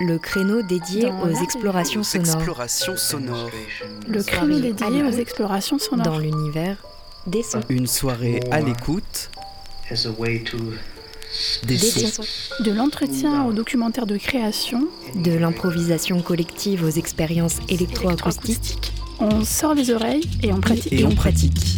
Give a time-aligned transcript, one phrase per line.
[0.00, 3.50] le créneau dédié Dans aux explorations sonores explorations sonores.
[4.06, 6.04] Le créneau dédié aux explorations sonores.
[6.06, 6.76] dans l'univers
[7.26, 7.60] des sons.
[7.68, 9.30] Une soirée à l'écoute
[9.90, 10.56] as a way to
[11.66, 12.22] des Des sons.
[12.22, 12.62] sons.
[12.64, 18.92] De l'entretien au documentaire de création, De l'improvisation collective aux expériences électroacoustiques.
[19.20, 20.92] on sort les oreilles et on pratique.
[20.92, 21.77] Et on pratique.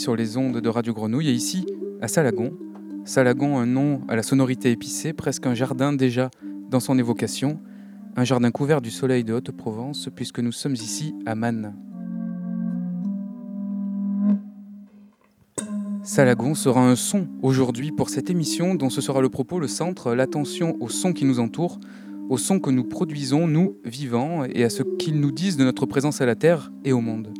[0.00, 1.66] Sur les ondes de Radio Grenouille et ici
[2.00, 2.56] à Salagon.
[3.04, 6.30] Salagon, un nom à la sonorité épicée, presque un jardin déjà
[6.70, 7.60] dans son évocation.
[8.16, 11.74] Un jardin couvert du soleil de Haute-Provence puisque nous sommes ici à Man.
[16.02, 20.14] Salagon sera un son aujourd'hui pour cette émission dont ce sera le propos, le centre,
[20.14, 21.78] l'attention au son qui nous entoure,
[22.30, 25.84] au son que nous produisons, nous, vivants, et à ce qu'ils nous disent de notre
[25.84, 27.34] présence à la Terre et au monde.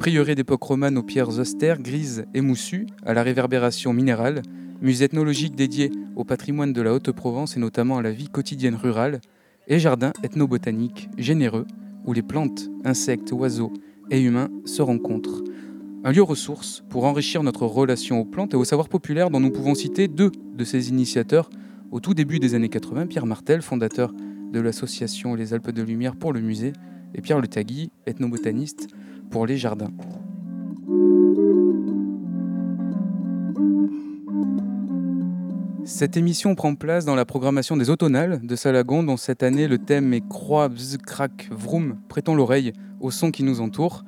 [0.00, 4.40] Prieuré d'époque romane aux pierres austères, grises et moussues, à la réverbération minérale,
[4.80, 9.20] musée ethnologique dédié au patrimoine de la Haute-Provence et notamment à la vie quotidienne rurale,
[9.68, 11.66] et jardin ethnobotanique généreux,
[12.06, 13.74] où les plantes, insectes, oiseaux
[14.10, 15.44] et humains se rencontrent.
[16.02, 19.50] Un lieu ressource pour enrichir notre relation aux plantes et au savoir populaire dont nous
[19.50, 21.50] pouvons citer deux de ses initiateurs
[21.90, 24.14] au tout début des années 80, Pierre Martel, fondateur
[24.50, 26.72] de l'association Les Alpes de Lumière pour le musée,
[27.14, 28.88] et Pierre Le Tagui, ethnobotaniste
[29.30, 29.92] pour les jardins.
[35.84, 39.78] Cette émission prend place dans la programmation des automnales de Salagon, dont cette année le
[39.78, 44.04] thème est Croix, bzz, crac, vroom, prêtons l'oreille aux sons qui nous entourent.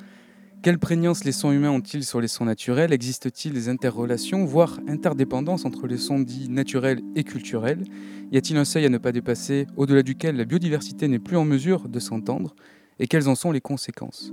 [0.63, 2.93] Quelle prégnance les sons humains ont-ils sur les sons naturels?
[2.93, 7.83] Existe-t-il des interrelations, voire interdépendances entre les sons dits naturels et culturels?
[8.31, 11.45] Y a-t-il un seuil à ne pas dépasser, au-delà duquel la biodiversité n'est plus en
[11.45, 12.55] mesure de s'entendre?
[12.99, 14.33] Et quelles en sont les conséquences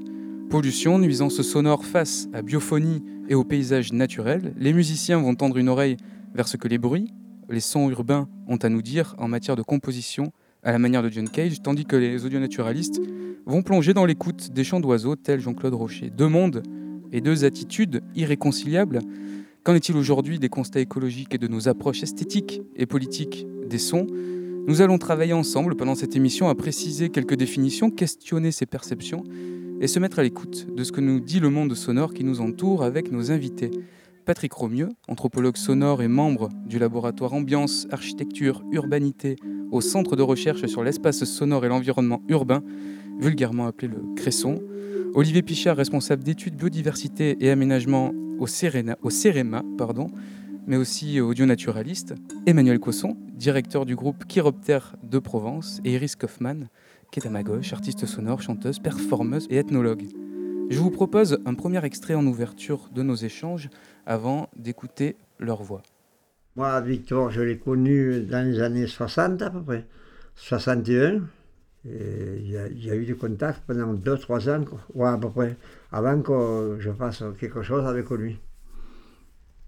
[0.49, 5.69] Pollution, nuisance sonore face à biophonie et au paysage naturel, les musiciens vont tendre une
[5.69, 5.97] oreille
[6.33, 7.13] vers ce que les bruits,
[7.49, 10.31] les sons urbains ont à nous dire en matière de composition,
[10.63, 13.01] à la manière de John Cage, tandis que les audionaturalistes
[13.45, 16.09] vont plonger dans l'écoute des chants d'oiseaux tels Jean-Claude Rocher.
[16.09, 16.63] Deux mondes
[17.11, 18.99] et deux attitudes irréconciliables.
[19.63, 24.07] Qu'en est-il aujourd'hui des constats écologiques et de nos approches esthétiques et politiques des sons?
[24.67, 29.23] Nous allons travailler ensemble pendant cette émission à préciser quelques définitions, questionner ces perceptions
[29.81, 32.41] et se mettre à l'écoute de ce que nous dit le monde sonore qui nous
[32.41, 33.71] entoure avec nos invités.
[34.25, 39.37] Patrick Romieux, anthropologue sonore et membre du laboratoire Ambiance, Architecture, Urbanité
[39.71, 42.61] au Centre de recherche sur l'espace sonore et l'environnement urbain,
[43.19, 44.61] vulgairement appelé le Cresson.
[45.15, 50.07] Olivier Pichard, responsable d'études biodiversité et aménagement au CEREMA, pardon,
[50.69, 52.13] mais aussi audio-naturaliste.
[52.45, 55.81] Emmanuel Cosson, directeur du groupe Chiroptère de Provence.
[55.83, 56.69] Et Iris Kaufmann,
[57.11, 60.03] qui est à ma gauche, artiste sonore, chanteuse, performeuse et ethnologue.
[60.69, 63.69] Je vous propose un premier extrait en ouverture de nos échanges
[64.05, 65.81] avant d'écouter leur voix.
[66.55, 69.87] Moi, Victor, je l'ai connu dans les années 60 à peu près,
[70.35, 71.23] 61.
[71.85, 74.63] Et il y, a- eu des contacts pendant 2-3 ans,
[75.03, 75.57] à peu près,
[75.91, 78.37] avant que je fasse quelque chose avec lui.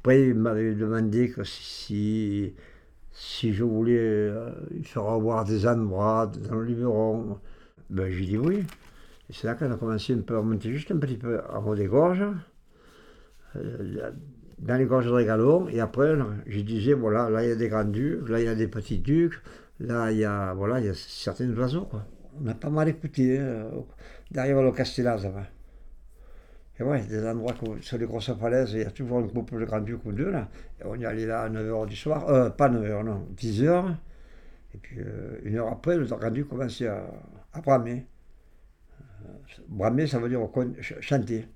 [0.02, 2.56] Après, il m'avait demandé si,
[3.12, 4.50] si je voulais euh,
[4.82, 7.38] faire avoir des endroits dans le Luberon,
[7.96, 8.64] j'ai dit oui.
[9.30, 11.64] Et c'est là qu'on a commencé un peu à monter juste un petit peu en
[11.68, 12.26] haut des gorges.
[13.58, 14.12] Euh,
[14.58, 16.16] dans les gorges de Régalon, et après,
[16.48, 18.68] je disais, voilà, là il y a des grands ducs, là il y a des
[18.68, 19.40] petits ducs,
[19.80, 22.08] là il y a, voilà, il y a certains oiseaux, quoi.
[22.44, 23.68] On a pas mal écouté, hein,
[24.32, 25.46] derrière le Castellaz, avant.
[26.82, 29.60] Et ouais, des endroits que- sur les grosses falaises, il y a toujours un couple
[29.60, 30.50] de grands ducs ou deux, là.
[30.84, 33.96] On y allait là à 9h du soir, euh, pas 9h, non, 10h.
[34.74, 37.06] Et puis, euh, une heure après, le grand duc commençait à,
[37.64, 38.08] bramer.
[39.00, 40.42] Euh, bramer, ça veut dire
[41.02, 41.48] chanter.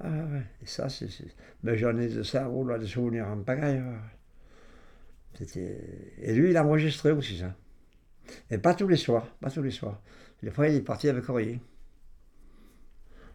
[0.00, 1.08] Ah ouais, et ça, c'est.
[1.62, 3.82] Mais j'en ai de ça, oh là, des souvenirs en pagaille.
[5.40, 7.54] Et lui, il enregistrait aussi ça.
[8.50, 10.00] Et pas tous les soirs, pas tous les soirs.
[10.42, 11.58] Des fois, il est parti avec rien.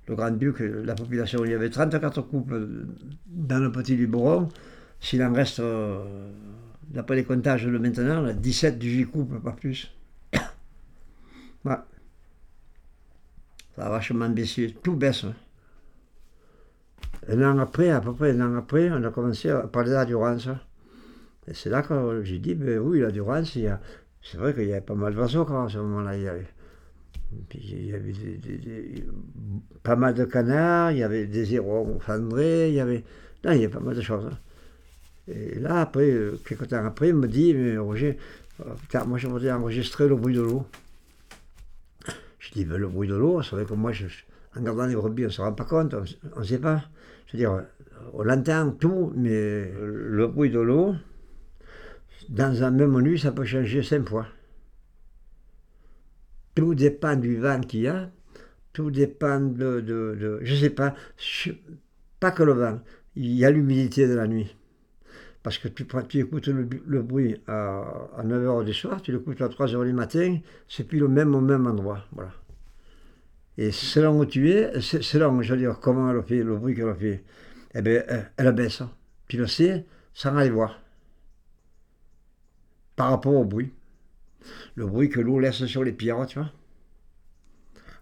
[0.08, 2.86] Le Grand-Duc, la population, il y avait 34 couples
[3.28, 4.48] dans le petit Luberon.
[5.02, 6.32] S'il en reste, euh,
[6.90, 9.94] d'après les comptages de maintenant, là, 17 du couples, pas plus.
[10.34, 11.76] ouais.
[13.76, 14.76] Ça a vachement baissé.
[14.82, 15.26] Tout baisse.
[15.26, 15.34] hein.
[17.30, 20.48] Un an après, à peu près un an après, on a commencé à parler d'endurance.
[21.48, 23.52] Et c'est là que j'ai dit, ben oui, l'endurance,
[24.22, 26.14] c'est vrai qu'il y avait pas mal d'oiseaux à ce moment-là.
[27.54, 28.14] Il y avait
[29.84, 33.04] pas mal de canards, il y avait des hérons fendrés, il y avait...
[33.44, 34.26] Il y avait pas mal de choses.
[34.26, 34.38] hein.
[35.30, 38.18] Et là, après, euh, quelques temps après, il me dit, mais Roger,
[38.66, 40.66] euh, moi je voudrais enregistrer le bruit de l'eau.
[42.40, 45.24] Je dis, ben, le bruit de l'eau, c'est vrai que moi, en regardant les brebis,
[45.24, 45.96] on ne se rend pas compte,
[46.36, 46.84] on ne sait pas.
[47.28, 47.64] Je veux dire,
[48.14, 50.96] on l'entend tout, mais le bruit de l'eau,
[52.30, 54.28] dans un même nuit, ça peut changer cinq fois.
[56.58, 58.10] Tout dépend du vent qu'il y a,
[58.74, 60.96] tout dépend de, de, je sais pas,
[62.20, 62.80] pas que le vent,
[63.16, 64.56] il y a l'humidité de la nuit.
[65.44, 65.86] Parce que tu,
[66.18, 70.84] écoutes le, bruit à, à 9h du soir, tu l'écoutes à 3h du matin, c'est
[70.84, 72.04] plus le même au même endroit.
[72.12, 72.32] Voilà.
[73.60, 76.96] Et selon où tu es, selon, je veux dire, comment elle fait, le bruit qu'elle
[76.96, 77.24] fait,
[77.76, 78.82] eh bien, elle, elle baisse.
[79.28, 80.80] Tu le sais sans aller voir.
[82.96, 83.72] Par rapport au bruit.
[84.76, 86.52] Le bruit que l'eau laisse sur les pierres, tu vois.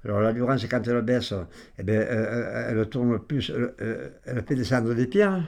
[0.03, 1.33] Alors l'endurance, quand elle baisse,
[1.79, 3.73] eh bien, elle, elle- elle tourne plus, elle,
[4.25, 5.43] elle- fait descendre des pierres.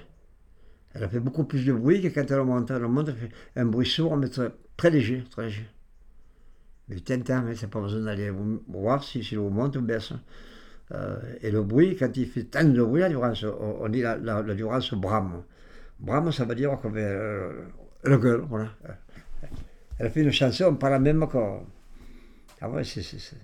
[0.94, 2.71] Elle fait beaucoup plus de bruit que quand elle monte.
[2.71, 4.29] Elle monte, elle fait un bruit sourd, mais
[4.77, 5.67] très, léger, très léger.
[6.89, 8.31] Mais tintin, mais c'est pas besoin d'aller
[8.67, 10.13] voir si, si l'eau monte ou baisse.
[10.93, 14.17] Euh, et le bruit, quand il fait tant de bruit, l'endurance, on, on dit la-
[14.17, 15.43] la- l'endurance brame.
[16.00, 17.53] Brame, ça veut dire que euh,
[18.05, 18.69] le gueule, voilà.
[19.99, 21.38] Elle fait une chanson, pas la même que.
[22.61, 22.83] Ah ouais,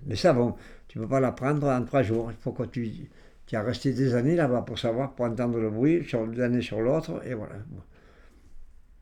[0.05, 0.55] Mais ça, bon,
[0.87, 2.31] tu ne peux pas l'apprendre en trois jours.
[2.31, 3.09] Il faut que tu,
[3.45, 6.61] tu as resté des années là-bas pour savoir, pour entendre le bruit, sur d'une année
[6.61, 7.55] sur l'autre, et voilà.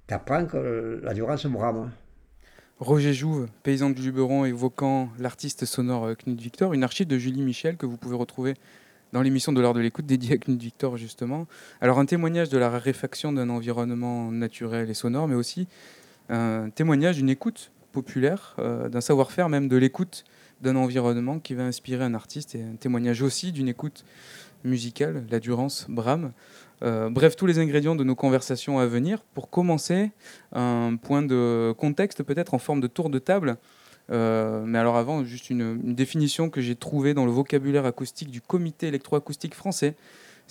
[0.08, 1.92] Tu apprends que l'endurance brame.
[2.80, 7.44] Roger Jouve, paysan du Luberon, évoquant l'artiste sonore euh, Knut Victor, une archive de Julie
[7.44, 8.56] Michel que vous pouvez retrouver
[9.14, 11.46] dans l'émission de l'heure de l'écoute dédiée à Knut Victor justement.
[11.80, 15.68] Alors un témoignage de la raréfaction d'un environnement naturel et sonore, mais aussi
[16.32, 20.24] un témoignage d'une écoute populaire, euh, d'un savoir-faire même de l'écoute
[20.62, 24.06] d'un environnement qui va inspirer un artiste et un témoignage aussi d'une écoute
[24.64, 26.32] musicale, la Durance Brahms.
[26.84, 29.24] Euh, bref, tous les ingrédients de nos conversations à venir.
[29.34, 30.12] Pour commencer,
[30.54, 33.58] un point de contexte peut-être en forme de tour de table.
[34.12, 38.30] Euh, mais alors avant, juste une, une définition que j'ai trouvée dans le vocabulaire acoustique
[38.30, 39.96] du comité électroacoustique français.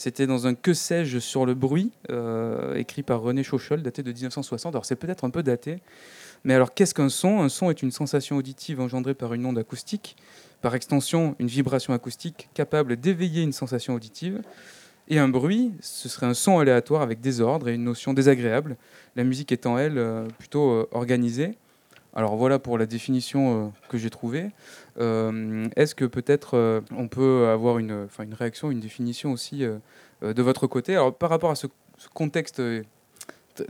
[0.01, 4.11] C'était dans un Que sais-je sur le bruit, euh, écrit par René Chauchol, daté de
[4.11, 4.75] 1960.
[4.75, 5.83] Alors c'est peut-être un peu daté,
[6.43, 7.43] mais alors qu'est-ce qu'un son?
[7.43, 10.17] Un son est une sensation auditive engendrée par une onde acoustique,
[10.63, 14.41] par extension une vibration acoustique capable d'éveiller une sensation auditive.
[15.09, 18.79] Et un bruit, ce serait un son aléatoire avec des ordres et une notion désagréable,
[19.17, 21.59] la musique étant, elle, euh, plutôt euh, organisée.
[22.15, 24.51] Alors voilà pour la définition euh, que j'ai trouvée.
[24.99, 30.67] Euh, Est-ce que peut-être euh, on peut avoir une, réaction, une définition aussi de votre
[30.67, 30.95] côté?
[30.95, 31.67] Alors par rapport à ce,
[32.15, 32.63] contexte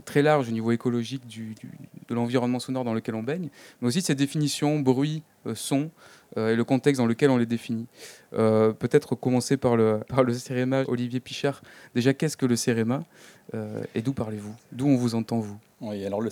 [0.05, 3.49] très large au niveau écologique de l'environnement sonore dans lequel on baigne,
[3.81, 5.21] mais aussi ces définitions, bruit,
[5.53, 5.89] son,
[6.37, 7.87] et le contexte dans lequel on les définit.
[8.31, 10.83] Peut-être commencer par le, par CEREMA.
[10.87, 11.61] Olivier Pichard,
[11.93, 13.03] déjà qu'est-ce que le CEREMA
[13.93, 14.55] et d'où parlez-vous?
[14.71, 15.59] D'où on vous entend vous?
[15.81, 16.29] Oui, alors le,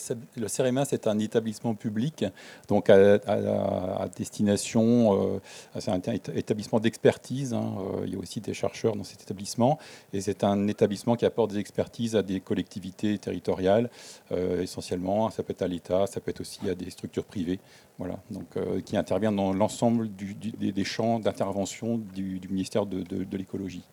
[0.48, 2.24] CEREMA, c'est un établissement public,
[2.68, 5.40] donc à, destination, euh,
[5.80, 7.56] c'est un éta- établissement d'expertise.
[7.56, 9.80] hein, euh, il y a aussi des chercheurs dans cet établissement,
[10.14, 13.90] et c'est un établissement qui apporte des expertises à des collectivités territoriales,
[14.32, 15.32] euh, essentiellement.
[15.32, 17.60] Ça peut être à l'État, ça peut être aussi à des structures privées,
[17.98, 18.46] voilà, donc
[18.86, 23.84] qui interviennent dans l'ensemble des, champs d'intervention du, ministère de, l'écologie,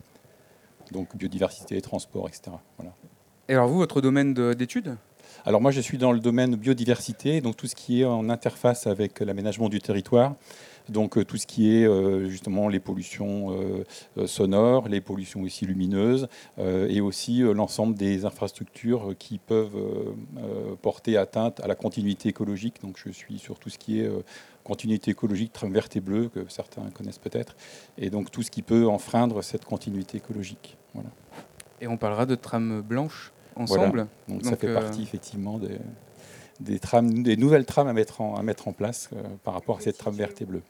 [0.92, 2.58] donc biodiversité, transport, etc.
[2.76, 2.92] Voilà.
[3.48, 4.96] Et alors vous, votre domaine de- d'études?
[5.48, 8.88] Alors moi, je suis dans le domaine biodiversité, donc tout ce qui est en interface
[8.88, 10.34] avec l'aménagement du territoire.
[10.88, 13.56] Donc euh, tout ce qui est euh, justement les pollutions
[14.16, 16.26] euh, sonores, les pollutions aussi lumineuses,
[16.58, 19.78] et aussi l'ensemble des infrastructures qui peuvent
[20.82, 22.82] porter atteinte à la continuité écologique.
[22.82, 24.10] Donc je suis sur tout ce qui est
[24.64, 27.54] continuité écologique, trame verte et bleue, que certains connaissent peut-être,
[27.98, 30.76] et donc tout ce qui peut enfreindre cette continuité écologique.
[31.80, 34.06] Et on parlera de trames blanches ensemble.
[34.28, 35.78] Donc, ça fait euh, partie effectivement des,
[36.60, 39.78] des, trames, des nouvelles trames à mettre en, à mettre en place euh, par rapport
[39.78, 40.62] à cette trame verte et bleue.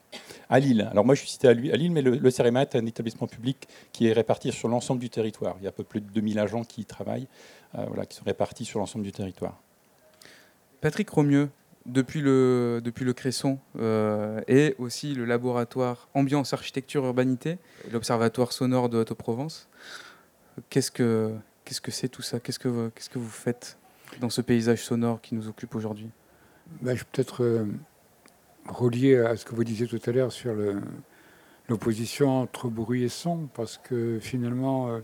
[0.49, 2.75] À Lille, alors moi je suis cité à, lui- à Lille, mais le, le est
[2.75, 5.55] un établissement public qui est réparti sur l'ensemble du territoire.
[5.59, 7.27] Il y a un peu plus de 2000 agents qui y travaillent,
[7.77, 9.59] euh, voilà, qui sont répartis sur l'ensemble du territoire.
[10.81, 11.49] Patrick Romieux,
[11.85, 17.57] depuis le, depuis le Cresson euh, et aussi le laboratoire Ambiance Architecture Urbanité,
[17.91, 19.67] l'Observatoire sonore de Haute-Provence,
[20.69, 21.33] qu'est-ce que
[21.67, 22.39] qu'est-ce que c'est tout ça?
[22.39, 23.77] Qu'est-ce que qu'est-ce que vous faites
[24.21, 26.09] dans ce paysage sonore qui nous occupe aujourd'hui?
[26.81, 27.65] Ben, je vais peut-être euh,
[28.67, 30.53] relier à ce que vous disiez tout à l'heure sur
[31.67, 34.99] l'opposition entre bruit et son, parce que finalement, euh,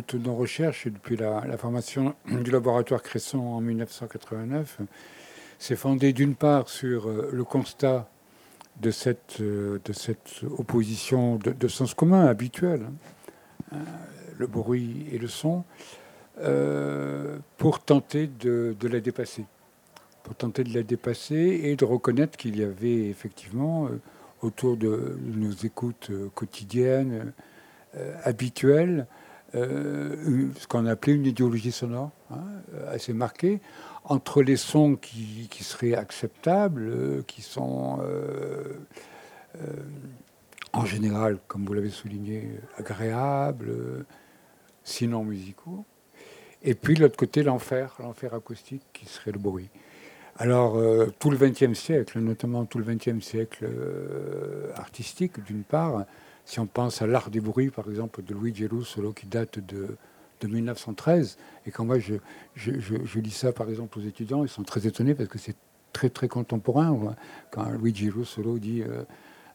[0.00, 4.84] toutes nos recherches, depuis la, formation du laboratoire Cresson en 1989, euh,
[5.58, 8.08] s'est fondée d'une part sur euh, le constat
[8.80, 12.86] de cette, euh, de cette opposition de, sens commun habituel,
[13.72, 13.76] hein,
[14.42, 15.64] le bruit et le son,
[16.40, 19.44] euh, pour tenter de, de la dépasser.
[20.24, 24.00] Pour tenter de la dépasser et de reconnaître qu'il y avait effectivement euh,
[24.40, 27.32] autour de nos écoutes euh, quotidiennes,
[28.24, 29.06] habituelles,
[29.52, 32.40] ce qu'on appelait une idéologie sonore hein,
[32.88, 33.60] assez marquée,
[34.04, 37.98] entre les sons qui, qui seraient acceptables, qui sont
[40.72, 44.06] en général, comme vous l'avez souligné, agréables,
[44.84, 45.84] sinon musicaux,
[46.62, 49.68] et puis de l'autre côté l'enfer, l'enfer acoustique qui serait le bruit.
[50.38, 56.06] Alors, euh, tout le XXe siècle, notamment tout le XXe siècle euh, artistique, d'une part,
[56.44, 59.96] si on pense à l'art du bruit, par exemple, de Luigi Russolo, qui date de,
[60.40, 61.36] de 1913,
[61.66, 62.14] et quand moi je,
[62.54, 65.56] je, je, lis ça, par exemple, aux étudiants, ils sont très étonnés parce que c'est
[65.92, 66.90] très, très contemporain.
[66.90, 67.12] ouais.
[67.50, 68.82] Quand Luigi Russolo dit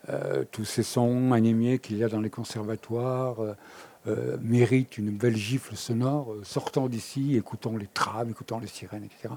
[0.10, 3.38] euh, tous ces sons animés qu'il y a dans les conservatoires,
[4.08, 6.32] euh, mérite une belle gifle sonore.
[6.32, 9.34] Euh, sortons d'ici, écoutons les trams, écoutons les sirènes, etc.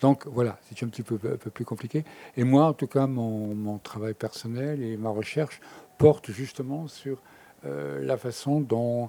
[0.00, 2.04] Donc voilà, c'est un petit peu, plus compliqué.
[2.36, 5.60] Et moi, en tout cas, mon, travail personnel et ma recherche
[5.96, 7.18] portent justement sur
[7.64, 9.08] euh, la façon dont,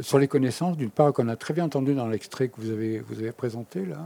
[0.00, 3.00] sur les connaissances, d'une part, qu'on a très bien entendu dans l'extrait que vous avez,
[3.00, 4.00] vous avez présenté là,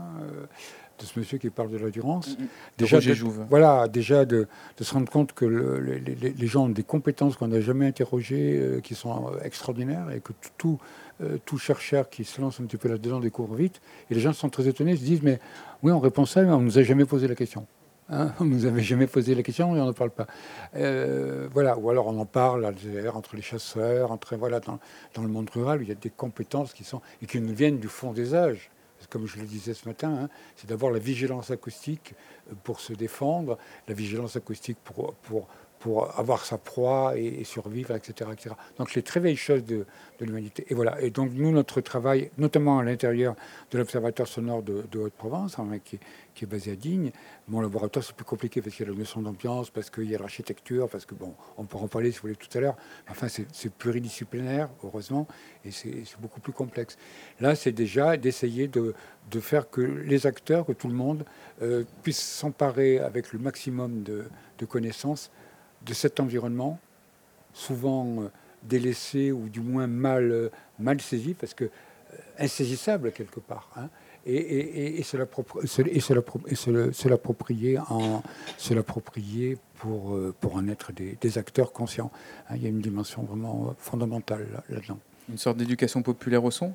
[0.99, 2.37] de ce monsieur qui parle de l'endurance.
[2.77, 3.45] Déjà, Roger de- Jouve.
[3.49, 6.83] voilà, déjà de, de se rendre compte que le- les, les- les gens ont des
[6.83, 10.79] compétences qu'on n'a jamais interrogées, euh, qui sont euh, extraordinaires, et que tout,
[11.21, 13.81] euh, tout chercheur qui se lance un petit peu là-dedans découvre vite.
[14.11, 15.39] Et les gens sont très étonnés, se disent, mais
[15.83, 17.65] oui, on répond ça, mais on ne nous a jamais posé la question.
[18.11, 20.27] Hein, on ne nous avait jamais posé la question et on n'en parle pas.
[21.53, 22.71] Voilà, ou alors on en parle à
[23.15, 24.79] entre les chasseurs, entre, voilà, dans,
[25.13, 27.53] dans le monde rural, où il y a des compétences qui sont et qui nous
[27.53, 28.69] viennent du fond des âges.
[29.09, 32.13] Comme je le disais ce matin, hein, c'est d'abord la vigilance acoustique
[32.49, 35.47] euh, pour se défendre, la vigilance acoustique pour,
[35.79, 38.55] pour avoir sa proie et, survivre, etc., etc.
[38.77, 39.85] Donc les très vieilles choses de,
[40.19, 40.65] l'humanité.
[40.67, 41.01] Et voilà.
[41.01, 43.35] Et donc nous, notre travail, notamment à l'intérieur
[43.71, 45.97] de l'Observatoire sonore de, Haute-Provence, hein, qui,
[46.35, 47.11] qui est basé à Digne,
[47.47, 50.15] mon laboratoire c'est plus compliqué parce qu'il y a la notion d'ambiance, parce qu'il y
[50.15, 52.75] a l'architecture, parce que bon, on pourra en parler si vous voulez tout à l'heure.
[53.09, 55.27] Enfin, c'est pluridisciplinaire, heureusement,
[55.63, 56.97] et c'est beaucoup plus complexe.
[57.39, 58.93] Là, c'est déjà d'essayer de,
[59.39, 61.23] faire que les acteurs, que tout le monde
[61.61, 65.31] euh, puisse s'emparer avec le maximum de connaissances
[65.85, 66.79] de cet environnement,
[67.53, 68.29] souvent euh,
[68.63, 71.69] délaissé ou du moins mal, euh, mal saisi, parce que euh,
[72.39, 73.69] insaisissable quelque part.
[73.75, 73.89] hein.
[74.25, 74.99] Et, et-
[76.95, 78.21] se l'approprier en-
[78.73, 80.13] l'approprier pour,
[80.57, 82.11] en être des, acteurs conscients.
[82.49, 82.55] hein.
[82.57, 84.99] Il y a une dimension vraiment fondamentale là- là-dedans.
[85.29, 86.73] Une sorte d'éducation populaire au son?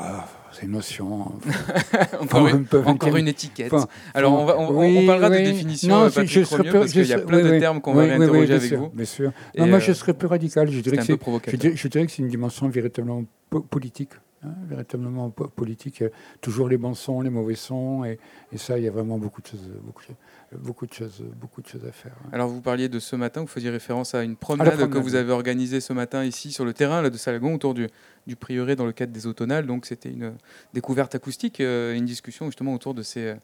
[0.00, 1.22] Ah, ces notions.
[2.20, 3.72] Encore, Enfin, une, encore une étiquette.
[3.72, 5.42] enfin, Alors, on, va, on, oui, on parlera oui.
[5.44, 7.50] de définition, Non, euh, Patrick je serais Romieux, peu- parce qu'il y a plein oui,
[7.50, 8.88] de termes qu'on va réinterroger avec sûr, vous.
[8.90, 9.32] Bien sûr.
[9.58, 10.70] Non, moi, euh, je serais plus radical.
[10.70, 11.58] Je C'est dirais un que peu c'est je provocateur.
[11.60, 14.10] dirais, je dirais que c'est une dimension véritablement po- politique.
[14.44, 15.98] hein, véritablement po- politique.
[16.00, 18.04] Il y a toujours les bons sons, les mauvais sons.
[18.04, 18.18] Et,
[18.52, 20.14] et ça, il y a vraiment beaucoup de choses, beaucoup, de-
[20.52, 22.14] beaucoup de choses, beaucoup de choses à faire.
[22.32, 25.14] Alors, vous parliez de ce matin, vous faisiez référence à une promenade, que promenade, vous
[25.14, 27.88] avez organisée ce matin ici sur le terrain là, de Salagon autour du,
[28.26, 29.66] du prieuré dans le cadre des automnales.
[29.66, 30.34] Donc, c'était une
[30.74, 33.34] découverte acoustique, euh, une discussion justement autour de ces euh,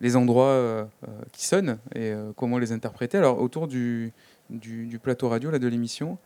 [0.00, 3.18] les endroits euh, euh, qui sonnent et euh, comment les interpréter.
[3.18, 4.12] Alors, autour du,
[4.50, 6.18] du, du plateau radio là, de l'émission,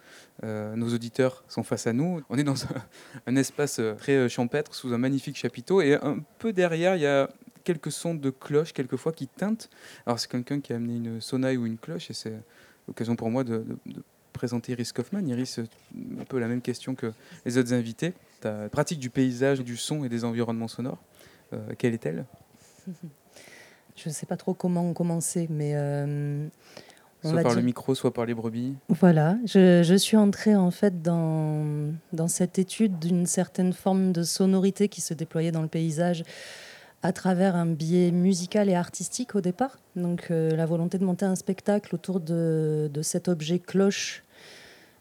[0.45, 2.21] euh, nos auditeurs sont face à nous.
[2.31, 2.69] On est dans un,
[3.27, 7.03] un espace euh, très euh, champêtre sous un magnifique chapiteau et un peu derrière, il
[7.03, 7.29] y a
[7.69, 9.69] quelques sons de cloches quelquefois qui teintent.
[10.07, 12.33] Alors c'est quelqu'un qui a amené une sonaille ou une cloche et c'est
[12.87, 15.27] l'occasion pour moi de, de- de présenter Iris Kaufmann.
[15.29, 15.65] Iris, euh,
[16.21, 17.13] un peu la même question que
[17.45, 18.13] les autres invités.
[18.41, 21.03] Ta pratique du paysage, du son et des environnements sonores,
[21.53, 22.25] euh, quelle est-elle?
[23.97, 26.47] Je ne sais pas trop comment commencer, mais euh,
[27.25, 28.77] on Soit par le micro, soit par les brebis.
[28.89, 34.23] Voilà, je, je suis entrée en fait dans, dans cette étude d'une certaine forme de
[34.23, 36.23] sonorité qui se déployait dans le paysage
[37.03, 39.79] à travers un biais musical et artistique au départ.
[39.97, 44.25] Donc euh, la volonté de monter un spectacle autour de, cet objet cloche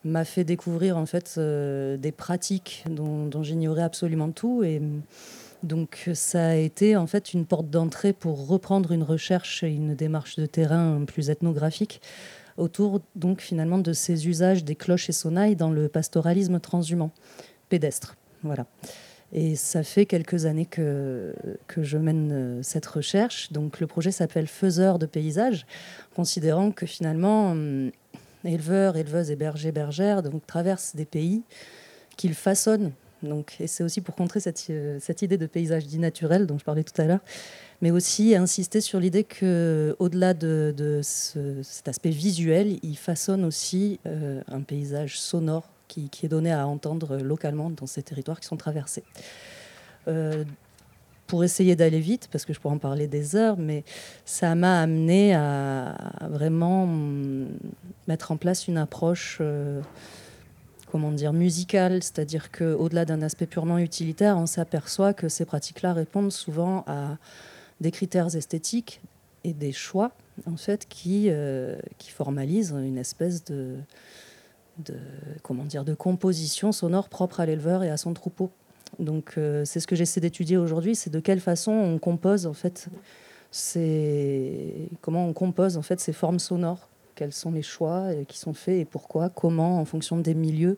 [0.04, 4.82] m'a fait découvrir en fait euh, des pratiques dont, dont j'ignorais absolument tout et,
[5.64, 9.96] Donc ça a été en fait une porte d'entrée pour reprendre une recherche et une
[9.96, 12.00] démarche de terrain plus ethnographique
[12.58, 17.12] autour donc finalement de ces usages des cloches et sonnailles dans le pastoralisme transhumant
[17.70, 18.16] pédestre.
[18.44, 18.66] Voilà.
[19.34, 21.34] Et ça fait quelques années que,
[21.78, 23.52] je mène euh, cette recherche.
[23.52, 25.66] Donc le projet s'appelle Faiseur de paysages,
[26.16, 27.92] considérant que finalement, hum,
[28.46, 31.44] éleveurs, éleveuses et bergers, bergères donc, traversent des pays
[32.16, 32.92] qu'ils façonnent.
[33.24, 36.58] Donc, et c'est aussi pour contrer cette, euh, cette idée de paysage dit naturel dont
[36.58, 37.20] je parlais tout à l'heure,
[37.82, 44.42] mais aussi insister sur l'idée que, au-delà de, cet aspect visuel, ils façonnent aussi euh,
[44.48, 49.04] un paysage sonore qui, est donné à entendre localement dans ces territoires qui sont traversés.
[50.08, 50.44] Euh,
[51.28, 53.84] pour essayer d'aller vite, parce que je pourrais en parler des heures, mais
[54.24, 55.94] ça m'a amené à
[56.30, 56.88] vraiment
[58.08, 59.82] mettre en place une approche, euh,
[60.90, 66.32] comment dire, musicale, c'est-à-dire qu'au-delà d'un aspect purement utilitaire, on s'aperçoit que ces pratiques-là répondent
[66.32, 67.18] souvent à
[67.82, 69.02] des critères esthétiques
[69.44, 70.14] et des choix,
[70.46, 73.76] en fait, qui, euh, qui formalisent une espèce de,
[74.80, 74.96] de,
[75.44, 78.52] comment dire, de composition sonore propre à l'éleveur et à son troupeau.
[79.00, 82.54] Donc euh, c'est ce que j'essaie d'étudier aujourd'hui, c'est de quelle façon on compose en
[82.54, 82.88] fait
[83.52, 88.54] ces, comment on compose en fait ces formes sonores, quels sont les choix qui sont
[88.54, 90.78] faits et pourquoi, comment en fonction des milieux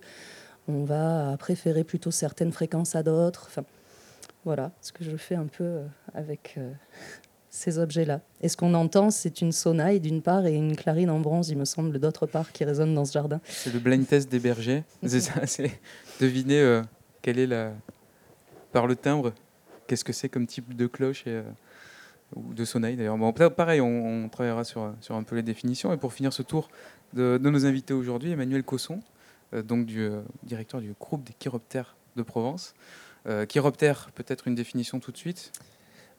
[0.69, 3.47] on va préférer plutôt certaines fréquences à d'autres.
[3.47, 3.63] Enfin,
[4.45, 6.71] voilà ce que je fais un peu euh, avec euh,
[7.49, 8.21] ces objets-là.
[8.41, 11.57] Et ce qu'on entend, c'est une sonaille d'une part et une clarine en bronze, il
[11.57, 13.41] me semble, d'autre part, qui résonne dans ce jardin.
[13.45, 14.83] C'est le blind test des bergers.
[15.05, 15.71] c'est ça, c'est
[16.19, 16.81] deviner euh,
[17.21, 17.73] quelle est la.
[18.71, 19.33] Par le timbre,
[19.87, 21.43] qu'est-ce que c'est comme type de cloche et, euh,
[22.35, 23.17] ou de sonaille d'ailleurs.
[23.17, 25.91] Bon, pareil, on, travaillera sur, sur un peu les définitions.
[25.91, 26.69] Et pour finir ce tour
[27.13, 28.99] de, nos invités aujourd'hui, Emmanuel Cosson,
[29.55, 30.07] euh, donc du
[30.43, 32.75] directeur du groupe des chiroptères de Provence.
[33.47, 35.51] chiroptère, peut-être une définition tout de suite?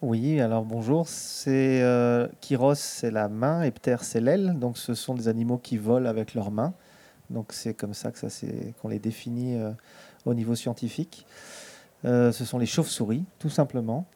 [0.02, 1.06] Oui, alors bonjour.
[1.08, 4.58] C'est euh, Kyros, c'est la main, et c'est l'aile.
[4.58, 6.72] Donc, ce sont des animaux qui volent avec leurs mains.
[7.28, 8.46] Donc, c'est comme ça que ça
[8.80, 9.72] qu'on les définit euh,
[10.24, 11.26] au niveau scientifique.
[12.06, 14.06] Euh, ce sont les chauves-souris, tout simplement.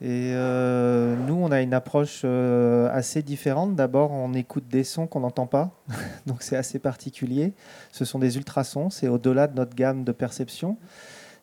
[0.00, 3.74] Et nous, on a une approche assez différente.
[3.74, 5.70] D'abord, on écoute des sons qu'on n'entend pas,
[6.26, 7.54] donc c'est assez particulier.
[7.92, 10.76] Ce sont des ultrasons, c'est au-delà de notre gamme de perception.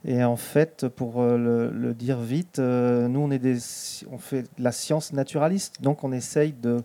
[0.05, 5.13] Et en fait, pour euh, le, dire vite, euh, nous, on, fait de la science
[5.13, 5.81] naturaliste.
[5.81, 6.83] Donc, on essaye de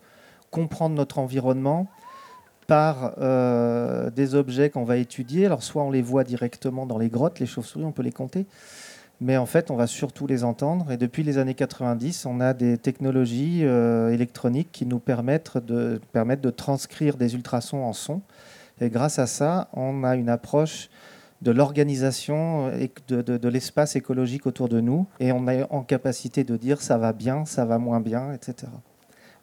[0.51, 1.89] comprendre notre environnement
[2.69, 5.47] par euh, des objets qu'on va étudier.
[5.47, 8.47] Alors, soit on les voit directement dans les grottes, les chauves-souris, on peut les compter.
[9.21, 10.93] Mais en fait, on va surtout les entendre.
[10.93, 16.41] Et depuis les années 90, on a des technologies électroniques qui nous permettent de, permettent
[16.41, 18.23] de transcrire des ultrasons en son.
[18.81, 20.89] Et grâce à ça, on a une approche
[21.43, 25.07] de l'organisation et de, l'espace écologique autour de nous.
[25.21, 28.71] Et on est en capacité de dire ça va bien, ça va moins bien, etc.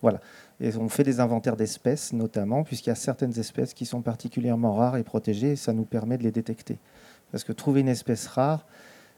[0.02, 0.20] Voilà.
[0.60, 4.74] Et on fait des inventaires d'espèces, notamment, puisqu'il y a certaines espèces qui sont particulièrement
[4.74, 6.78] rares et protégées, et ça nous permet de les détecter.
[7.32, 8.66] Parce que trouver une espèce rare,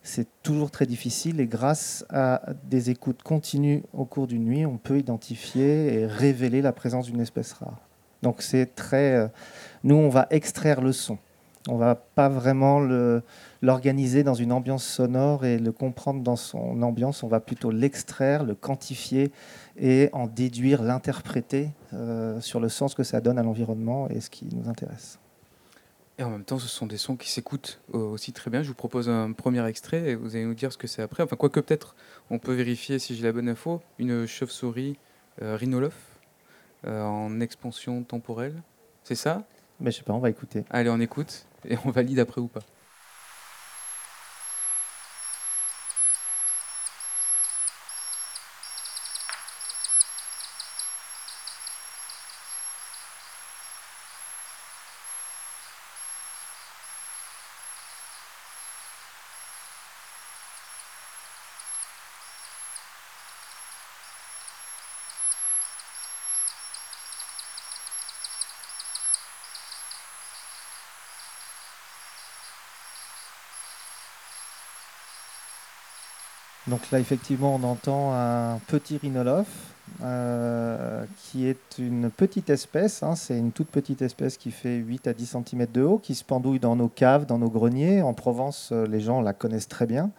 [0.02, 4.78] c'est toujours très difficile, et grâce à des écoutes continues au cours d'une nuit, on
[4.78, 7.82] peut identifier et révéler la présence d'une espèce rare.
[8.24, 9.16] Donc c'est très...
[9.16, 9.28] Euh,
[9.84, 11.20] nous, on va extraire le son.
[11.68, 12.80] On va pas vraiment
[13.62, 17.24] l'organiser dans une ambiance sonore et le comprendre dans son ambiance.
[17.24, 19.32] On va plutôt l'extraire, le quantifier
[19.78, 24.30] et en déduire, l'interpréter euh, sur le sens que ça donne à l'environnement et ce
[24.30, 25.20] qui nous intéresse.
[26.20, 28.64] Et en même temps, ce sont des sons qui s'écoutent aussi très bien.
[28.64, 31.22] Je vous propose un premier extrait et vous allez nous dire ce que c'est après.
[31.22, 31.96] Enfin, quoique peut-être,
[32.32, 33.82] on peut vérifier si j'ai la bonne info.
[34.00, 34.98] Une chauve-souris
[35.44, 36.18] euh, rhinolophe
[36.86, 38.56] euh, en expansion temporelle.
[39.04, 39.44] C'est ça?
[39.80, 40.66] Mais je sais pas, on va écouter.
[40.72, 42.62] Allez, on écoute et on valide après ou pas.
[76.78, 83.02] Donc là, effectivement, on entend un petit rhinolophe, euh, qui est une petite espèce.
[83.02, 83.16] Hein.
[83.16, 86.24] c'est une toute petite espèce qui fait 8 à 10 cm de haut, qui se
[86.24, 88.04] pendouille dans nos caves, dans nos greniers.
[88.04, 90.12] En Provence, euh, les gens la connaissent très bien.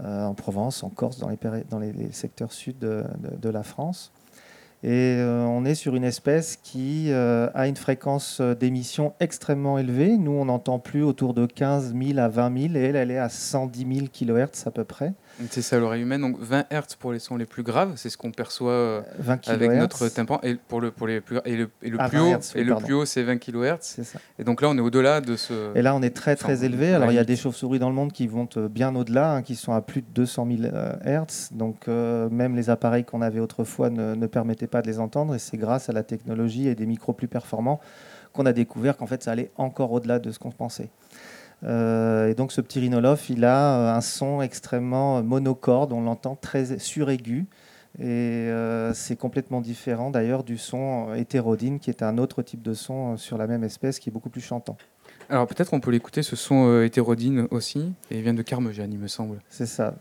[0.00, 1.38] Euh, en Provence, en Corse, dans les,
[1.70, 4.10] dans les, secteurs sud de, la France.
[4.82, 10.16] Et on est sur une espèce qui a une fréquence d'émission extrêmement élevée.
[10.16, 13.18] Nous, on n'entend plus autour de 15 000 à 20 000, et elle, elle est
[13.18, 15.14] à 110 000 kHz à peu près.
[15.50, 16.20] C'est ça l'oreille humaine.
[16.20, 19.52] Donc 20 Hz pour les sons les plus graves, c'est ce qu'on perçoit 20 euh,
[19.52, 20.40] avec notre tympan.
[20.42, 22.52] Et pour, le, pour les plus, et le, et le Ah, plus 20 haut, hertz,
[22.54, 22.84] oui, et le pardon.
[22.86, 24.00] plus haut c'est 20 kHz.
[24.38, 25.76] Et donc là, on est au-delà de ce.
[25.76, 26.92] Et là, on est très très Enfin, élevé.
[26.94, 29.42] Alors, il y a des chauves-souris dans le monde qui vont euh, bien au-delà, hein,
[29.42, 31.50] qui sont à plus de 200 000 euh, Hertz.
[31.52, 35.34] Donc, euh, même les appareils qu'on avait autrefois ne, ne permettaient pas de les entendre.
[35.34, 37.80] Et c'est grâce à la technologie et des micros plus performants
[38.32, 40.90] qu'on a découvert qu'en fait, ça allait encore au-delà de ce qu'on pensait.
[41.64, 45.92] Euh, et donc, ce petit rhinolophe, il a euh, un son extrêmement monocorde.
[45.92, 47.46] On l'entend très suraigu.
[48.00, 52.62] Et euh, c'est complètement différent d'ailleurs du son euh, hétérodyne, qui est un autre type
[52.62, 54.76] de son euh, sur la même espèce, qui est beaucoup plus chantant.
[55.28, 57.92] Alors peut-être on peut l'écouter, ce son euh, hétérodyne aussi.
[58.10, 59.40] Et il vient de Carmogène, il me semble.
[59.48, 59.94] C'est ça.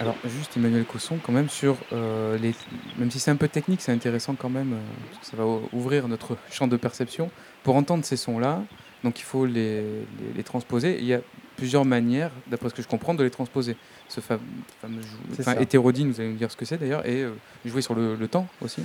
[0.00, 0.14] Alors
[0.98, 2.54] Cosson, quand même sur euh, les,
[2.98, 4.76] même si c'est un peu technique, c'est intéressant quand même euh,
[5.10, 7.30] parce que ça va ouvrir notre champ de perception
[7.62, 8.62] pour entendre ces sons-là.
[9.04, 10.98] Donc il faut les, les, les transposer.
[10.98, 11.20] Il y a
[11.56, 13.76] plusieurs manières, d'après ce que je comprends, de les transposer.
[14.08, 14.38] Ce fa-
[14.80, 15.00] fameux
[15.34, 17.32] C'est enfin, hétérodyne, vous allez me dire ce que c'est d'ailleurs, et euh,
[17.64, 18.82] jouer sur le, le temps aussi.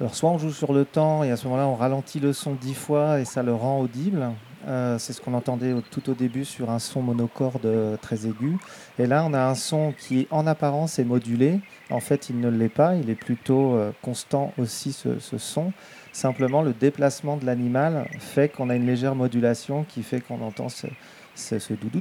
[0.00, 2.54] Alors soit on joue sur le temps et à ce moment-là on ralentit le son
[2.54, 4.28] dix fois et ça le rend audible.
[4.66, 8.56] Euh, c'est ce qu'on entendait tout au début sur un son monocorde euh, très aigu.
[8.98, 11.60] Et là on a un son qui en apparence est modulé.
[11.90, 15.72] En fait il ne l'est pas, il est plutôt euh, constant aussi ce, ce son.
[16.12, 20.68] Simplement le déplacement de l'animal fait qu'on a une légère modulation qui fait qu'on entend
[20.68, 20.86] ce,
[21.34, 22.00] ce, ce doudou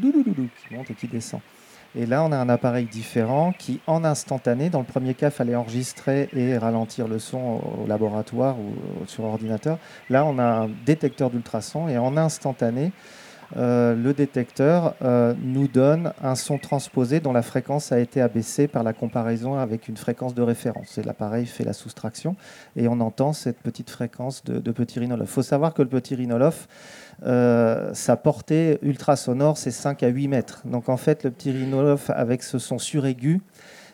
[0.67, 1.41] qui monte et qui descend.
[1.95, 5.55] Et là, on a un appareil différent qui, en instantané, dans le premier cas, fallait
[5.55, 9.77] enregistrer et ralentir le son au laboratoire ou sur ordinateur.
[10.09, 12.91] Là, on a un détecteur d'ultrasons et en instantané,
[13.55, 18.67] euh, le détecteur euh, nous donne un son transposé dont la fréquence a été abaissée
[18.67, 20.97] par la comparaison avec une fréquence de référence.
[20.97, 22.35] Et l'appareil fait la soustraction
[22.75, 25.29] et on entend cette petite fréquence de, petit rhinolophe.
[25.29, 26.67] Il faut savoir que le petit rhinolophe,
[27.25, 30.61] euh, sa portée ultrasonore, c'est 5 à 8 mètres.
[30.65, 33.41] Donc en fait, le petit rhinolophe, avec ce son suraigu,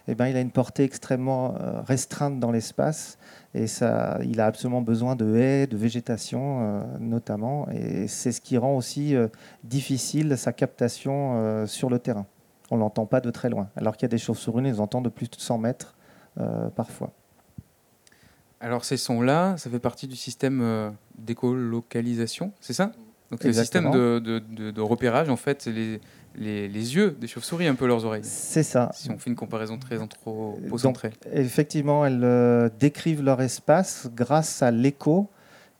[0.10, 3.18] eh ben, il a une portée extrêmement euh, restreinte dans l'espace
[3.54, 7.68] et ça, il a absolument besoin de haies, de végétation euh, notamment.
[7.70, 9.28] Et c'est ce qui rend aussi euh,
[9.64, 12.26] difficile sa captation euh, sur le terrain.
[12.72, 13.70] On ne l'entend pas de très loin.
[13.76, 15.96] Alors qu'il y a des chauves-souris, on les entend de plus de 100 mètres
[16.76, 17.12] parfois.
[18.62, 22.92] Alors ces sons-là, ça fait partie du système d'écolocalisation, c'est ça?
[23.32, 23.92] Donc le système Exactement.
[23.92, 26.02] de, de- de- de repérage, en fait, c'est les,
[26.36, 28.24] les, les yeux des chauves-souris, un peu leurs oreilles.
[28.24, 28.92] C'est ça.
[28.94, 31.12] Si on fait une comparaison très Donc, anthropocentrée.
[31.34, 35.30] Effectivement, elles euh, décrivent leur espace grâce à l'écho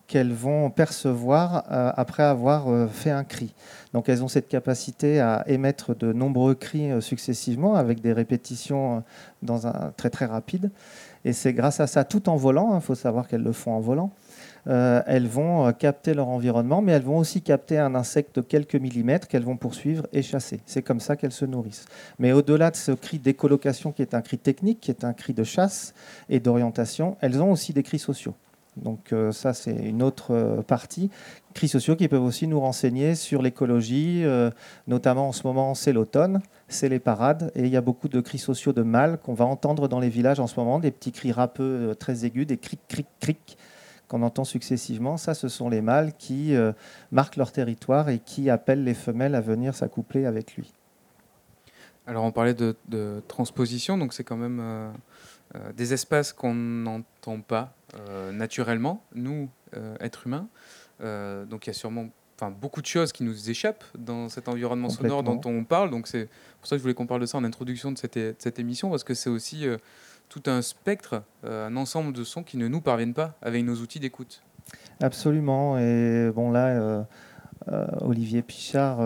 [0.10, 3.54] qu'elles vont percevoir euh, après avoir euh, fait un cri.
[3.94, 9.04] Donc elles ont cette capacité à émettre de nombreux cris euh, successivement avec des répétitions
[9.44, 10.72] dans un très très rapide.
[11.26, 13.80] Et c'est grâce à ça, tout en volant, il faut savoir qu'elles le font en
[13.80, 14.12] volant,
[14.68, 18.42] euh, elles vont euh, capter leur environnement, mais elles vont aussi capter un insecte de
[18.42, 20.62] quelques millimètres qu'elles vont poursuivre et chasser.
[20.66, 21.86] C'est comme ça qu'elles se nourrissent.
[22.18, 25.34] Mais au-delà de ce cri d'écolocation qui est un cri technique, qui est un cri
[25.34, 25.94] de chasse
[26.30, 28.36] et d'orientation, elles ont aussi des cris sociaux.
[28.78, 31.10] Donc euh, ça, c'est une autre partie.
[31.54, 34.24] Cris sociaux qui peuvent aussi nous renseigner sur l'écologie,
[34.88, 38.22] notamment en ce moment, c'est l'automne, c'est les parades, et il y a beaucoup de
[38.22, 41.12] cris sociaux de mâles qu'on va entendre dans les villages en ce moment, des petits
[41.12, 43.58] cris râpeux très aigus, des cric, cric, cric
[44.10, 45.16] qu'on entend successivement.
[45.16, 46.74] Ça, ce sont les mâles qui euh,
[47.12, 50.74] marquent leur territoire et qui appellent les femelles à venir s'accoupler avec lui.
[52.08, 54.92] Alors on parlait de, de transposition, donc c'est quand même euh,
[55.56, 57.74] euh, des espaces qu'on n'entend pas
[58.32, 59.50] naturellement, nous,
[60.00, 60.48] êtres humains.
[61.00, 64.90] Donc il y a sûrement enfin, beaucoup de choses qui nous échappent dans cet environnement
[64.90, 65.90] sonore dont on parle.
[65.90, 68.16] Donc c'est pour ça que je voulais qu'on parle de ça en introduction de cette,
[68.16, 69.78] é- de cette émission, parce que c'est aussi euh,
[70.30, 73.76] tout un spectre, euh, un ensemble de sons qui ne nous parviennent pas avec nos
[73.76, 74.44] outils d'écoute.
[75.02, 75.78] Absolument.
[75.80, 77.04] Et bon, là, euh,
[77.72, 79.02] euh, Olivier Pichard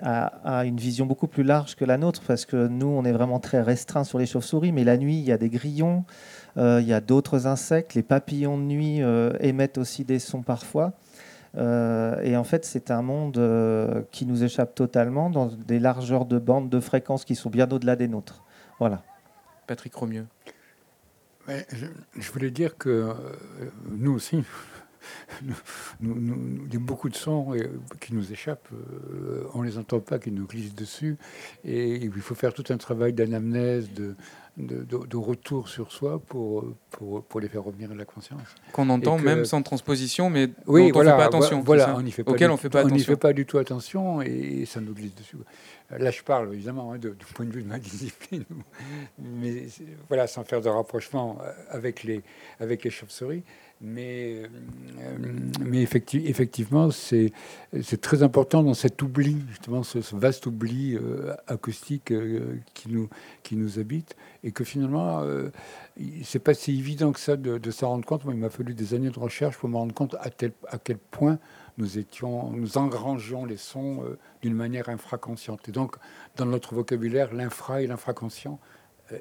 [0.00, 3.12] a, a une vision beaucoup plus large que la nôtre parce que nous, on est
[3.12, 4.72] vraiment très restreint sur les chauves-souris.
[4.72, 6.04] Mais la nuit, il y a des grillons,
[6.56, 7.94] il y a d'autres insectes.
[7.94, 9.00] Les papillons de nuit
[9.40, 10.94] émettent aussi des sons parfois.
[11.56, 16.68] Et en fait, c'est un monde qui nous échappe totalement dans des largeurs de bandes
[16.68, 18.42] de fréquences qui sont bien au-delà des nôtres.
[18.80, 19.02] Voilà.
[19.72, 20.26] Patrick Romieux.
[21.48, 21.86] Mais je,
[22.18, 23.14] je voulais dire que euh,
[23.90, 24.44] nous aussi,
[25.42, 25.54] nous-
[26.00, 27.68] nous- nous- il y a beaucoup de sons euh,
[28.00, 31.16] qui nous échappent, euh, on ne les entend pas, qui nous glissent dessus,
[31.64, 34.14] et il faut faire tout un travail d'anamnèse, de,
[34.58, 38.42] de, de- de retour sur soi pour, pour, pour les faire revenir à la conscience.
[38.72, 41.58] Qu'on entend que- même sans transposition, mais Oui, dont on voilà, fait pas attention.
[41.60, 45.38] vo- Voilà, on n'y fait pas du tout attention et ça nous glisse dessus.
[45.98, 48.44] Là, je parle évidemment hein, du point de vue de ma discipline,
[49.18, 49.66] mais
[50.08, 52.22] voilà, sans faire de rapprochement euh, avec les
[52.60, 53.42] avec les chauves-souris.
[53.84, 54.44] Mais,
[55.00, 57.32] euh, effectivement, c'est
[58.00, 64.14] très important dans cet oubli, justement, ce, vaste oubli euh, acoustique euh, qui nous habite,
[64.44, 65.50] et que finalement, euh,
[66.22, 68.22] c'est pas si évident que ça de, s'en rendre compte.
[68.28, 71.40] Il m'a fallu des années de recherche pour me rendre compte à, quel point
[71.76, 74.04] nous étions, nous engrangeons les sons
[74.42, 75.68] d'une manière infraconsciente.
[75.68, 75.96] Et donc,
[76.36, 78.60] dans notre vocabulaire, l'infra et l'infraconscient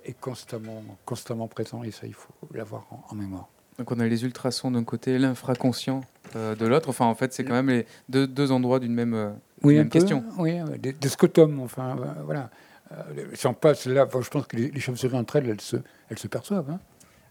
[0.05, 3.49] est constamment, constamment présent, et ça, il faut l'avoir en mémoire.
[3.81, 6.01] Donc on a les ultrasons d'un côté, l'infraconscient
[6.35, 6.89] euh, de l'autre.
[6.89, 9.31] Enfin, en fait, c'est quand même les deux, deux endroits d'une même, euh,
[9.63, 10.23] Oui, même peu, question.
[10.37, 12.51] Oui, euh, des, des scotums, enfin, voilà.
[12.91, 12.95] Euh,
[13.33, 15.77] si on passe là, je pense que les, les chauves-souris entre elles, elles se,
[16.11, 16.69] elles se perçoivent.
[16.69, 16.79] hein.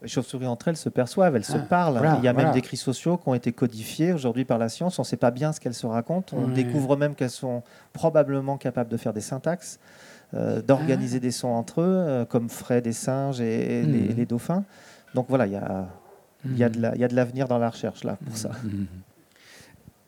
[0.02, 1.98] Les chauves-souris entre elles se perçoivent, elles se Ah, parlent.
[1.98, 2.48] voilà, Il y a voilà.
[2.48, 4.98] même des cris sociaux qui ont été codifiés aujourd'hui par la science.
[4.98, 6.36] On ne sait pas bien ce qu'elles se racontent.
[6.36, 9.78] On découvre même qu'elles sont probablement capables de faire des syntaxes,
[10.34, 11.20] euh, d'organiser Ah.
[11.20, 14.16] des sons entre eux, euh, comme feraient des singes et, et les, Mhm.
[14.16, 14.64] les dauphins.
[15.14, 15.86] Donc voilà, il y a,
[16.44, 18.37] il y a de la- il y a de l'avenir dans la recherche là pour
[18.37, 18.50] ça.
[18.64, 18.87] Mhm.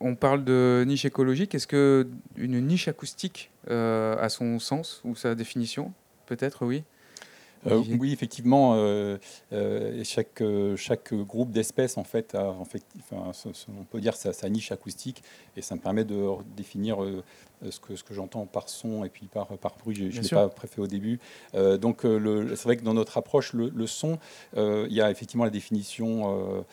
[0.00, 1.54] On parle de niche écologique.
[1.54, 5.92] Est-ce que une niche acoustique euh, a son sens ou sa définition?
[6.26, 6.82] Peut-être, oui.
[7.66, 9.18] Euh, oui, effectivement, euh,
[9.52, 10.42] euh, chaque,
[10.76, 14.32] chaque groupe d'espèces, en fait, a, en fait enfin, ce- ce- on peut dire sa,
[14.32, 15.22] sa niche acoustique,
[15.56, 16.20] et ça me permet de
[16.56, 16.98] définir
[17.70, 19.94] ce que, ce que j'entends par son et puis par, par bruit.
[19.94, 21.20] Je ne l'ai pas préfet au début.
[21.54, 24.18] Donc, c'est vrai que dans notre approche, le, le son,
[24.56, 26.64] il y a effectivement la définition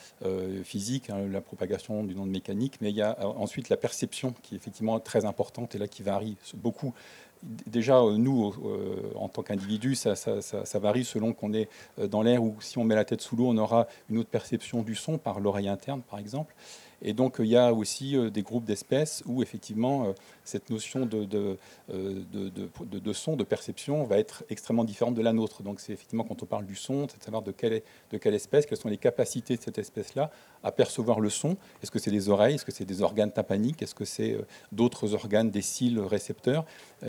[0.63, 4.55] physique, hein, la propagation d'une onde mécanique, mais il y a ensuite la perception qui
[4.55, 6.93] est effectivement très importante et là qui varie beaucoup.
[7.41, 12.43] Déjà, euh, nous, euh, en tant qu'individus, ça varie selon qu'on est euh, dans l'air
[12.43, 15.17] ou si on met la tête sous l'eau, on aura une autre perception du son
[15.17, 16.53] par l'oreille interne, par exemple.
[17.01, 20.11] Et donc, il y a aussi euh, des groupes d'espèces où, effectivement, euh,
[20.43, 21.57] cette notion euh, de,
[21.89, 25.63] de- de- son, de perception, va être extrêmement différente de la nôtre.
[25.63, 27.81] Donc, c'est effectivement, quand on parle du son, c'est de savoir de quelle,
[28.11, 30.31] de quelle espèce, quelles sont les capacités de cette espèce-là
[30.63, 31.55] à percevoir le son.
[31.81, 32.55] Est-ce que c'est des oreilles?
[32.55, 33.81] Est-ce que c'est des organes tympaniques?
[33.81, 34.37] Est-ce que c'est
[34.71, 36.65] d'autres organes, des cils récepteurs?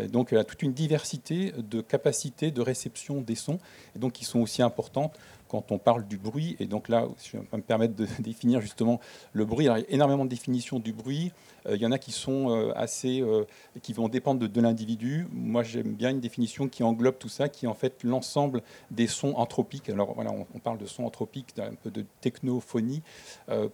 [0.08, 3.58] Donc, il y a toute une diversité de capacités de réception des sons,
[3.96, 5.18] et donc qui sont aussi importantes
[5.50, 6.56] quand on parle du bruit.
[6.60, 9.00] Et donc là, si je vais me permettre de définir justement
[9.32, 9.66] le bruit.
[9.66, 11.32] Il y a énormément de définitions du bruit.
[11.66, 13.44] Euh, il y en a qui sont euh, assez, euh,
[13.82, 15.26] qui vont dépendre de, l'individu.
[15.32, 19.06] Moi, j'aime bien une définition qui englobe tout ça, qui est en fait l'ensemble des
[19.06, 19.90] sons anthropiques.
[19.90, 23.02] Alors voilà, on, parle de sons anthropiques, d'un peu de technophonie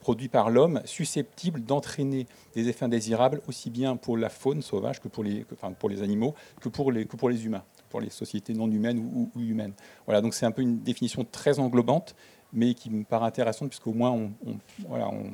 [0.01, 5.09] produits par l'homme, susceptibles d'entraîner des effets indésirables aussi bien pour la faune sauvage que
[5.09, 9.43] pour les, animaux, que pour les humains, pour les sociétés non humaines ou, ou- ou
[9.43, 9.73] humaines.
[10.07, 12.15] Voilà, donc c'est un peu une définition très englobante,
[12.53, 14.57] mais qui me paraît intéressante puisqu'au moins on, on-
[14.89, 15.25] voilà, on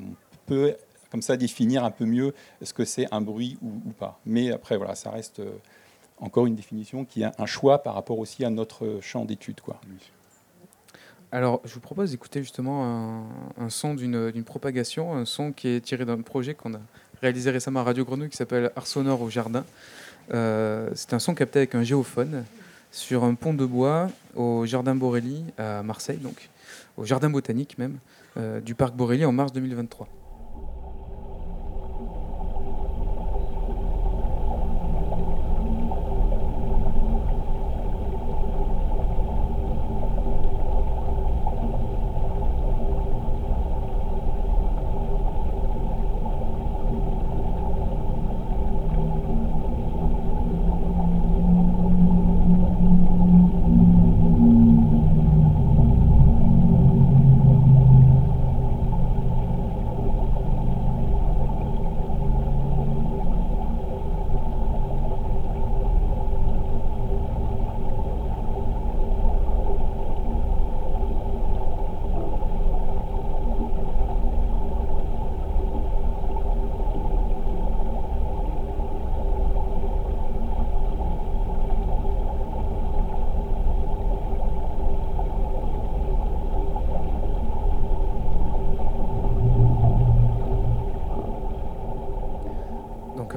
[0.47, 0.75] peut
[1.11, 4.19] comme ça définir un peu mieux ce que c'est un bruit ou, ou pas.
[4.25, 5.53] Mais après, voilà, ça reste euh,
[6.19, 9.61] encore une définition qui a un choix par rapport aussi à notre champ d'étude.
[9.61, 9.79] Quoi.
[11.31, 13.25] Alors, je vous propose d'écouter justement un,
[13.59, 16.81] un son d'une d'une propagation, un son qui est tiré d'un projet qu'on a
[17.23, 19.65] réalisé récemment à Radio Grenouille qui s'appelle Art sonore au jardin.
[20.33, 22.45] Euh, c'est un son capté avec un géophone
[22.91, 26.49] sur un pont de bois au jardin Borelli à Marseille, donc
[26.97, 27.99] au jardin botanique même
[28.37, 30.09] euh, du parc Borelli en mars 2023.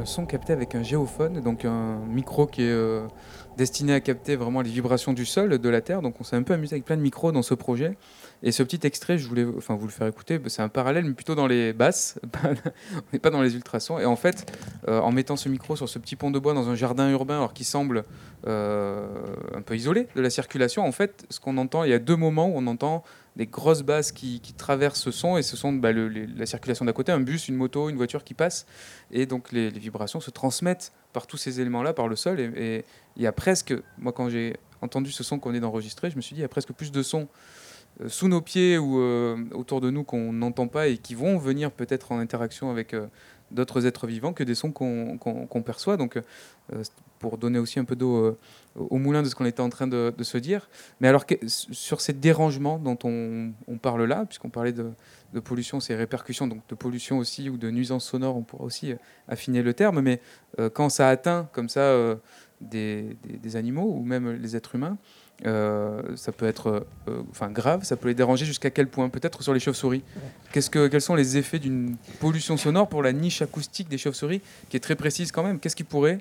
[0.05, 3.07] Son capté avec un géophone, donc un micro qui est euh,
[3.57, 6.01] destiné à capter vraiment les vibrations du sol, de la terre.
[6.01, 7.97] Donc on s'est un peu amusé avec plein de micros dans ce projet.
[8.43, 11.13] Et ce petit extrait, je voulais enfin, vous le faire écouter, c'est un parallèle, mais
[11.13, 13.99] plutôt dans les basses, on n'est pas dans les ultrasons.
[13.99, 14.51] Et en fait,
[14.87, 17.37] euh, en mettant ce micro sur ce petit pont de bois dans un jardin urbain,
[17.37, 18.03] alors qui semble
[18.47, 19.07] euh,
[19.55, 22.15] un peu isolé de la circulation, en fait, ce qu'on entend, il y a deux
[22.15, 23.03] moments où on entend
[23.35, 27.11] des grosses basses qui, traversent ce son, et ce sont bah, la circulation d'à côté,
[27.11, 28.65] un bus, une moto, une voiture qui passe,
[29.11, 32.85] et donc les, vibrations se transmettent par tous ces éléments-là, par le sol, et
[33.17, 36.21] il y a presque, moi quand j'ai entendu ce son qu'on est d'enregistrer, je me
[36.21, 37.27] suis dit, il y a presque plus de sons
[38.01, 41.37] euh, sous nos pieds ou euh, autour de nous qu'on n'entend pas et qui vont
[41.37, 43.07] venir peut-être en interaction avec euh,
[43.51, 45.97] d'autres êtres vivants que des sons qu'on perçoit.
[45.97, 46.19] Donc,
[47.19, 48.37] pour donner aussi un peu d'eau
[48.75, 50.69] au moulin de ce qu'on était en train de, se dire.
[50.99, 54.91] Mais alors, sur ces dérangements dont on, parle là, puisqu'on parlait de,
[55.43, 58.93] pollution, ces répercussions, donc de pollution aussi ou de nuisance sonore, on pourra aussi
[59.27, 60.21] affiner le terme, mais
[60.73, 62.17] quand ça atteint comme ça
[62.61, 64.97] des, des, animaux ou même les êtres humains,
[65.45, 69.43] euh, ça peut être euh, enfin, grave, ça peut les déranger jusqu'à quel point Peut-être
[69.43, 70.03] sur les chauves-souris.
[70.51, 74.77] Que, quels sont les effets d'une pollution sonore pour la niche acoustique des chauves-souris, qui
[74.77, 75.59] est très précise quand même?
[75.59, 76.19] Qu'est-ce qui pourrait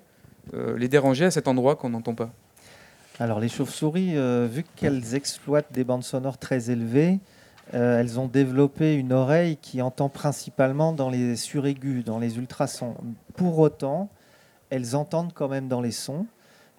[0.53, 2.33] euh, les déranger à cet endroit qu'on n'entend pas?
[3.21, 4.17] Alors les chauves-souris,
[4.49, 7.21] vu qu'elles exploitent des bandes sonores très élevées,
[7.73, 12.97] elles ont développé une oreille qui entend principalement dans les suraigus, dans les ultrasons.
[13.37, 14.11] Pour autant,
[14.71, 16.27] elles entendent quand même dans les sons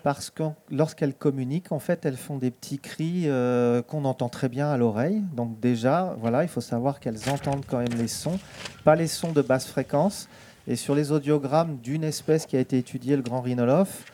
[0.06, 4.50] parce que lorsqu'elles communiquent, en fait, elles font des petits cris euh, qu'on entend très
[4.50, 5.24] bien à l'oreille.
[5.36, 8.38] Donc déjà, voilà, il faut savoir qu'elles entendent quand même les sons,
[8.84, 10.30] pas les sons de basse fréquence.
[10.68, 14.06] Et sur les audiogrammes d'une espèce qui a été étudiée, le grand rhinolophe,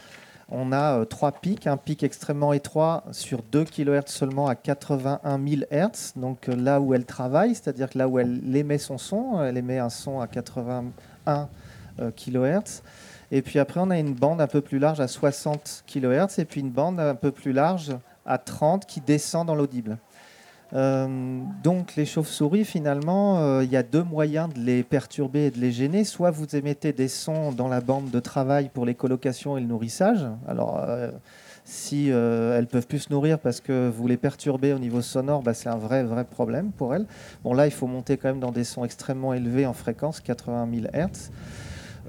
[0.47, 5.45] on a euh, trois pics, un pic extrêmement étroit sur 2 kHz seulement à 81
[5.45, 9.43] 000 Hz, donc euh, là où elle travaille, c'est-à-dire là où elle émet son son,
[9.43, 11.49] elle émet un son à 81
[12.15, 12.81] kHz.
[13.31, 16.45] Et puis après, on a une bande un peu plus large à 60 kHz et
[16.45, 17.91] puis une bande un peu plus large
[18.25, 19.97] à 30 qui descend dans l'audible.
[20.73, 25.51] Euh, donc les chauves-souris, finalement, euh, il y a deux moyens de les perturber et
[25.51, 26.03] de les gêner.
[26.03, 29.67] Soit vous émettez des sons dans la bande de travail pour les colocations et le
[29.67, 30.25] nourrissage.
[30.47, 31.11] Alors euh,
[31.63, 35.53] si elles peuvent plus se nourrir parce que vous les perturbez au niveau sonore, bah,
[35.53, 37.05] c'est un vrai, vrai problème pour elles.
[37.43, 40.67] Bon là, il faut monter quand même dans des sons extrêmement élevés en fréquence, 80
[40.73, 41.31] 000 Hz.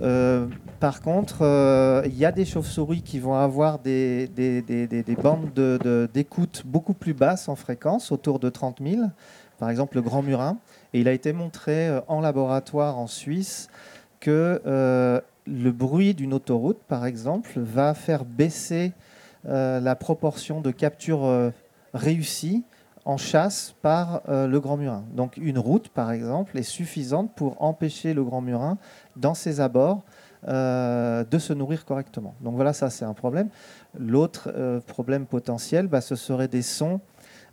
[0.03, 0.49] Euh,
[0.81, 4.29] par contre, euh, il y a des chauves-souris qui vont avoir des,
[5.23, 5.53] bandes
[6.13, 9.03] d'écoute beaucoup plus basses en fréquence, autour de 30 000,
[9.59, 10.59] par exemple le grand murin.
[10.93, 13.69] Et il a été montré euh, en laboratoire en Suisse
[14.19, 14.61] que
[15.47, 18.93] le bruit d'une autoroute, par exemple, va faire baisser
[19.45, 21.51] la proportion de capture
[21.93, 22.63] réussie
[23.05, 25.05] en chasse par le grand murin.
[25.15, 28.79] Donc une route, par exemple, est suffisante pour empêcher le grand murin
[29.17, 30.03] dans ses abords
[30.49, 32.35] euh, de se nourrir correctement.
[32.41, 33.49] Donc voilà, ça c'est un problème.
[33.97, 37.01] L'autre euh, problème potentiel, bah, ce serait des sons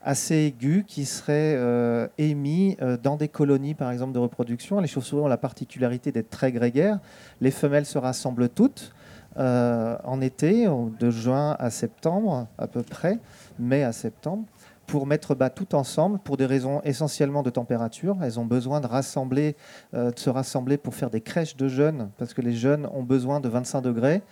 [0.01, 4.79] assez aigus qui seraient euh, émis dans des colonies, par exemple, de reproduction.
[4.79, 6.97] Les chauves-souris ont la particularité d'être très grégaires.
[7.41, 8.91] Les femelles se rassemblent toutes
[9.35, 10.67] en été,
[10.99, 13.19] de juin à septembre à peu près,
[13.59, 14.43] mai à septembre
[14.89, 18.17] pour mettre bas tout ensemble pour des raisons essentiellement de température.
[18.23, 22.41] Elles ont besoin euh, de se rassembler pour faire des crèches de jeunes, parce que
[22.41, 24.23] les jeunes ont besoin de 25 degrés.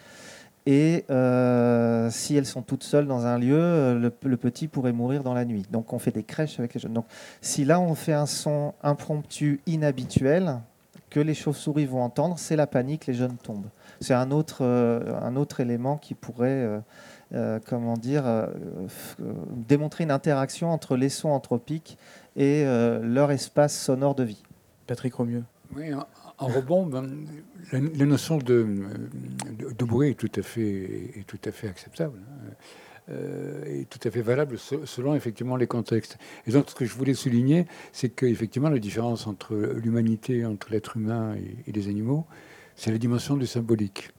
[0.65, 5.23] Et euh, si elles sont toutes seules dans un lieu, euh, le, petit pourrait mourir
[5.23, 5.63] dans la nuit.
[5.71, 6.93] Donc on fait des crèches avec les jeunes.
[6.93, 7.05] Donc
[7.39, 10.59] si là on fait un son impromptu, inhabituel,
[11.09, 13.69] que les chauves-souris vont entendre, c'est la panique, les jeunes tombent.
[14.01, 16.81] C'est un autre, un autre élément qui pourrait
[17.33, 18.47] euh, comment dire, euh,
[19.19, 21.97] euh, démontrer une interaction entre les sons anthropiques
[22.37, 22.63] et
[23.01, 24.43] leur espace sonore de vie.
[24.85, 25.43] Patrick Romieux.
[25.75, 25.91] Oui,
[26.37, 27.25] en, rebond, ben,
[27.73, 28.65] la, notion de,
[29.77, 32.19] de, bruit est tout à fait, est tout à fait acceptable.
[33.10, 33.13] Hein.
[33.65, 36.19] et tout à fait valable selon effectivement les contextes.
[36.45, 40.95] Et donc ce que je voulais souligner, c'est qu'effectivement la différence entre l'humanité, entre l'être
[40.95, 41.35] humain
[41.65, 42.27] et, les animaux,
[42.75, 44.12] c'est la dimension du symbolique.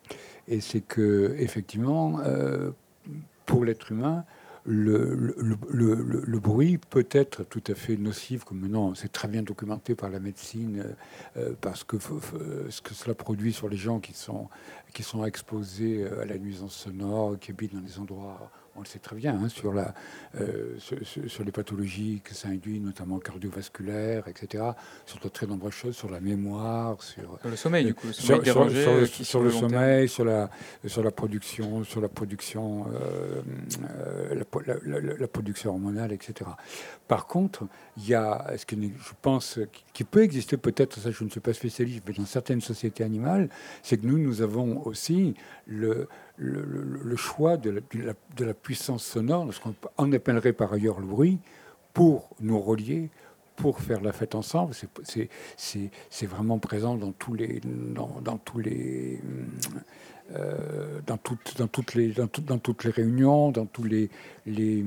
[0.49, 2.18] Et c'est que effectivement,
[3.49, 4.24] pour l'être humain,
[4.66, 10.11] le, bruit peut être tout à fait nocif, comme maintenant c'est très bien documenté par
[10.11, 10.92] la médecine, euh,
[11.38, 11.96] euh, parce que
[12.68, 14.49] ce que cela produit sur les gens qui sont,
[14.92, 19.01] qui sont exposés à la nuisance sonore, qui habitent dans des endroits on le sait
[19.01, 19.93] très bien, hein, sur, la,
[20.41, 24.64] euh, sur, sur, les pathologies que ça induit, notamment cardiovasculaires, etc.,
[25.05, 29.07] sur de très nombreuses choses, sur la mémoire, sur, le sommeil, du coup, sur, le,
[29.07, 30.49] sur le sommeil, sur la,
[30.87, 33.43] sur la production, sur la production, euh,
[34.35, 36.51] la, la, la, production hormonale, etc.
[37.09, 37.66] Par contre,
[37.97, 39.59] il y a ce que je pense
[39.93, 43.49] qui peut exister peut-être, ça je ne suis pas spécialiste, mais dans certaines sociétés animales,
[43.83, 45.35] c'est que nous, nous avons aussi
[45.66, 46.09] le,
[46.39, 51.39] le, choix de la, de puissance sonore, ce qu'on appellerait par ailleurs le bruit,
[51.93, 53.11] pour nous relier,
[53.57, 54.72] pour faire la fête ensemble.
[55.57, 59.20] C'est vraiment présent dans tous les, euh,
[61.07, 64.11] dans, toutes, dans, toutes les, dans, dans, toutes les réunions, dans tous les.
[64.47, 64.85] les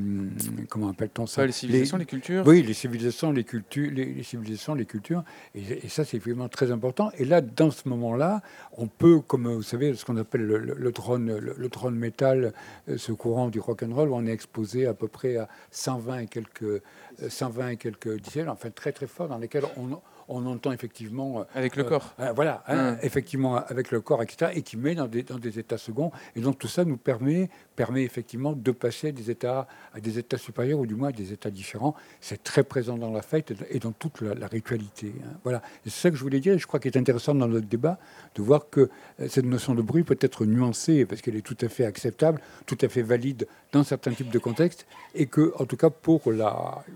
[0.69, 1.45] comment appelle-t-on ça?
[1.45, 3.91] Les civilisations, les, cultures Oui, les civilisations, les cultures.
[3.91, 5.23] Les, civilisations, les cultures.
[5.55, 7.11] Et, ça, c'est vraiment très important.
[7.17, 8.41] Et là, dans ce moment-là,
[8.77, 12.53] on peut, comme vous savez, ce qu'on appelle le, le, drone, le, drone métal,
[12.87, 15.47] euh, ce courant du rock and roll, où on est exposé à peu près à
[15.71, 16.81] 120 et quelques,
[17.27, 19.99] 120 euh, et quelques dixièmes, enfin très très fort, dans lesquels on
[20.31, 21.41] on entend effectivement...
[21.41, 22.13] Euh, avec le corps.
[22.19, 25.59] Euh, voilà, hein, effectivement, avec le corps, etc., et qui met dans des, dans des
[25.59, 26.11] états seconds.
[26.35, 30.37] Et donc tout ça nous permet, permet effectivement de passer des états, à des états
[30.37, 31.95] supérieurs, ou du moins à des états différents.
[32.21, 35.13] C'est très présent dans la fête et dans toute la, ritualité.
[35.23, 35.37] Hein.
[35.43, 37.67] Voilà, c'est ça que je voulais dire, et je crois qu'il est intéressant dans notre
[37.67, 37.99] débat
[38.35, 41.57] de voir que euh, cette notion de bruit peut être nuancée, parce qu'elle est tout
[41.61, 45.65] à fait acceptable, tout à fait valide dans certains types de contextes, et que, en
[45.65, 46.21] tout cas, pour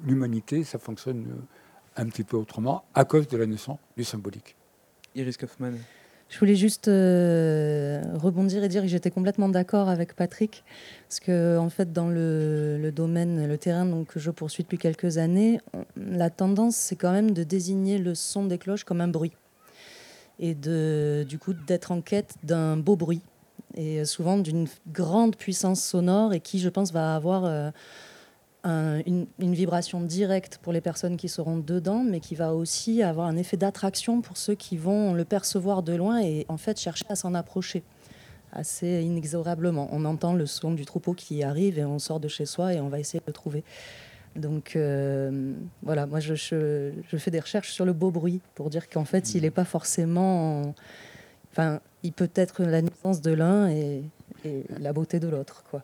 [0.06, 1.26] l'humanité, ça fonctionne
[1.96, 4.56] un petit peu autrement à cause de la naissance du symbolique.
[5.16, 5.78] Iris Kaufmann.
[6.28, 10.64] Je voulais juste euh, rebondir et dire que j'étais complètement d'accord avec Patrick,
[11.08, 15.18] parce que en fait dans le, domaine, le terrain donc, que je poursuis depuis quelques
[15.18, 15.60] années,
[15.96, 19.34] la tendance c'est quand même de désigner le son des cloches comme un bruit,
[20.40, 23.22] et de, du coup d'être en quête d'un beau bruit,
[23.76, 27.46] et souvent d'une grande puissance sonore, et qui je pense va avoir...
[27.46, 27.70] Euh,
[28.66, 33.38] une, vibration directe pour les personnes qui seront dedans, mais qui va aussi avoir un
[33.38, 37.16] effet d'attraction pour ceux qui vont le percevoir de loin et en fait chercher à
[37.16, 37.84] s'en approcher
[38.52, 39.90] assez inexorablement.
[39.92, 42.80] On entend le son du troupeau qui arrive et on sort de chez soi et
[42.80, 43.64] on va essayer de le trouver.
[44.36, 45.54] Donc euh,
[45.84, 46.34] voilà, moi je,
[47.18, 50.74] fais des recherches sur le beau bruit pour dire qu'en fait il n'est pas forcément...
[51.52, 54.04] Enfin, il peut être la nuisance de l'un et,
[54.44, 55.64] et la beauté de l'autre.
[55.70, 55.84] quoi.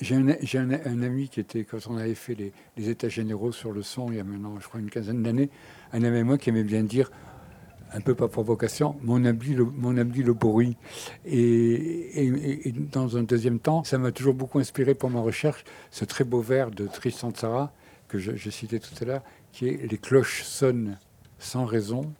[0.00, 2.36] J'ai un, ami qui était, quand on avait fait
[2.76, 5.50] les, états généraux sur le son, il y a maintenant, je crois, une quinzaine d'années,
[5.92, 7.10] un ami moi qui aimait bien dire,
[7.92, 10.76] un peu par provocation, mon ami le, mon le bruit.
[11.24, 16.24] Et, dans un deuxième temps, ça m'a toujours beaucoup inspiré pour ma recherche, ce très
[16.24, 17.72] beau vers de Tristan Tzara,
[18.08, 19.22] que je citais tout à l'heure,
[19.52, 20.98] qui est Les cloches sonnent
[21.38, 22.12] sans raison,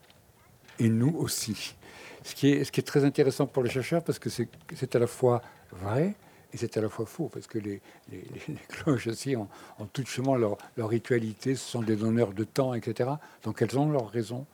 [0.79, 1.75] et nous aussi.
[2.23, 4.99] Ce qui est, ce qui est très intéressant pour les chercheurs, parce que c'est à
[4.99, 6.15] la fois vrai,
[6.53, 7.81] et c'est à la fois faux, parce que les,
[8.69, 10.05] cloches aussi ont, ont tout
[10.39, 13.11] leur, leur, ritualité, ce sont des donneurs de temps, etc.
[13.43, 14.47] Donc elles ont leur raison.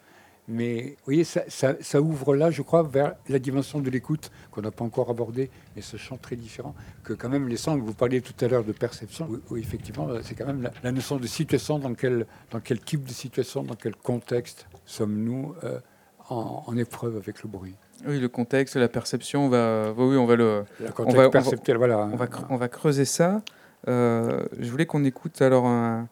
[0.48, 4.72] Mais vous voyez, ça, ouvre là, je crois, vers la dimension de l'écoute qu'on n'a
[4.72, 6.74] pas encore abordée, mais ce champ très différent,
[7.04, 10.34] que quand même les sons, vous parliez tout à l'heure de perception, où, effectivement, c'est
[10.34, 12.26] quand même la, notion de situation, dans quel,
[12.84, 15.78] type de situation, dans quel contexte sommes-nous euh,
[16.28, 17.76] en épreuve avec le bruit.
[18.06, 20.64] Oui, le contexte, la perception, on va, oui, on va le,
[20.98, 21.28] on va,
[21.76, 21.98] voilà.
[22.12, 23.42] on va, on va creuser ça.
[23.88, 26.08] Euh, je voulais qu'on écoute alors un,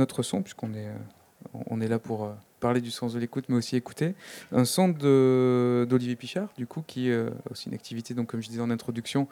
[0.00, 0.88] autre son, puisqu'on est,
[1.66, 4.14] on est là pour euh, parler du sens de l'écoute, mais aussi écouter.
[4.52, 8.48] Un son d'Olivier Pichard, du coup, qui est euh, aussi une activité, donc, comme je
[8.48, 9.28] disais en introduction,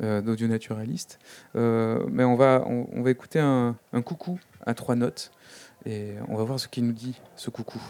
[0.00, 1.18] d'audio naturaliste.
[1.54, 5.30] mais on va, on va écouter un, un coucou à trois notes,
[5.84, 7.80] et on va voir ce qu'il nous dit, ce coucou.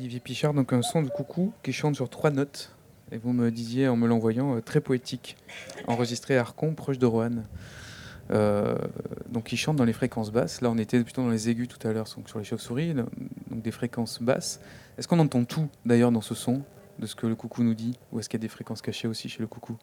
[0.00, 2.74] Olivier Pichard, donc un son de coucou qui chante sur trois notes.
[3.12, 5.36] Et vous me disiez en me l'envoyant euh, très poétique,
[5.86, 7.44] enregistré à Arcon, proche de Roanne.
[8.30, 8.78] Euh,
[9.28, 10.62] donc il chante dans les fréquences basses.
[10.62, 13.10] Là, on était plutôt dans les aigus tout à l'heure, sur les chauves-souris, donc
[13.50, 14.60] des fréquences basses.
[14.96, 16.62] Est-ce qu'on entend tout d'ailleurs dans ce son,
[16.98, 19.06] de ce que le coucou nous dit, ou est-ce qu'il y a des fréquences cachées
[19.06, 19.76] aussi chez le coucou?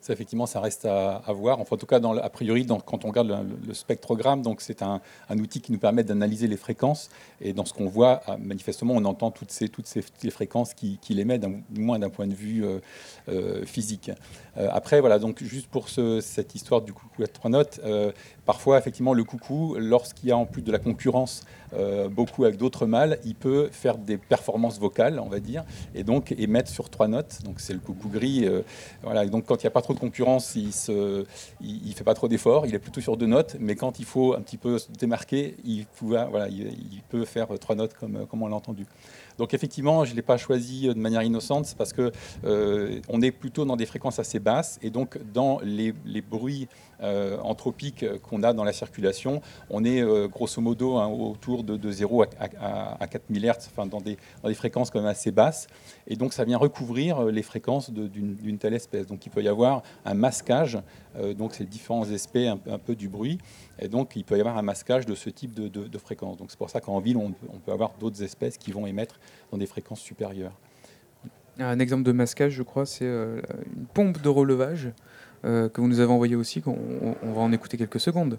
[0.00, 1.60] Ça, effectivement, ça reste à, voir.
[1.60, 5.00] Enfin, en tout cas, dans a priori, quand on regarde le, spectrogramme, donc c'est un,
[5.30, 7.10] outil qui nous permet d'analyser les fréquences.
[7.40, 10.98] Et dans ce qu'on voit, ah, manifestement, on entend toutes ces, toutes ces, fréquences qui
[11.08, 12.78] émet, du moins d'un point de vue euh,
[13.28, 14.10] euh, physique.
[14.56, 17.80] Euh, après, voilà, donc juste pour cette histoire du coucou à trois notes,
[18.44, 21.44] parfois, effectivement, le coucou, lorsqu'il y a en plus de la concurrence
[22.10, 26.32] beaucoup avec d'autres mâles, il peut faire des performances vocales, on va dire, et donc
[26.32, 27.40] émettre sur trois notes.
[27.44, 28.48] Donc c'est le coucou gris.
[29.02, 32.28] voilà, donc quand il n'y a pas trop de concurrence, il ne fait pas trop
[32.28, 34.92] d'efforts, il est plutôt sur deux notes, mais quand il faut un petit peu se
[34.92, 35.86] démarquer, il,
[37.08, 38.84] peut faire trois notes comme, comme on l'a entendu.
[39.38, 42.12] Donc effectivement, je ne l'ai pas choisi de manière innocente, c'est parce que
[42.44, 46.68] euh, on est plutôt dans des fréquences assez basses, et donc dans les, bruits
[47.00, 51.90] euh, anthropiques qu'on a dans la circulation, on est euh, grosso modo hein, autour de,
[51.90, 55.68] 0 à, 4 MHz, enfin dans des, dans des fréquences quand même assez basses,
[56.08, 59.06] et donc ça vient recouvrir les fréquences d'une telle espèce.
[59.06, 60.78] Donc il peut y avoir un masquage,
[61.36, 63.38] donc c'est différents aspects un, peu du bruit,
[63.78, 66.36] et donc il peut y avoir un masquage de ce type de, fréquences.
[66.36, 67.32] Donc c'est pour ça qu'en ville, on,
[67.64, 69.18] peut avoir d'autres espèces qui vont émettre
[69.50, 70.52] dans des fréquences supérieures.
[71.60, 73.40] Un exemple de masquage, je crois, c'est euh,
[73.76, 74.90] une pompe de relevage
[75.44, 76.62] euh, que vous nous avez envoyée aussi.
[76.66, 78.38] On, va en écouter quelques secondes.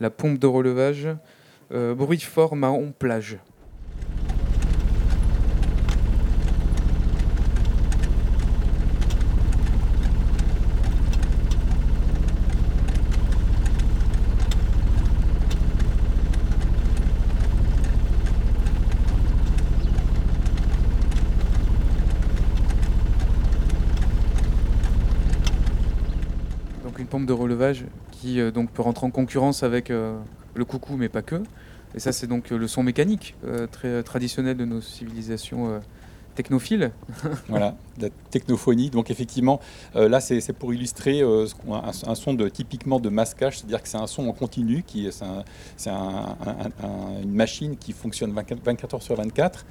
[0.00, 1.08] La pompe de relevage,
[1.72, 3.38] euh, bruit fort marron plage.
[27.28, 30.18] De relevage qui euh, donc peut rentrer en concurrence avec euh,
[30.54, 31.36] le coucou, mais pas que.
[31.94, 33.36] Et ça, c'est donc euh, le son mécanique
[33.70, 35.80] très traditionnel de nos civilisations
[36.34, 36.90] technophiles.
[37.48, 38.90] voilà, la technophonie.
[38.90, 39.60] Donc effectivement,
[39.94, 44.28] là, c'est pour illustrer un, son de, typiquement de masquage, c'est-à-dire que c'est un son
[44.28, 45.08] en continu, qui
[45.76, 49.64] c'est une machine qui fonctionne 24 heures sur 24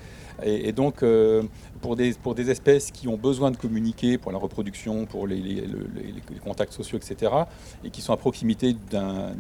[0.44, 1.44] et, donc, euh,
[1.82, 5.64] pour, des, pour des espèces qui ont besoin de communiquer pour la reproduction, pour les,
[6.44, 7.32] contacts sociaux, etc.,
[7.84, 9.34] et qui sont à proximité d'un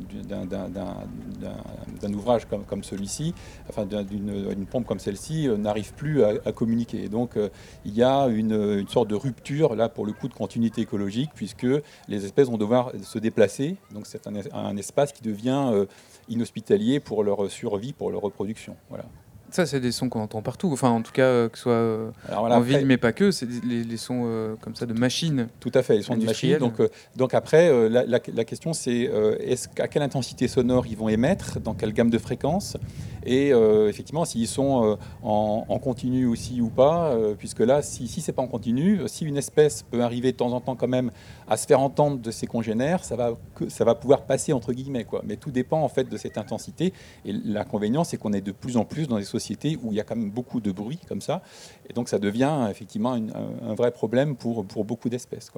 [2.13, 3.33] ouvrage comme, comme celui-ci,
[3.69, 7.03] enfin d'une pompe comme celle-ci, euh, n'arrivent plus à, communiquer.
[7.03, 7.49] Et donc, euh,
[7.85, 11.31] il y a une, une, sorte de rupture, là, pour le coup, de continuité écologique,
[11.35, 11.67] puisque
[12.07, 13.77] les espèces vont devoir se déplacer.
[13.91, 15.85] Donc, c'est un, espace qui devient
[16.29, 18.75] inhospitalier pour leur survie, pour leur reproduction.
[18.89, 19.05] Voilà.
[19.49, 20.69] Ça, c'est des sons qu'on entend partout.
[20.73, 23.31] Enfin, en tout cas, euh, que ce soit euh, en ville, mais pas que.
[23.31, 25.47] C'est les, sons euh, comme ça de machines.
[25.59, 26.57] Tout à fait, les sons de machines.
[26.57, 26.81] Donc,
[27.15, 31.73] donc après, la, la, question, c'est est à quelle intensité sonore ils vont émettre, dans
[31.73, 32.77] quelle gamme de fréquences,
[33.25, 33.49] et
[33.87, 38.41] effectivement, s'ils sont en, en, continu aussi ou pas, puisque là, si, si c'est pas
[38.41, 41.11] en continu, si une espèce peut arriver de temps en temps quand même
[41.47, 43.33] à se faire entendre de ses congénères, ça va,
[43.69, 45.05] ça va pouvoir passer entre guillemets.
[45.05, 45.21] Quoi.
[45.25, 46.93] Mais tout dépend en fait de cette intensité.
[47.25, 49.36] Et l'inconvénient, c'est qu'on est de plus en plus dans des sociétés
[49.81, 51.41] où il y a quand même beaucoup de bruit comme ça.
[51.89, 55.51] Et donc ça devient effectivement un, vrai problème pour, pour beaucoup d'espèces.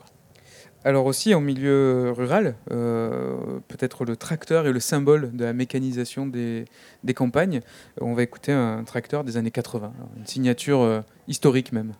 [0.85, 6.25] Alors aussi en milieu rural, euh, peut-être le tracteur est le symbole de la mécanisation
[6.25, 6.65] des,
[7.03, 7.59] des, campagnes.
[7.99, 11.93] On va écouter un tracteur des années 80, une signature euh, historique même.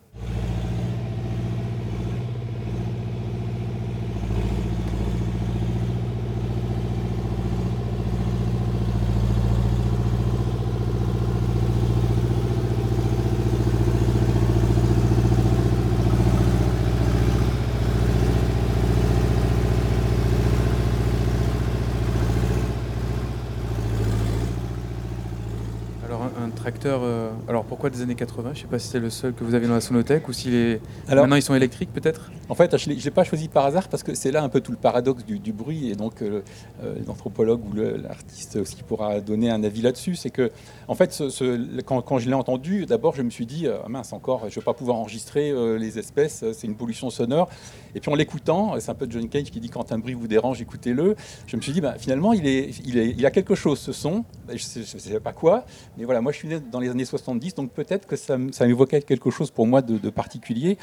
[26.86, 29.44] Euh, alors pourquoi des années 80 Je ne sais pas si c'est le seul que
[29.44, 30.82] vous avez dans la sonothèque ou si les...
[31.08, 32.32] Alors, maintenant ils sont électriques peut-être?
[32.50, 34.60] En fait, je ne l'ai pas choisi par hasard parce que c'est là un peu
[34.60, 36.42] tout le paradoxe du, bruit et donc euh,
[36.84, 40.16] euh, l'anthropologue ou l'artiste aussi pourra donner un avis là-dessus.
[40.16, 40.52] C'est que
[40.88, 44.42] en fait, ce, quand, je l'ai entendu, d'abord je me suis dit ah, mince encore,
[44.42, 47.50] je ne vais pas pouvoir enregistrer les espèces, c'est une pollution sonore.
[47.94, 50.28] Et puis en l'écoutant, c'est un peu John Cage qui dit quand un bruit vous
[50.28, 51.16] dérange, écoutez-le.
[51.46, 53.92] Je me suis dit bah, finalement il, est, il, est, il a quelque chose ce
[53.92, 55.66] son, je ne sais, pas quoi,
[55.98, 59.30] mais voilà, moi je suis dans les années 70, donc peut-être que ça, m'évoquait quelque
[59.30, 60.78] chose pour moi de, particulier.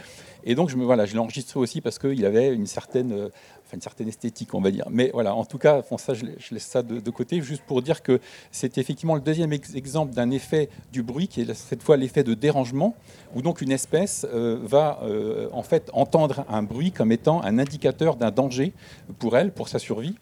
[0.44, 1.20] Et donc je me voilà, je l'ai
[1.54, 3.28] aussi parce qu'il avait une certaine, euh,
[3.64, 4.86] enfin, une certaine esthétique, on va dire.
[4.90, 8.20] Mais voilà, en tout cas, ça, je, laisse ça de, côté, juste pour dire que
[8.52, 12.34] c'est effectivement le deuxième exemple d'un effet du bruit, qui est cette fois l'effet de
[12.34, 12.94] dérangement,
[13.34, 17.58] où donc une espèce euh, va euh, en fait entendre un bruit comme étant un
[17.58, 18.72] indicateur d'un danger
[19.18, 20.14] pour elle, pour sa survie.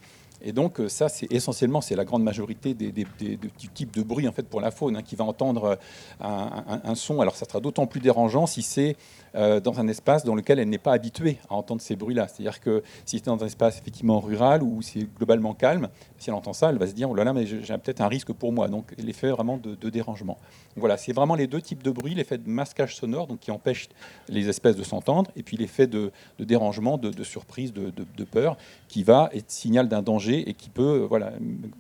[0.44, 4.28] Et donc euh, ça, c'est essentiellement, c'est la grande majorité des, du type de bruit
[4.28, 5.78] en fait pour la faune hein, qui va entendre
[6.20, 7.20] un, son.
[7.20, 8.96] Alors ça sera d'autant plus dérangeant si c'est
[9.34, 12.28] euh, dans un espace dans lequel elle n'est pas habituée à entendre ces bruits-là.
[12.28, 16.34] C'est-à-dire que si c'est dans un espace effectivement rural où c'est globalement calme, si elle
[16.34, 18.52] entend ça, elle va se dire oh là là, mais j'ai peut-être un risque pour
[18.52, 18.68] moi.
[18.68, 20.38] Donc l'effet vraiment de, dérangement.
[20.76, 23.88] voilà, c'est vraiment les deux types de bruit l'effet de masquage sonore, donc qui empêche
[24.28, 28.56] les espèces de s'entendre, et puis l'effet de, dérangement, de, surprise, de, peur,
[28.88, 31.32] qui va être signal d'un danger et qui peut euh, voilà,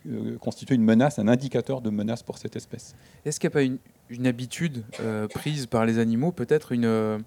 [0.08, 2.94] euh, constituer une menace, un indicateur de menace pour cette espèce.
[3.24, 3.78] Est-ce qu'il n'y a pas une,
[4.10, 4.84] une habitude
[5.30, 7.22] prise par les animaux, peut-être une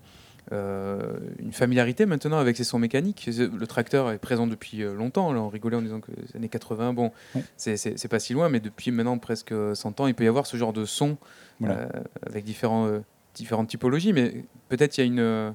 [0.54, 3.30] euh, une familiarité maintenant avec ces sons mécaniques.
[3.38, 5.34] Le tracteur est présent depuis euh, longtemps.
[5.34, 7.12] Là, on rigolait en disant que les années 80, bon,
[7.58, 10.56] c'est pas si loin, mais depuis maintenant presque 100 ans, il peut y avoir ce
[10.56, 11.18] genre de son
[11.64, 11.88] euh,
[12.26, 12.90] avec différents,
[13.36, 14.14] différentes typologies.
[14.14, 15.54] Mais peut-être il y a une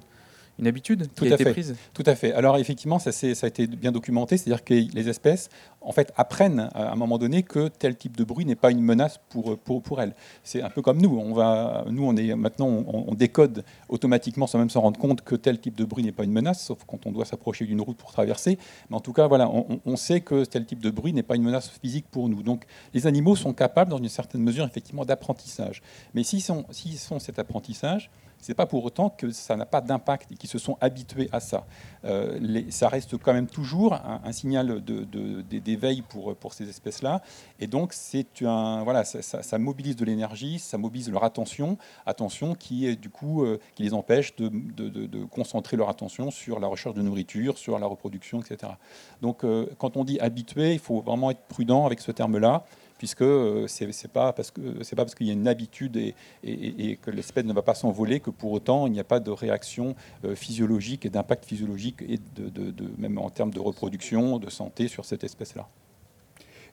[0.59, 2.33] une habitude qui Tout a été prise Tout à fait.
[2.33, 5.49] Alors effectivement, ça, ça a été bien documenté, c'est-à-dire que les espèces,
[5.81, 8.83] en fait, apprennent à un moment donné que tel type de bruit n'est pas une
[8.83, 10.15] menace pour, pour, pour elles.
[10.45, 11.19] C'est un peu comme nous.
[11.19, 15.35] On va, nous, on est maintenant, on, décode automatiquement sans même s'en rendre compte que
[15.35, 17.97] tel type de bruit n'est pas une menace, sauf quand on doit s'approcher d'une route
[17.97, 18.59] pour traverser.
[18.91, 21.37] Mais en tout cas, voilà, on, on, sait que tel type de bruit n'est pas
[21.37, 22.43] une menace physique pour nous.
[22.43, 25.83] Donc, les animaux sont capables, dans une certaine mesure, effectivement, d'apprentissage.
[26.15, 28.11] Mais s'ils sont, s'ils sont cet apprentissage,
[28.43, 31.41] c'est pas pour autant que ça n'a pas d'impact et qu'ils se sont habitués à
[31.41, 31.65] ça.
[32.05, 37.23] Euh, ça reste quand même toujours un, signal d'éveil pour, pour ces espèces-là.
[37.61, 37.95] Et donc,
[38.43, 43.61] un, voilà, ça, mobilise de l'énergie, ça mobilise leur attention, attention qui, du coup, euh,
[43.77, 48.41] qui les empêche de, concentrer leur attention sur la recherche de nourriture, sur la reproduction,
[48.41, 48.73] etc.
[49.21, 52.65] Donc, euh, quand on dit habitué, il faut vraiment être prudent avec ce terme-là
[53.03, 57.53] puisque euh, ce n'est pas parce qu'il y a une habitude et, que l'espèce ne
[57.53, 61.11] va pas s'envoler que pour autant il n'y a pas de réaction euh, physiologique et
[61.11, 65.69] d'impact physiologique et de, même en termes de reproduction, de santé sur cette espèce-là.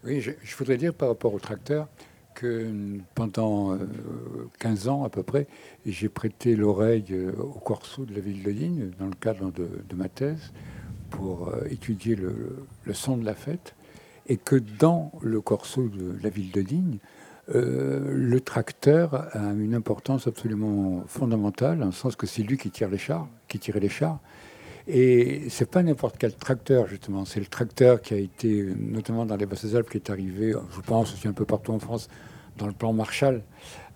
[0.03, 1.87] Oui, je, voudrais dire par rapport au tracteur
[2.35, 2.71] que
[3.15, 3.75] pendant
[4.59, 5.47] 15 euh, ans à peu près,
[5.83, 10.09] j'ai prêté l'oreille au corso de la ville de Ligne dans le cadre de, ma
[10.09, 10.53] thèse
[11.09, 13.73] pour étudier le son de la fête
[14.29, 16.99] et que dans le corso de la ville de Digne,
[17.55, 22.89] euh, le tracteur a une importance absolument fondamentale, en sens que c'est lui qui tire
[22.89, 24.19] les chars, qui tirait les chars.
[24.87, 27.25] Et c'est pas n'importe quel tracteur, justement.
[27.25, 31.13] C'est le tracteur qui a été, notamment dans les Basses-Alpes, qui est arrivé, je pense
[31.13, 32.07] aussi un peu partout en France,
[32.57, 33.41] dans le plan Marshall,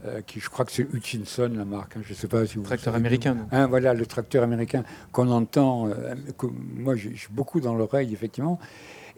[0.05, 1.97] euh, qui je crois que c'est Hutchinson, la marque.
[1.97, 2.01] Hein.
[2.03, 2.63] je ne sais pas si vous.
[2.63, 3.37] Tracteur américain.
[3.51, 8.59] Hein, voilà, le tracteur américain qu'on entend, euh, que moi j'ai beaucoup dans l'oreille, effectivement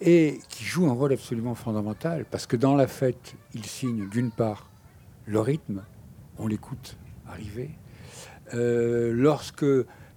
[0.02, 4.32] et qui joue un rôle absolument fondamental, parce que dans la fête, il signe d'une
[4.32, 4.70] part
[5.26, 5.84] le rythme,
[6.38, 7.72] on l'écoute arriver.
[8.54, 9.66] Euh, lorsque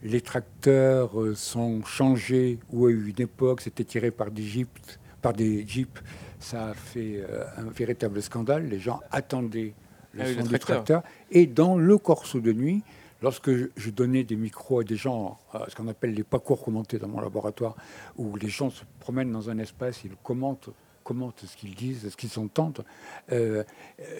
[0.02, 5.66] les tracteurs sont changés, ou à une époque c'était tiré par des jeeps, par des
[5.66, 6.02] jeeps
[6.40, 8.68] ça a fait euh, un véritable scandale.
[8.68, 9.74] Les gens attendaient
[10.12, 11.02] le ah son du tracteur.
[11.30, 12.82] Et dans le corso de nuit,
[13.20, 15.38] Lorsque je donnais des micros à des gens,
[15.68, 17.74] ce qu'on appelle les parcours commentés dans mon laboratoire,
[18.16, 20.70] où les gens se promènent dans un espace, ils commentent
[21.08, 22.84] commentent ce qu'ils disent, ce qu'ils entendent,
[23.32, 23.64] euh,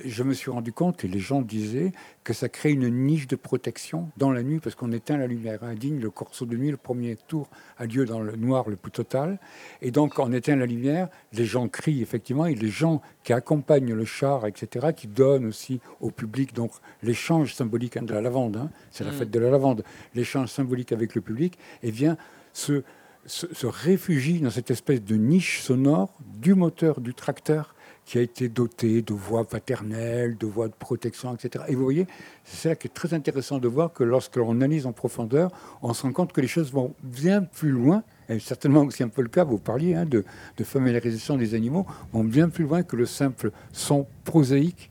[0.07, 1.93] je me suis rendu compte, et les gens disaient,
[2.25, 5.63] que ça crée une niche de protection dans la nuit, parce qu'on éteint la lumière
[5.65, 6.01] indigne.
[6.01, 9.39] Le corso de nuit, le premier tour, a lieu dans le noir le plus total.
[9.83, 13.93] Et donc, on éteint la lumière, les gens crient, effectivement, et les gens qui accompagnent
[13.93, 16.71] le char, etc., qui donnent aussi au public, donc
[17.03, 19.15] l'échange symbolique de la lavande, hein, c'est la mm.
[19.15, 19.85] fête de la lavande,
[20.15, 22.17] l'échange symbolique avec le public, et eh bien,
[22.55, 22.83] ce
[23.27, 26.11] se, réfugie dans cette espèce de niche sonore
[26.41, 31.35] du moteur du tracteur qui a été doté de voix paternelles, de voix de protection,
[31.35, 31.67] etc.
[31.69, 32.07] Et vous voyez,
[32.45, 35.51] c'est ça qui est très intéressant de voir que lorsque l'on analyse en profondeur,
[35.83, 39.09] on se rend compte que les choses vont bien plus loin, et certainement aussi un
[39.09, 40.25] peu le cas, vous parliez hein, de,
[40.65, 44.91] familiarisation des animaux, vont bien plus loin que le simple son prosaïque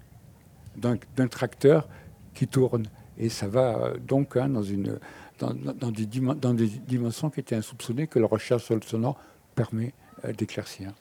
[0.76, 1.90] d'un tracteur
[2.36, 2.86] qui tourne.
[3.18, 5.00] Et ça va euh, donc hein, dans une
[5.40, 9.18] dans, des, dimensions qui étaient insoupçonnées que la recherche sur le sonore
[9.56, 9.94] permet
[10.26, 10.94] euh, d'éclaircir.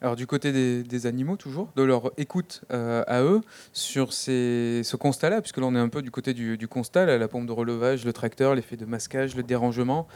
[0.00, 3.40] Alors du côté des, animaux toujours, de leur écoute euh, à eux
[3.72, 7.26] sur ces, ce constat-là, puisque là on est un peu du côté du, constat, la
[7.26, 10.06] pompe de relevage, le tracteur, l'effet de masquage, le dérangement.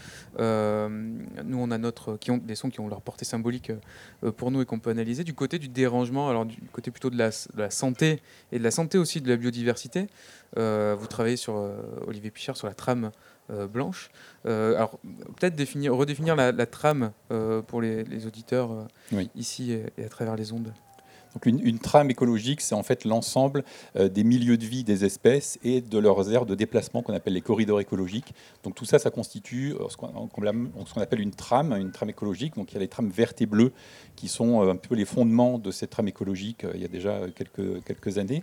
[0.41, 0.89] Euh,
[1.43, 3.73] nous on a notre, qui ont des sons qui ont leur portée symbolique
[4.37, 5.25] pour nous et qu'on peut analyser.
[5.25, 8.21] Du côté du dérangement, alors du côté plutôt de la, santé
[8.53, 10.09] et de la santé aussi de la biodiversité,
[10.55, 11.55] vous travaillez sur
[12.07, 13.11] Olivier Pichard sur la trame
[13.51, 14.11] blanche.
[14.47, 14.99] Euh, alors,
[15.37, 18.87] peut-être définir, redéfinir la, trame euh, pour les, auditeurs
[19.35, 20.73] ici et, à travers les ondes.
[21.35, 23.63] Donc une, trame écologique, c'est en fait l'ensemble
[23.95, 27.43] des milieux de vie des espèces et de leurs aires de déplacement qu'on appelle les
[27.43, 28.33] corridors écologiques.
[28.65, 32.57] Donc tout ça, ça constitue ce qu'on appelle une trame, une trame écologique.
[32.57, 33.73] Donc il y a les trames vertes et bleues
[34.17, 37.85] qui sont un peu les fondements de cette trame écologique il y a déjà quelques,
[37.85, 38.43] quelques années.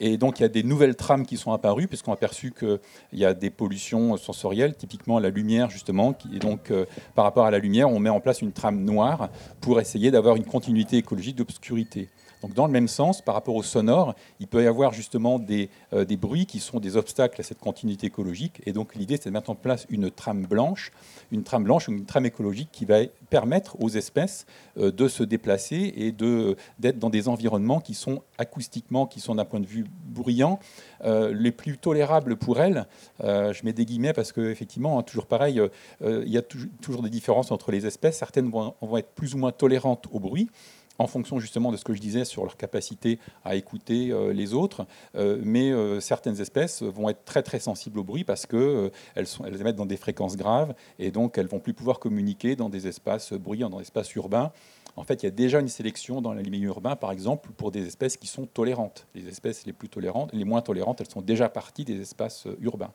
[0.00, 2.78] Et donc il y a des nouvelles trames qui sont apparues, puisqu'on a aperçu qu'il
[3.12, 6.16] y a des pollutions sensorielles, typiquement la lumière justement.
[6.32, 9.28] Et donc euh, par rapport à la lumière, on met en place une trame noire
[9.60, 12.08] pour essayer d'avoir une continuité écologique d'obscurité.
[12.42, 15.70] Donc dans le même sens, par rapport au sonore, il peut y avoir justement des,
[15.92, 18.60] euh, des bruits qui sont des obstacles à cette continuité écologique.
[18.66, 20.92] Et donc l'idée, c'est de mettre en place une trame blanche,
[21.32, 24.46] une trame blanche une trame écologique qui va permettre aux espèces
[24.78, 29.44] euh, de se déplacer et d'être dans des environnements qui sont acoustiquement, qui sont d'un
[29.44, 30.58] point de vue bruyant,
[31.04, 32.86] euh, les plus tolérables pour elles.
[33.20, 35.60] je mets des guillemets parce qu'effectivement, hein, toujours pareil,
[36.00, 38.18] il y a toujours des différences entre les espèces.
[38.18, 40.48] Certaines vont être plus ou moins tolérantes au bruit
[40.98, 44.52] en fonction justement de ce que je disais sur leur capacité à écouter euh, les
[44.52, 44.86] autres.
[45.14, 49.60] Euh, mais euh, certaines espèces vont être très très sensibles au bruit parce qu'elles elles
[49.60, 53.32] émettent dans des fréquences graves et donc elles vont plus pouvoir communiquer dans des espaces
[53.32, 54.52] bruyants, dans des espaces urbains.
[54.96, 57.70] En fait, il y a déjà une sélection dans les milieux urbains, par exemple, pour
[57.70, 59.06] des espèces qui sont tolérantes.
[59.14, 62.90] Les espèces les plus tolérantes, les moins tolérantes, elles sont déjà parties des espaces urbains.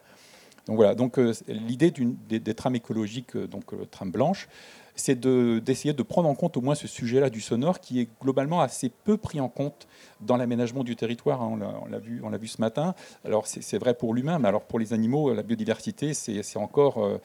[0.65, 0.95] Donc voilà.
[0.95, 4.49] Donc l'idée des, des, trames écologiques, donc trames blanches,
[4.95, 8.61] c'est d'essayer de, prendre en compte au moins ce sujet-là du sonore qui est globalement
[8.61, 9.87] assez peu pris en compte
[10.21, 11.41] dans l'aménagement du territoire.
[11.41, 12.93] Hein, on l'a vu, vu ce matin.
[13.25, 17.19] Alors c'est vrai pour l'humain, mais alors pour les animaux, la biodiversité, c'est encore, euh,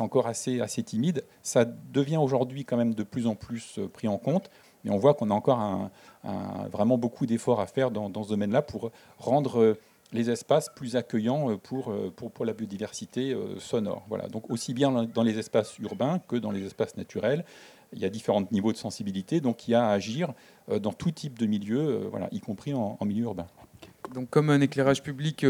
[0.00, 1.24] encore assez, assez timide.
[1.42, 4.50] Ça devient aujourd'hui quand même de plus en plus euh, pris en compte.
[4.84, 5.90] Mais on voit qu'on a encore
[6.72, 9.78] vraiment beaucoup d'efforts à faire dans, dans ce domaine-là pour rendre euh,
[10.12, 14.04] les espaces plus accueillants euh, pour, euh, pour, pour la biodiversité euh, sonore.
[14.08, 14.28] Voilà.
[14.28, 17.44] Donc aussi bien dans les espaces urbains que dans les espaces naturels,
[17.94, 20.32] il y a différents niveaux de sensibilité, donc il y a à agir
[20.80, 23.46] dans tout type de milieu, voilà, y compris en, milieu urbain.
[24.14, 25.44] Donc, comme un éclairage public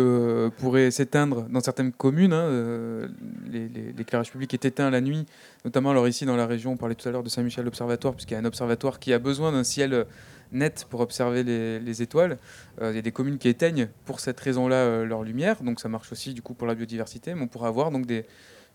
[0.58, 3.08] pourrait s'éteindre dans certaines communes, hein,
[3.48, 5.24] l'éclairage public est éteint la nuit,
[5.64, 8.34] notamment alors ici dans la région, on parlait tout à l'heure de Saint-Michel Observatoire, puisqu'il
[8.34, 10.04] y a un observatoire qui a besoin d'un ciel
[10.52, 12.38] net pour observer les, étoiles.
[12.80, 15.80] Euh, il y a des communes qui éteignent pour cette raison-là euh, leur lumière, donc
[15.80, 17.34] ça marche aussi du coup pour la biodiversité.
[17.34, 18.26] Mais on pourrait avoir donc des,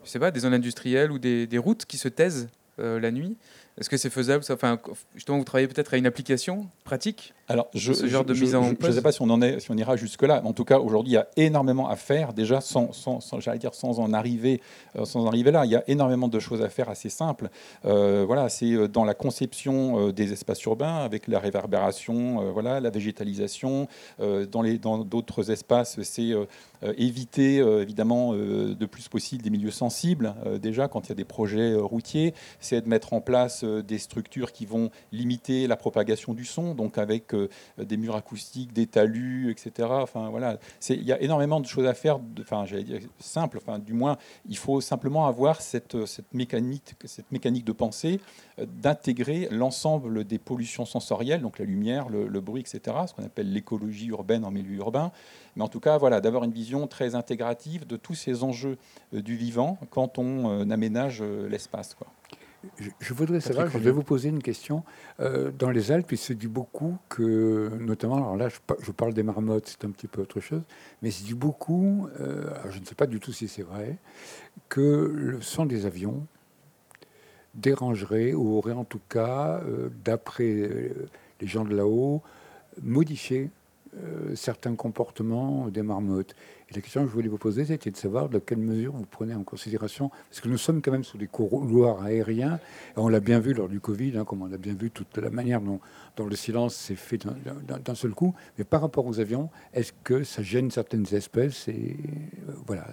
[0.05, 2.49] zones industrielles ou des, routes qui se taisent
[2.79, 3.37] euh, la nuit.
[3.77, 4.79] Est-ce que c'est faisable Enfin,
[5.15, 8.63] justement, vous travaillez peut-être à une application pratique Alors, je, ce genre de mise en
[8.63, 10.41] Je ne sais pas si on en est, si on ira jusque là.
[10.43, 12.33] En tout cas, aujourd'hui, il y a énormément à faire.
[12.33, 14.61] Déjà, sans, sans, j'allais dire, sans en arriver,
[14.97, 17.49] euh, sans en arriver là, il y a énormément de choses à faire assez simples.
[17.85, 22.89] Euh, voilà, c'est euh, dans la conception des espaces urbains avec la réverbération, voilà, la
[22.89, 23.87] végétalisation.
[24.19, 26.33] dans les, dans d'autres espaces, c'est
[26.97, 30.33] éviter évidemment de plus possible des milieux sensibles.
[30.61, 34.51] déjà, quand il y a des projets routiers, c'est de mettre en place des structures
[34.51, 37.33] qui vont limiter la propagation du son, donc avec
[37.77, 39.89] des murs acoustiques, des talus, etc.
[39.91, 40.57] Enfin voilà,
[40.89, 42.19] il y a énormément de choses à faire.
[42.39, 43.57] Enfin, j'allais dire simple.
[43.57, 44.17] Enfin, du moins,
[44.47, 48.19] il faut simplement avoir cette, cette mécanique, cette mécanique de pensée
[48.59, 52.95] euh, d'intégrer l'ensemble des pollutions sensorielles, donc la lumière, le, bruit, etc.
[53.07, 55.11] Ce qu'on appelle l'écologie urbaine en milieu urbain.
[55.55, 58.77] Mais en tout cas, voilà, d'avoir une vision très intégrative de tous ces enjeux
[59.11, 61.95] du vivant quand on aménage l'espace.
[61.95, 62.07] Quoi.
[62.99, 64.83] Je, voudrais savoir, je vais vous poser une question.
[65.19, 69.23] Euh, dans les Alpes, il se dit beaucoup que, notamment, alors là, je, parle des
[69.23, 70.61] marmottes, c'est un petit peu autre chose,
[71.01, 73.97] mais il se dit beaucoup, euh, je ne sais pas du tout si c'est vrai,
[74.69, 76.25] que le son des avions
[77.53, 80.69] dérangerait, ou aurait en tout cas, euh, d'après
[81.39, 82.21] les gens de là-haut,
[82.81, 83.49] modifié
[84.35, 86.35] certains comportements des marmottes.
[86.69, 89.05] Et la question que je voulais vous poser, c'était de savoir de quelle mesure vous
[89.05, 92.59] prenez en considération, parce que nous sommes quand même sous des couloirs aériens,
[92.95, 95.29] on l'a bien vu lors du Covid, hein, comme on a bien vu toute la
[95.29, 95.79] manière dont,
[96.17, 100.41] le silence s'est fait d'un seul coup, mais par rapport aux avions, est-ce que ça
[100.41, 101.95] gêne certaines espèces et
[102.49, 102.85] euh, voilà.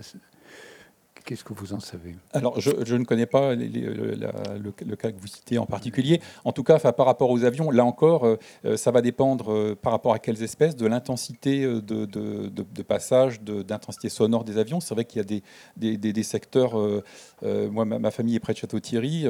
[1.24, 2.16] Qu'est-ce que vous en savez?
[2.34, 6.20] Alors, je, ne connais pas le, cas que vous citez en particulier.
[6.44, 9.92] En tout cas, par rapport aux avions, là encore, euh, ça va dépendre euh, par
[9.92, 14.80] rapport à quelles espèces, de l'intensité de, passage, d'intensité sonore des avions.
[14.80, 16.78] C'est vrai qu'il y a des, secteurs.
[16.78, 19.26] Euh, moi, ma, famille est près de Château-Thierry.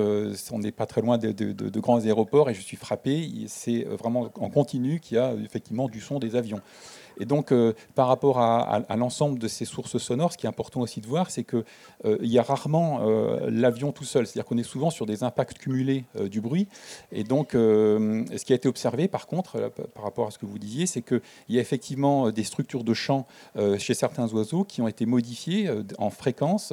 [0.51, 3.31] on n'est pas très loin de, grands aéroports et je suis frappé.
[3.47, 6.61] C'est vraiment en continu qu'il y a effectivement du son des avions.
[7.19, 10.81] Et donc, euh, par rapport à, l'ensemble de ces sources sonores, ce qui est important
[10.81, 11.65] aussi de voir, c'est qu'il
[12.05, 14.27] euh, y a rarement euh, l'avion tout seul.
[14.27, 16.69] C'est-à-dire qu'on est souvent sur des impacts cumulés euh, du bruit.
[17.13, 20.59] Et donc, ce qui a été observé, par contre, par rapport à ce que vous
[20.59, 23.27] disiez, c'est qu'il y a effectivement des structures de chant
[23.79, 26.73] chez certains oiseaux qui ont été modifiées en fréquence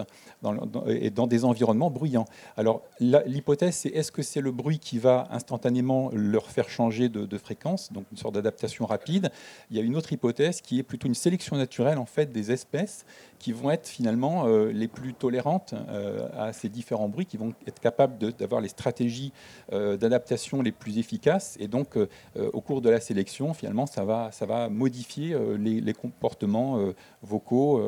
[0.88, 2.26] et dans des environnements bruyants.
[2.58, 7.26] Alors, l'hypothèse, c'est est-ce que c'est le bruit qui va instantanément leur faire changer de,
[7.26, 9.32] de fréquence, donc une sorte d'adaptation rapide?
[9.70, 10.31] Il y a une autre hypothèse
[10.64, 13.06] qui est plutôt une sélection naturelle en fait des espèces
[13.42, 17.54] qui vont être finalement euh, les plus tolérantes euh, à ces différents bruits, qui vont
[17.66, 19.34] être capables d'avoir les stratégies
[19.74, 21.58] euh, d'adaptation les plus efficaces.
[21.60, 21.98] Et donc,
[22.36, 26.80] au cours de la sélection, finalement, ça va, ça va modifier les, comportements
[27.22, 27.82] vocaux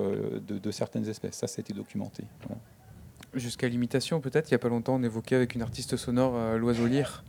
[0.48, 1.36] de, certaines espèces.
[1.36, 2.24] Ça, ça a été documenté.
[3.34, 4.50] Jusqu'à l'imitation, peut-être.
[4.50, 7.24] Il n'y a pas longtemps, on évoquait avec une artiste sonore l'oiseau lyre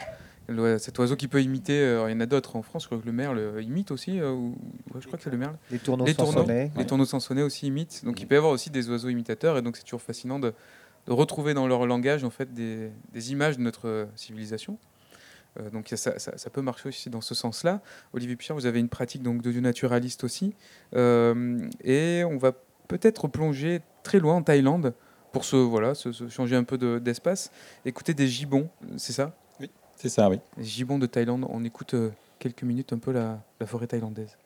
[0.79, 2.99] cet oiseau qui peut imiter, euh, il y en a d'autres en France, je crois
[2.99, 4.57] que le merle imite aussi, euh, ou,
[4.93, 5.57] ouais, je crois que c'est le merle.
[5.71, 6.71] Les tourneaux, les tourneaux, ouais.
[6.77, 9.63] les tourneaux sansonnets aussi imitent, donc il peut y avoir aussi des oiseaux imitateurs, et
[9.63, 10.53] donc c'est toujours fascinant de,
[11.07, 14.79] de, retrouver dans leur langage en fait des, des images de notre civilisation.
[15.61, 17.81] Euh, donc ça, ça, ça, peut marcher aussi dans ce sens-là.
[18.13, 20.55] Olivier Pichard, vous avez une pratique donc de naturaliste aussi,
[20.95, 22.53] et on va
[22.89, 24.95] peut-être plonger très loin en Thaïlande
[25.33, 27.51] pour se voilà, se, se changer un peu d'espace.
[27.85, 28.69] De, Écouter des gibbons,
[28.99, 29.35] c'est ça?
[30.09, 30.21] C'est
[30.99, 31.47] de Thaïlande.
[31.49, 34.37] On écoute euh, quelques minutes un peu la forêt thaïlandaise.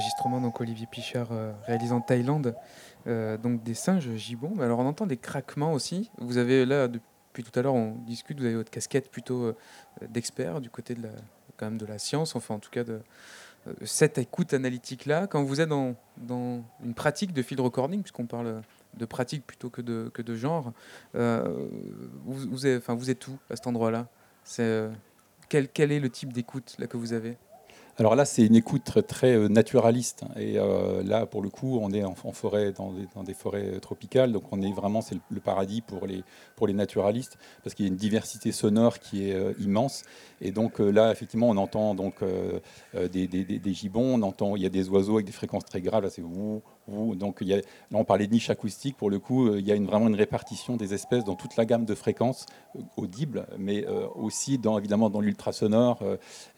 [0.00, 2.56] Enregistrement donc Olivier Pichard euh, réalisé en Thaïlande
[3.06, 4.52] euh, donc des singes gibbons.
[4.56, 6.10] Mais alors on entend des craquements aussi.
[6.18, 9.56] Vous avez là depuis tout à l'heure on discute vous avez votre casquette plutôt euh,
[10.08, 11.10] d'expert du côté de la
[11.58, 13.02] quand même de la science enfin en tout cas de
[13.84, 18.24] cette écoute analytique là quand vous êtes dans, dans une pratique de field recording puisqu'on
[18.24, 18.62] parle
[18.94, 20.72] de pratique plutôt que de, que de genre
[21.12, 24.08] vous, vous, enfin, vous êtes où à cet endroit là
[24.42, 24.88] c'est
[25.50, 27.36] quel, quel est le type d'écoute là que vous avez?
[28.00, 30.24] Alors là, c'est une écoute très, euh, naturaliste.
[30.36, 34.32] Et euh, là, pour le coup, on est en, forêt, dans des, forêts tropicales.
[34.32, 37.98] Donc, on est vraiment, c'est le, paradis pour les, naturalistes, parce qu'il y a une
[37.98, 40.04] diversité sonore qui est euh, immense.
[40.40, 42.60] Et donc euh, là, effectivement, on entend donc euh,
[42.94, 46.02] euh, des, gibbons, on entend, il y a des oiseaux avec des fréquences très graves.
[46.02, 47.60] Là, c'est ouh, Donc, là,
[47.92, 48.96] on parlait de niche acoustique.
[48.96, 51.84] Pour le coup, il y a vraiment une répartition des espèces dans toute la gamme
[51.84, 52.46] de fréquences
[52.96, 56.02] audibles, mais aussi, dans, évidemment, dans l'ultrasonore,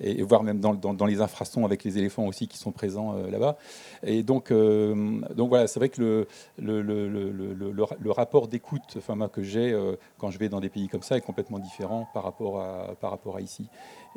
[0.01, 3.57] et, et voire même dans, les infrasons avec les éléphants aussi qui sont présents là-bas.
[4.05, 6.27] Et donc, voilà, c'est vrai que
[6.59, 8.99] le, rapport d'écoute
[9.33, 9.79] que j'ai
[10.19, 13.69] quand je vais dans des pays comme ça est complètement différent par rapport à ici.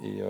[0.04, 0.22] Et,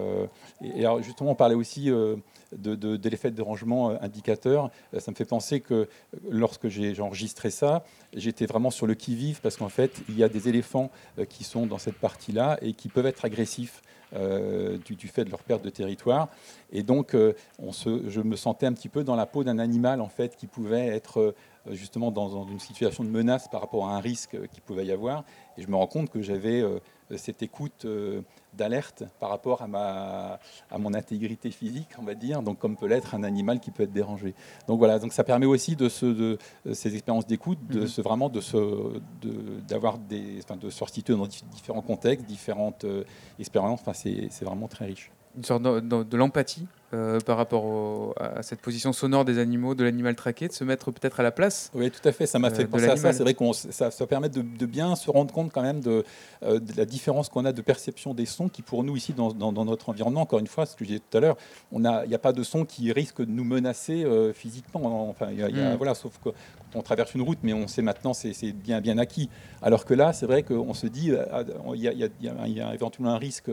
[0.79, 2.17] alors justement, on parlait aussi de,
[2.53, 4.69] de, de l'effet de dérangement indicateur.
[4.97, 5.87] Ça me fait penser que
[6.29, 10.29] lorsque j'ai enregistré ça, j'étais vraiment sur le qui-vive parce qu'en fait, il y a
[10.29, 10.91] des éléphants
[11.29, 13.81] qui sont dans cette partie-là et qui peuvent être agressifs.
[14.15, 16.29] Euh, du, fait de leur perte de territoire.
[16.71, 20.07] Et donc, euh, je me sentais un petit peu dans la peau d'un animal en
[20.07, 21.35] fait qui pouvait être euh,
[21.71, 25.25] justement dans, une situation de menace par rapport à un risque qui pouvait y avoir.
[25.57, 26.63] Et je me rends compte que j'avais
[27.17, 27.87] cette écoute
[28.55, 30.39] d'alerte par rapport à, ma,
[30.71, 33.83] à mon intégrité physique, on va dire, donc comme peut l'être un animal qui peut
[33.83, 34.33] être dérangé.
[34.67, 36.37] Donc voilà, donc ça permet aussi de, ce, de,
[36.73, 38.99] ces expériences d'écoute, de se, vraiment de se,
[39.67, 42.85] d'avoir des, enfin, de resituer dans différents contextes, différentes
[43.39, 43.81] expériences.
[43.81, 48.93] Enfin, c'est vraiment très riche une sorte de, l'empathie euh, par rapport à cette position
[48.93, 51.69] sonore des animaux, de l'animal traqué, de se mettre peut-être à la place.
[51.73, 52.25] Oui, tout à fait.
[52.25, 53.11] Ça m'a fait euh, penser à ça.
[53.11, 56.05] C'est vrai que ça, ça, permet de, bien se rendre compte quand même de,
[56.43, 59.89] euh, la différence qu'on a de perception des sons qui, pour nous ici, dans, notre
[59.89, 61.37] environnement, encore une fois, ce que je disais tout à l'heure,
[61.73, 65.09] il n'y a, pas de son qui risque de nous menacer physiquement.
[65.09, 65.77] Enfin, y a, hmm.
[65.77, 66.29] voilà, sauf que
[66.73, 69.29] on traverse une route, mais on sait maintenant, c'est bien, bien acquis.
[69.61, 71.11] Alors que là, c'est vrai qu'on se dit,
[71.73, 73.49] il y, a éventuellement un risque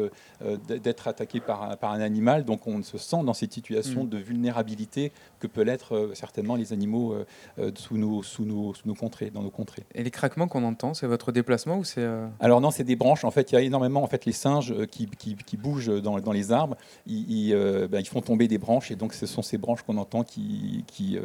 [0.68, 4.08] d'être attaqué par par un animal, donc on se sent dans cette situation mm.
[4.08, 7.26] de vulnérabilité que peut l'être euh, certainement les animaux euh,
[7.58, 9.84] euh, sous, nos, sous, nos, sous nos contrées, dans nos contrées.
[9.94, 12.06] Et les craquements qu'on entend, c'est votre déplacement ou c'est
[12.40, 13.24] Alors non, c'est des branches.
[13.24, 16.18] En fait, il y a énormément en fait les singes qui, qui, qui bougent dans,
[16.20, 16.76] dans, les arbres.
[17.06, 17.54] Ils,
[17.90, 20.84] ben, ils, font tomber des branches et donc ce sont ces branches qu'on entend qui,
[20.86, 21.18] qui,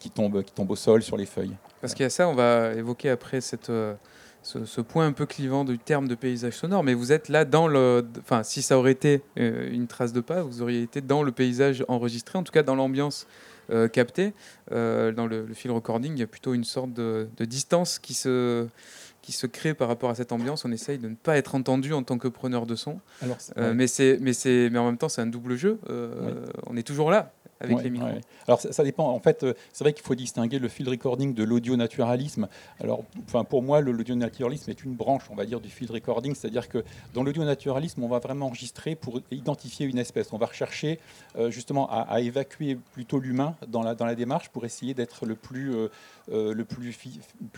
[0.00, 1.54] qui, tombent, qui tombent au sol sur les feuilles.
[1.80, 3.70] Parce qu'il y a ça, on va évoquer après cette
[4.42, 7.68] ce, point un peu clivant du terme de paysage sonore, mais vous êtes là dans
[7.68, 8.04] le.
[8.20, 11.32] Enfin, si ça aurait été euh, une trace de pas, vous auriez été dans le
[11.32, 13.26] paysage enregistré, en tout cas dans l'ambiance
[13.70, 14.32] euh, captée.
[14.72, 18.66] Euh, dans le, fil recording, il y a plutôt une sorte de, distance qui se,
[19.22, 20.64] qui se crée par rapport à cette ambiance.
[20.64, 22.98] On essaye de ne pas être entendu en tant que preneur de son.
[23.22, 23.38] Alors,
[23.74, 25.78] mais, c'est, mais, c'est, mais en même temps, c'est un double jeu.
[26.66, 27.32] On est toujours là
[27.62, 28.08] avec les micros
[28.46, 29.08] Alors ça, dépend.
[29.08, 32.48] En fait, euh, c'est vrai qu'il faut distinguer le field recording de l'audio naturalisme.
[32.80, 36.34] Alors, enfin, pour moi, l'audio naturalisme est une branche, on va dire, du field recording.
[36.34, 36.84] C'est-à-dire que
[37.14, 40.32] dans l'audio naturalisme, on va vraiment enregistrer pour identifier une espèce.
[40.32, 40.98] On va rechercher
[41.36, 45.34] euh, justement à, évacuer plutôt l'humain dans la, dans la démarche pour essayer d'être le
[45.34, 45.88] plus euh,
[46.30, 46.96] euh, le plus,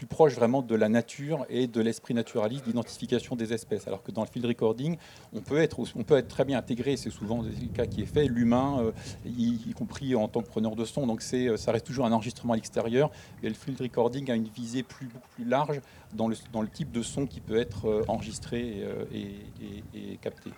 [0.09, 3.87] proche vraiment de la nature et de l'esprit naturaliste d'identification des espèces.
[3.87, 4.97] Alors que dans le field recording,
[5.33, 8.07] on peut être, on peut être très bien intégré, c'est souvent le cas qui est
[8.07, 8.93] fait, l'humain, euh,
[9.27, 11.07] y, compris en tant que preneur de son.
[11.07, 13.11] Donc c'est, ça reste toujours un enregistrement à l'extérieur.
[13.43, 15.09] Et le field recording a une visée plus,
[15.45, 15.81] large
[16.13, 20.51] dans le, dans le type de son qui peut être euh, enregistré et capté.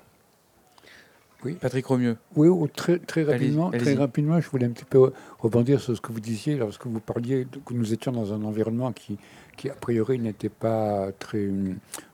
[1.44, 1.54] Oui.
[1.60, 2.16] Patrick Romieux.
[2.34, 6.12] Oui, très, très rapidement, très rapidement, je voulais un petit peu rebondir sur ce que
[6.12, 9.18] vous disiez lorsque vous parliez que nous étions dans un environnement qui,
[9.56, 11.48] qui a priori n'était pas très,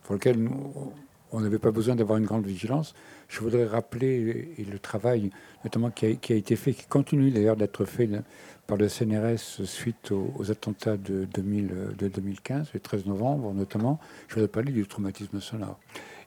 [0.03, 0.93] pour lequel nous,
[1.33, 2.95] on n'avait pas besoin d'avoir une grande vigilance.
[3.29, 5.31] Je voudrais rappeler et le travail,
[5.65, 8.09] notamment qui a, qui a été fait, qui continue d'ailleurs d'être fait
[8.67, 13.99] par le CNRS suite aux, attentats de, 2000, de 2015, le 13 novembre notamment.
[14.29, 15.79] Je voudrais parler du traumatisme sonore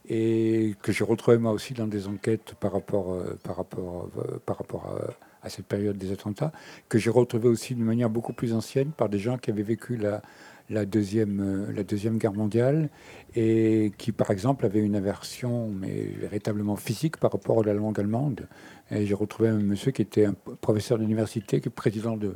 [0.09, 4.41] et que j'ai retrouvé moi aussi dans des enquêtes par rapport, euh, par rapport, euh,
[4.45, 4.97] par rapport
[5.41, 6.51] à, cette période des attentats,
[6.89, 9.95] que j'ai retrouvé aussi d'une manière beaucoup plus ancienne par des gens qui avaient vécu
[9.95, 12.89] la, deuxième, euh, la deuxième guerre mondiale
[13.35, 17.99] et qui, par exemple, avaient une aversion mais véritablement physique par rapport à la langue
[17.99, 18.47] allemande.
[18.89, 22.35] Et j'ai retrouvé un monsieur qui était un professeur d'université, qui est président de,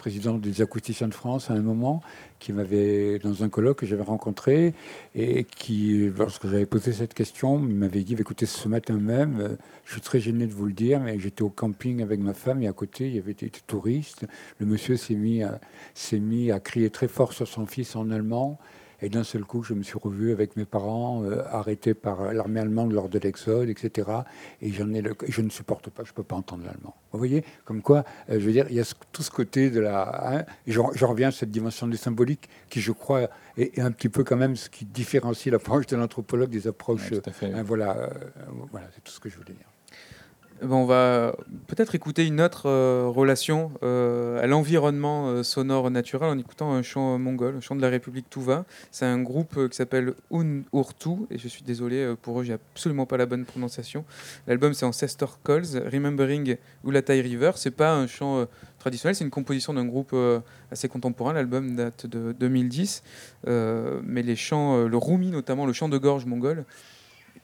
[0.00, 2.00] président des acousticiens de France à un moment,
[2.38, 4.72] qui m'avait, dans un colloque que j'avais rencontré,
[5.14, 9.92] et qui, lorsque j'avais posé cette question, m'avait dit, écoutez, ce matin même, euh, je
[9.92, 12.66] suis très gêné de vous le dire, mais j'étais au camping avec ma femme, et
[12.66, 14.26] à côté, il y avait des touristes.
[14.58, 15.42] Le monsieur s'est mis
[15.92, 18.58] s'est mis à crier très fort sur son fils en allemand,
[19.02, 22.60] et d'un seul coup, je me suis revu avec mes parents, euh, arrêtés par l'armée
[22.60, 24.08] allemande lors de l'exode, etc.
[24.60, 26.94] Et j'en ai le, je ne supporte pas, je ne peux pas entendre l'allemand.
[27.12, 29.80] Vous voyez, comme quoi, euh, je veux dire, il y a tout ce côté de
[29.80, 30.38] la.
[30.38, 34.24] Hein, je, reviens à cette dimension du symbolique qui, je crois, est, un petit peu
[34.24, 37.12] quand même ce qui différencie l'approche de l'anthropologue des approches.
[37.42, 38.08] Hein, voilà, euh,
[38.70, 39.69] voilà c'est tout ce que je voulais dire.
[40.62, 41.34] Eh ben, on va
[41.68, 46.82] peut-être écouter une autre euh, relation euh, à l'environnement euh, sonore naturel en écoutant un
[46.82, 48.66] chant mongol, un chant de la République Touva.
[48.90, 53.06] C'est un groupe qui s'appelle Un Urtu, et je suis désolé pour eux, j'ai absolument
[53.06, 54.04] pas la bonne prononciation.
[54.46, 57.52] L'album c'est Ancestor Calls, Remembering Ulatai River.
[57.54, 58.46] C'est pas un chant
[58.78, 60.14] traditionnel, c'est une composition d'un groupe
[60.70, 61.32] assez contemporain.
[61.32, 63.02] L'album date de 2010,
[63.46, 66.66] mais les chants, le rumi notamment, le chant de gorge mongol,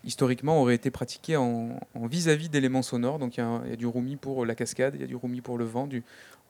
[0.07, 3.19] historiquement auraient été pratiqués en vis-à-vis d'éléments sonores.
[3.19, 5.59] Donc il y, a du roumi pour la cascade, il y a du roumi pour
[5.59, 5.87] le vent.
[5.87, 6.03] Du,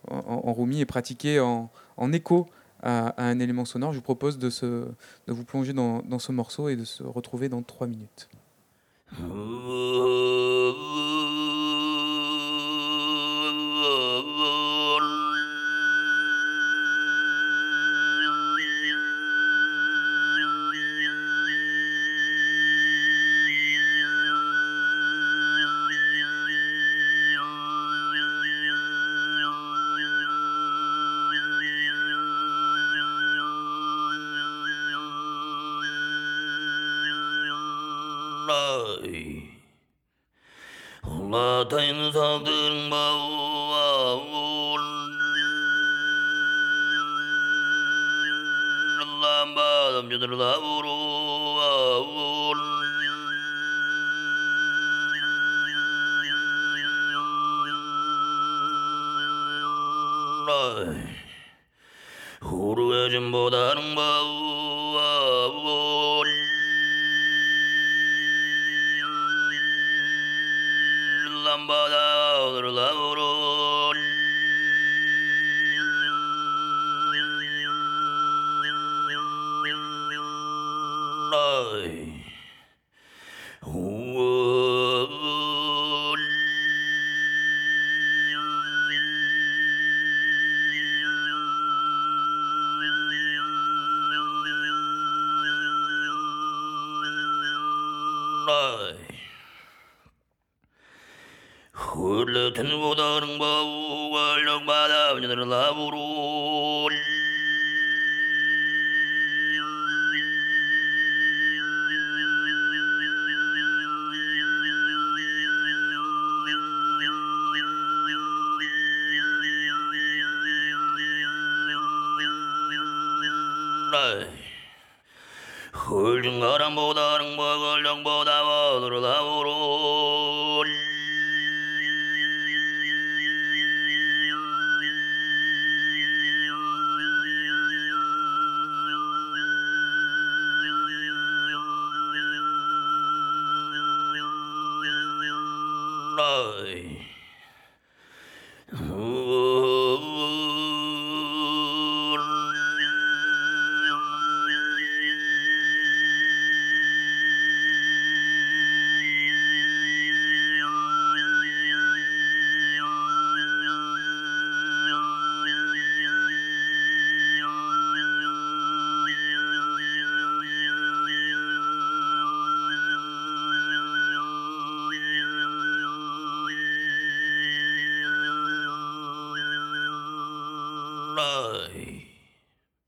[0.08, 1.70] en, en roumi est pratiqué en,
[2.12, 2.46] écho
[2.82, 3.92] à, un élément sonore.
[3.92, 4.50] Je vous propose de,
[5.26, 8.28] vous plonger dans, dans ce morceau et de se retrouver dans trois minutes.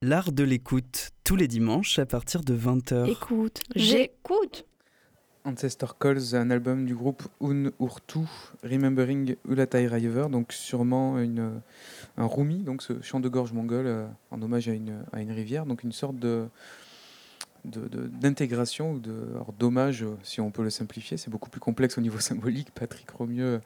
[0.08, 3.10] L'art de l'écoute, tous les dimanches à partir de 20h.
[3.10, 4.64] Écoute, j'écoute.
[5.44, 8.20] Ancestor Calls, un album du groupe Un Urtu,
[8.64, 11.60] Remembering Ulatai River, donc sûrement une,
[12.16, 15.30] un rumi, donc ce chant de gorge mongol euh, en hommage à une, à une
[15.30, 16.48] rivière, donc une sorte de,
[17.68, 19.12] d'intégration ou de
[19.58, 21.16] d'hommage, si on peut le simplifier.
[21.16, 23.60] C'est beaucoup plus complexe au niveau symbolique, Patrick Romieux,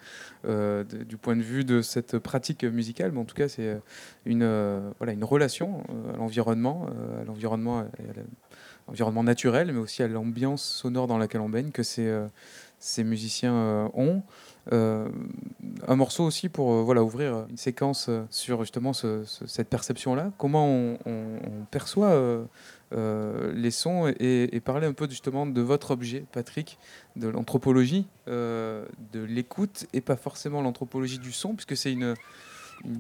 [0.47, 3.81] euh, du point de vue de cette pratique musicale, mais en tout cas, c'est
[4.25, 10.63] une, euh, voilà, une relation euh, à l'environnement, à l'environnement, naturel, mais aussi à l'ambiance
[10.63, 14.23] sonore dans laquelle on baigne, que ces, musiciens ont.
[14.71, 20.33] un morceau aussi pour voilà, ouvrir une séquence sur justement cette perception-là.
[20.39, 22.45] Comment on, perçoit euh,
[22.93, 26.79] les sons et, parler un peu justement de votre objet, Patrick,
[27.17, 32.15] de l'anthropologie, euh, de l'écoute et pas forcément l'anthropologie du son, puisque c'est une,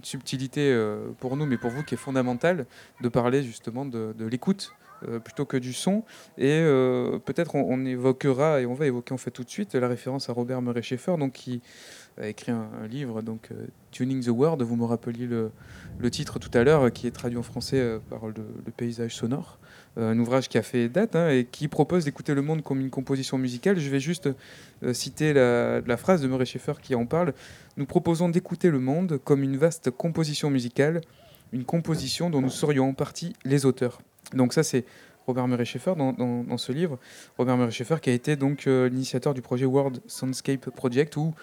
[0.02, 2.66] subtilité euh, pour nous, mais pour vous qui est fondamentale,
[3.00, 4.72] de parler justement de, l'écoute.
[5.24, 6.04] plutôt que du son.
[6.38, 6.62] Et
[7.24, 10.32] peut-être on, évoquera, et on va évoquer en fait tout de suite, la référence à
[10.32, 11.60] Robert Murray Schaeffer, donc, qui
[12.20, 13.48] a écrit un, livre, donc
[13.90, 15.50] Tuning the World, vous me rappeliez le,
[16.12, 18.44] titre tout à l'heure, qui est traduit en français par le,
[18.76, 19.58] paysage sonore.
[19.98, 22.80] Euh, un ouvrage qui a fait date hein, et qui propose d'écouter le monde comme
[22.80, 23.78] une composition musicale.
[23.78, 24.30] Je vais juste
[24.82, 27.34] euh, citer la, phrase de Murray Schaeffer qui en parle.
[27.76, 31.02] Nous proposons d'écouter le monde comme une vaste composition musicale,
[31.52, 34.00] une composition dont nous serions en partie les auteurs.
[34.32, 34.84] Donc ça c'est
[35.26, 36.98] Robert Murray Schaeffer dans, ce livre.
[37.36, 41.34] Robert Murray Schaeffer qui a été donc euh, l'initiateur du projet World Soundscape Project où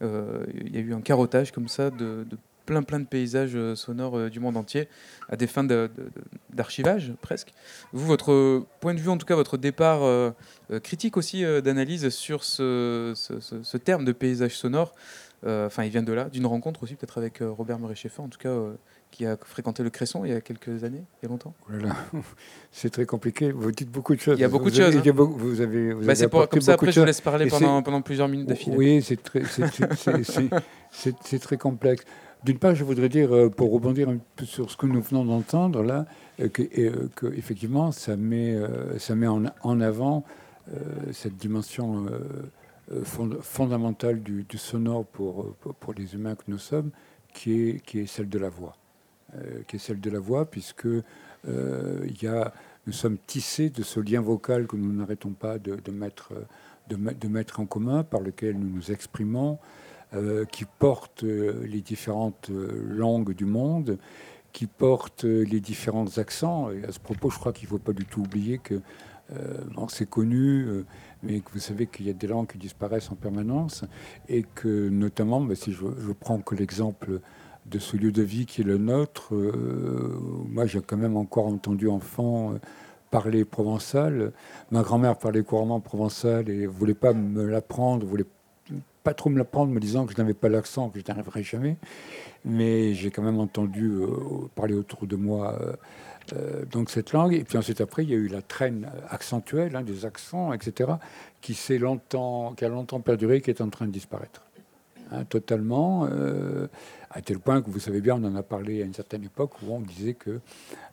[0.00, 2.24] il y a eu un carottage comme ça de
[2.68, 4.88] plein plein de paysages euh, sonores euh, du monde entier
[5.30, 6.10] à des fins de- de- de-
[6.54, 7.52] d'archivage presque.
[7.94, 10.30] Vous, votre point de vue, en tout cas votre départ euh,
[10.70, 14.92] euh, critique aussi euh, d'analyse sur ce, ce- ce- ce terme de paysage sonore,
[15.46, 18.20] euh, enfin il vient de là, d'une rencontre aussi peut-être avec euh, Robert Murray Schaeffer,
[18.22, 18.74] en tout cas euh,
[19.10, 21.54] qui a fréquenté le Cresson il y a quelques années, il y a longtemps.
[21.72, 22.18] Oh
[22.72, 23.50] C'est très compliqué.
[23.52, 24.38] Vous dites beaucoup de choses.
[24.38, 25.12] Il y a beaucoup de avez- choses, hein.
[25.38, 28.02] Vous avez, vous Bah, avez pour- comme ça après je vous laisse parler pendant, pendant
[28.02, 28.76] plusieurs minutes d'affilée.
[28.76, 29.40] Oui, c'est très,
[31.38, 32.04] très complexe.
[32.44, 35.24] D'une part, je voudrais dire, euh, pour rebondir un peu sur ce que nous venons
[35.24, 36.06] d'entendre là,
[36.40, 38.56] euh, que, euh, ça met,
[39.62, 40.24] en, avant
[41.12, 42.06] cette dimension
[43.02, 45.54] fond- fondamentale du, sonore pour,
[45.96, 46.90] les humains que nous sommes,
[47.32, 48.76] qui est, celle de la voix.
[49.66, 50.86] Qui est celle de la voix, puisque
[52.22, 52.52] y a,
[52.86, 56.32] nous sommes tissés de ce lien vocal que nous n'arrêtons pas de, mettre,
[56.88, 59.58] de, me- de mettre en commun, par lequel nous nous exprimons,
[60.50, 63.98] qui porte euh, les différentes euh, langues du monde,
[64.52, 66.70] qui porte euh, les différents accents.
[66.70, 68.80] Et à ce propos, je crois qu'il ne faut pas du tout oublier que
[69.32, 69.58] euh,
[69.88, 70.84] c'est connu, euh,
[71.22, 73.84] mais que vous savez qu'il y a des langues qui disparaissent en permanence,
[74.28, 77.20] et que notamment, bah, si je, je prends que l'exemple
[77.66, 80.18] de ce lieu de vie qui est le nôtre, euh,
[80.48, 82.58] moi j'ai quand même encore entendu enfant euh,
[83.10, 84.32] parler provençal.
[84.70, 88.24] Ma grand-mère parlait couramment provençal et voulait pas me l'apprendre, voulait
[89.08, 91.78] pas trop me l'apprendre, me disant que je n'avais pas l'accent, que je n'arriverais jamais.
[92.44, 94.06] Mais j'ai quand même entendu euh,
[94.54, 95.72] parler autour de moi euh,
[96.34, 97.32] euh, donc cette langue.
[97.32, 100.92] Et puis ensuite après, il y a eu la traîne accentuelle, hein, des accents, etc.,
[101.40, 104.42] qui s'est longtemps, qui a longtemps perduré, qui est en train de disparaître.
[105.10, 106.06] Hein, totalement,
[107.10, 109.52] à tel point que vous savez bien, on en a parlé à une certaine époque
[109.62, 110.40] où on disait que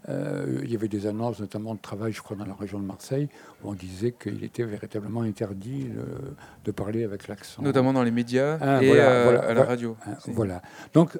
[0.07, 2.85] euh, il y avait des annonces, notamment de travail, je crois, dans la région de
[2.85, 3.27] Marseille,
[3.63, 6.05] où on disait qu'il était véritablement interdit euh,
[6.63, 7.61] de parler avec l'accent.
[7.61, 9.97] Notamment dans les médias Ah, et voilà, euh, voilà, à la radio.
[10.19, 10.61] C'est- Voilà.
[10.93, 11.17] Donc,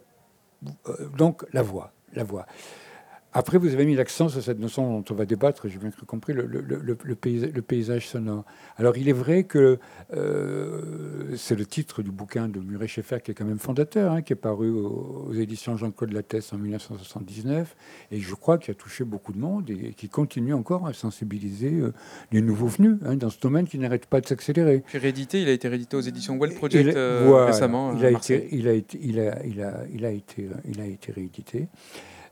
[1.18, 2.46] donc la voix, la voix.
[3.38, 6.32] Après, vous avez mis l'accent sur cette notion dont on va débattre, j'ai bien compris,
[6.34, 8.46] le, le- le- le paysage, le paysage sonore.
[8.78, 9.78] Alors, il est vrai que
[10.14, 14.22] euh, c'est le titre du bouquin de Murray Schaeffer qui est quand même fondateur, hein,
[14.22, 17.76] qui est paru aux, aux éditions Jean-Claude Lattès en 1979,
[18.12, 21.74] et je crois qu'il a touché beaucoup de monde et, qui continue encore à sensibiliser
[21.74, 21.94] euh,
[22.32, 24.82] les nouveaux venus hein, dans ce domaine qui n'arrête pas de s'accélérer.
[24.86, 27.48] Puis réédité, il a été réédité aux éditions Well Project Il- euh, voilà.
[27.48, 27.94] récemment
[30.70, 31.68] il a été réédité.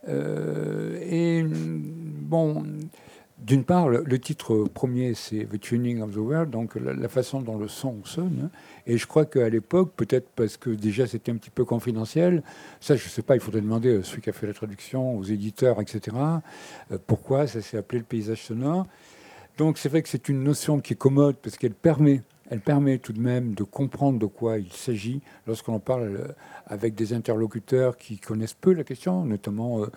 [0.08, 2.64] Euh, et bon,
[3.38, 7.42] d'une part, le, titre premier, c'est The Tuning of the World, donc la, la façon
[7.42, 8.44] dont le son sonne.
[8.46, 8.50] hein.
[8.88, 12.44] Et je crois qu'à l'époque, peut-être parce que déjà c'était un petit peu confidentiel,
[12.80, 15.18] ça je ne sais pas, il faudrait demander à celui qui a fait la traduction,
[15.18, 16.16] aux éditeurs, etc.,
[16.92, 18.86] euh, pourquoi ça s'est appelé le paysage sonore.
[19.58, 22.98] Donc c'est vrai que c'est une notion qui est commode parce qu'elle permet, elle permet
[22.98, 26.28] tout de même de comprendre de quoi il s'agit lorsqu'on parle euh,
[26.68, 29.88] avec des interlocuteurs qui connaissent peu la question, notamment euh,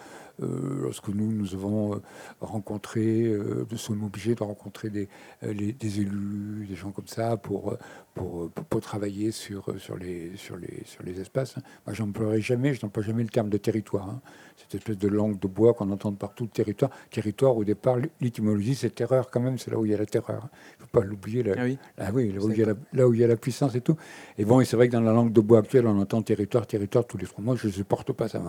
[0.40, 1.98] lorsque nous, nous avons euh,
[2.40, 5.08] rencontré, euh, nous sommes obligés de rencontrer des,
[5.42, 7.78] euh, les- des élus, des gens comme ça, pour, euh,
[8.14, 11.56] pour, euh, pour, pour travailler sur, euh, sur, les, sur, les, sur les espaces.
[11.86, 14.08] Moi, j'emploierai jamais, je n'emploie jamais le terme de territoire.
[14.08, 14.20] hein.
[14.56, 16.90] Cette espèce de langue de bois qu'on entend partout, territoire.
[17.10, 20.06] Territoire, au départ, l'étymologie, c'est terreur quand même, c'est là où il y a la
[20.06, 20.44] terreur.
[20.44, 20.50] hein.
[20.78, 21.42] Il ne faut pas l'oublier.
[21.42, 21.52] là.
[21.58, 21.78] Ah oui.
[22.26, 23.80] Oui, là où, il y a la, là où il y a la puissance et
[23.82, 23.96] tout.
[24.38, 26.66] Et bon, et c'est vrai que dans la langue de bois actuelle, on entend territoire,
[26.66, 27.54] territoire tous les trois mois.
[27.56, 28.42] Je ne supporte pas ça.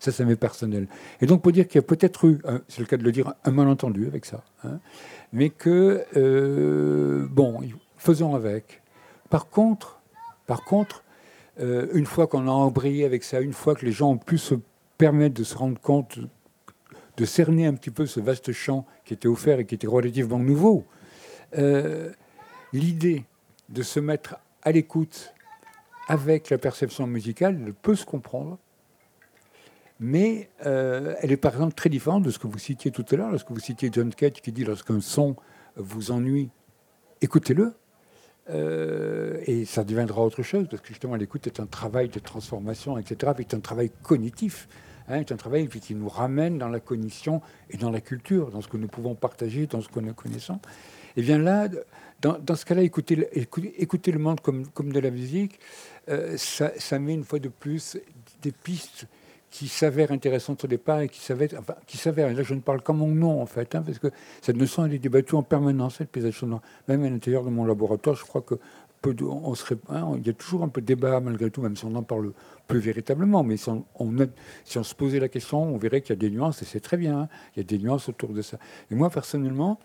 [0.00, 0.88] Ça, ça m'est personnel.
[1.20, 3.34] Et donc, pour dire qu'il y a peut-être eu, c'est le cas de le dire,
[3.44, 4.42] un malentendu avec ça.
[4.64, 4.80] hein.
[5.32, 7.60] mais que, euh, bon,
[7.96, 8.82] faisons avec.
[9.30, 10.00] Par contre,
[10.46, 11.04] par contre
[11.60, 14.38] euh, une fois qu'on a embrayé avec ça, une fois que les gens ont pu
[14.38, 14.54] se
[14.98, 16.18] permettre de se rendre compte,
[17.16, 20.38] de cerner un petit peu ce vaste champ qui était offert et qui était relativement
[20.38, 20.84] nouveau,
[21.56, 22.10] euh,
[22.72, 23.24] l'idée
[23.68, 25.32] de se mettre à l'écoute
[26.08, 28.58] avec la perception musicale peut se comprendre,
[30.00, 33.16] mais euh, elle est par exemple très différente de ce que vous citiez tout à
[33.16, 35.36] l'heure, lorsque vous citiez John Cage qui dit lorsqu'un son
[35.76, 36.50] vous ennuie,
[37.20, 37.74] écoutez-le.
[38.50, 42.98] Euh, et ça deviendra autre chose, parce que justement l'écoute est un travail de transformation,
[42.98, 44.68] etc., est un travail cognitif,
[45.08, 47.40] hein, est un travail qui nous ramène dans la cognition
[47.70, 50.60] et dans la culture, dans ce que nous pouvons partager, dans ce que nous connaissons.
[51.16, 51.68] Et bien là,
[52.20, 55.58] dans, ce cas-là, écouter, le- monde comme, comme de la musique,
[56.10, 57.98] euh, ça met une fois de plus
[58.42, 59.06] des pistes
[59.54, 62.60] qui s'avèrent intéressantes au départ et qui s'avèrent, enfin, qui s'avèrent, et là je ne
[62.60, 64.08] parle qu'en mon nom en fait, hein, parce que
[64.42, 66.60] cette notion elle est débattue en permanence, cette paysage sonore.
[66.88, 68.56] Même à l'intérieur de mon laboratoire, je crois que
[69.00, 71.62] peu de- on serait, hein, il y a toujours un peu de débat malgré tout,
[71.62, 72.32] même si on n'en parle
[72.66, 73.44] plus véritablement.
[73.44, 76.64] Mais si on se posait la question, on verrait qu'il y a des nuances, et
[76.64, 78.58] c'est très bien, hein, il y a des nuances autour de ça.
[78.90, 79.78] Et moi personnellement,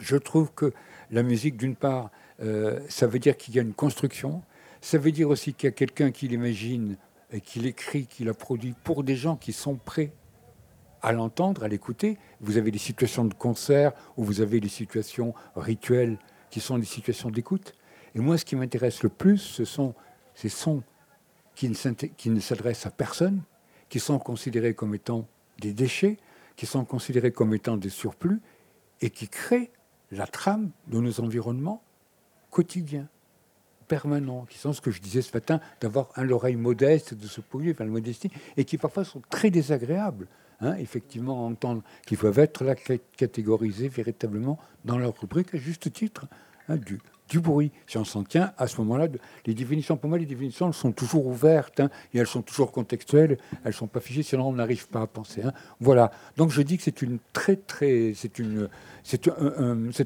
[0.00, 0.74] je trouve que
[1.10, 2.10] la musique, d'une part,
[2.42, 4.42] euh, ça veut dire qu'il y a une construction,
[4.82, 6.98] ça veut dire aussi qu'il y a quelqu'un qui l'imagine
[7.30, 10.12] et qu'il écrit, qu'il a produit pour des gens qui sont prêts
[11.02, 12.18] à l'entendre, à l'écouter.
[12.40, 16.18] Vous avez des situations de concert où vous avez des situations rituelles
[16.50, 17.74] qui sont des situations d'écoute.
[18.14, 19.94] Et moi, ce qui m'intéresse le plus, ce sont
[20.34, 20.82] ces sons
[21.54, 23.42] qui ne s'adressent à personne,
[23.88, 25.26] qui sont considérés comme étant
[25.60, 26.18] des déchets,
[26.56, 28.40] qui sont considérés comme étant des surplus,
[29.00, 29.70] et qui créent
[30.10, 31.82] la trame de nos environnements
[32.50, 33.08] quotidiens,
[33.88, 37.72] permanents, qui sont ce que je disais ce matin, d'avoir l'oreille modeste, de se poser
[37.72, 40.28] vers la modestie, et qui parfois sont très désagréables.
[40.60, 42.74] Hein, effectivement, entendre qu'ils peuvent être là
[43.16, 46.26] catégorisés véritablement dans leur rubrique à juste titre
[46.68, 46.98] hein, du,
[47.28, 47.70] du bruit.
[47.86, 49.08] Si on s'en tient à ce moment-là,
[49.46, 53.38] les définitions, pour moi, les définitions sont toujours ouvertes hein, et elles sont toujours contextuelles,
[53.64, 55.42] elles ne sont pas figées, sinon on n'arrive pas à penser.
[55.42, 55.52] Hein.
[55.80, 56.10] Voilà.
[56.36, 58.12] Donc je dis que c'est une très, très.
[58.14, 58.68] C'est une,
[59.04, 59.26] c'est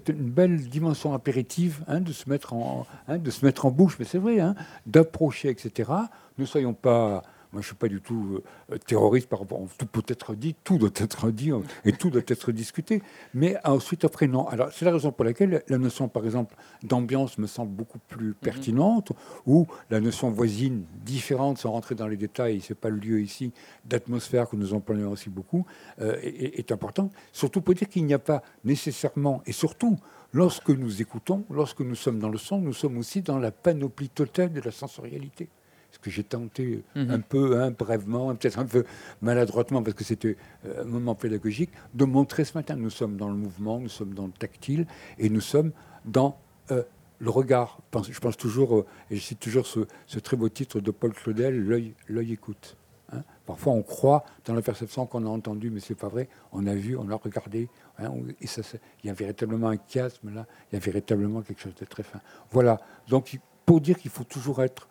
[0.08, 4.04] une belle dimension apéritive hein, de, se mettre en, de se mettre en bouche, mais
[4.04, 4.38] c'est vrai,
[4.86, 5.90] d'approcher, etc.
[6.38, 7.22] Ne soyons pas
[7.52, 8.40] moi, je ne suis pas du tout
[8.72, 9.60] euh, terroriste par rapport.
[9.76, 13.02] Tout peut être dit, tout doit être dit hein, et tout doit être discuté.
[13.34, 14.48] Mais ensuite, après, non.
[14.48, 18.28] Alors, c'est la raison pour laquelle la notion, par exemple, d'ambiance me semble beaucoup plus
[18.28, 18.34] mhm.
[18.34, 19.12] pertinente,
[19.44, 23.20] ou la notion voisine, différente, sans rentrer dans les détails, ce n'est pas le lieu
[23.20, 23.52] ici,
[23.84, 25.66] d'atmosphère que nous employons aussi beaucoup,
[26.00, 27.12] euh, est, est importante.
[27.32, 29.98] Surtout pour dire qu'il n'y a pas nécessairement, et surtout,
[30.32, 34.08] lorsque nous écoutons, lorsque nous sommes dans le son, nous sommes aussi dans la panoplie
[34.08, 35.50] totale de la sensorialité
[35.92, 37.10] ce que j'ai tenté mhm.
[37.10, 38.84] un peu, hein, brèvement, peut-être un peu
[39.20, 40.36] maladroitement, parce que c'était
[40.66, 42.76] euh, un moment pédagogique, de montrer ce matin.
[42.76, 44.86] Nous sommes dans le mouvement, nous sommes dans le tactile,
[45.18, 45.72] et nous sommes
[46.04, 46.38] dans
[46.70, 46.82] euh,
[47.18, 47.78] le regard.
[48.10, 51.94] Je pense toujours, euh, et je cite toujours ce, très beau titre de Paul Claudel,
[52.08, 52.76] L'œil écoute.
[53.12, 53.22] Hein.
[53.44, 56.28] Parfois, on croit dans la perception qu'on a entendue, mais c'est pas vrai.
[56.52, 58.62] On a vu, on a regardé, hein, et ça,
[59.04, 60.46] il y a véritablement un chiasme là.
[60.70, 62.20] Il y a véritablement quelque chose de très fin.
[62.50, 62.80] Voilà.
[63.08, 64.88] Donc, pour dire qu'il faut toujours être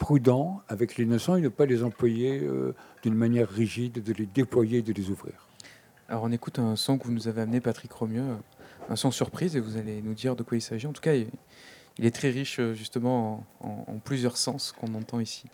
[0.00, 2.74] prudent avec les notions et ne pas les employer euh,
[3.04, 5.46] d'une manière rigide, de les déployer et de les ouvrir.
[6.08, 8.24] Alors on écoute un son que vous nous avez amené, Patrick Romieux,
[8.88, 10.88] un son surprise, et vous allez nous dire de quoi il s'agit.
[10.88, 11.28] En tout cas, il,
[12.04, 15.44] est très riche euh, justement en plusieurs sens qu'on entend ici.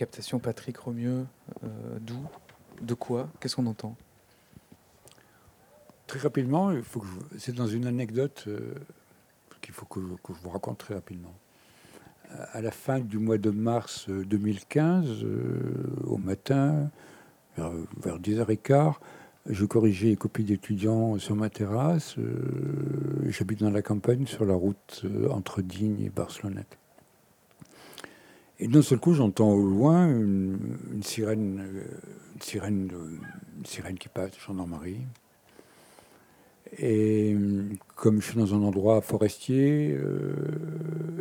[0.00, 1.26] Captation Patrick Romieux,
[1.62, 2.16] euh, d'où
[2.80, 3.98] De quoi Qu'est-ce qu'on entend?
[6.06, 6.72] Très rapidement,
[7.36, 8.72] c'est dans une anecdote euh,
[9.60, 11.34] qu'il faut que, je vous raconte très rapidement.
[12.30, 15.22] Euh, à la fin du mois de mars 2015,
[16.06, 16.90] au matin,
[17.58, 18.94] vers, 10h15,
[19.50, 22.16] je corrigeais les copies d'étudiants sur ma terrasse.
[23.26, 26.79] J'habite dans la campagne, sur la route entre Digne et Barcelonnette.
[28.62, 31.84] Et d'un seul coup, j'entends au loin une, sirène, euh,
[32.34, 32.90] une sirène,
[33.58, 35.00] une sirène qui passe, gendarmerie.
[36.78, 37.34] Et
[37.96, 40.34] comme je suis dans un endroit forestier, euh,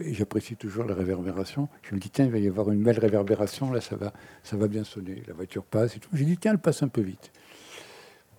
[0.04, 3.00] et j'apprécie toujours la réverbération, je me dis, tiens, il va y avoir une belle
[3.00, 4.12] réverbération, là, ça va,
[4.44, 5.24] ça va bien sonner.
[5.26, 6.10] La voiture passe et tout.
[6.12, 7.32] J'ai dit, tiens, elle passe un peu vite.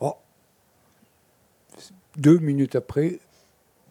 [0.00, 0.14] Oh.
[2.18, 3.18] Deux minutes après,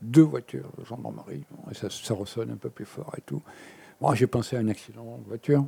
[0.04, 3.42] deux voitures de gendarmerie, et ça ressonne un peu plus fort et tout.
[4.02, 5.66] Moi, j'ai pensé à un accident de voiture.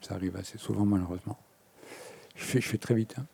[0.00, 1.38] Ça arrive assez souvent, malheureusement.
[2.34, 3.14] Je fais, je fais très vite.
[3.18, 3.26] Hein.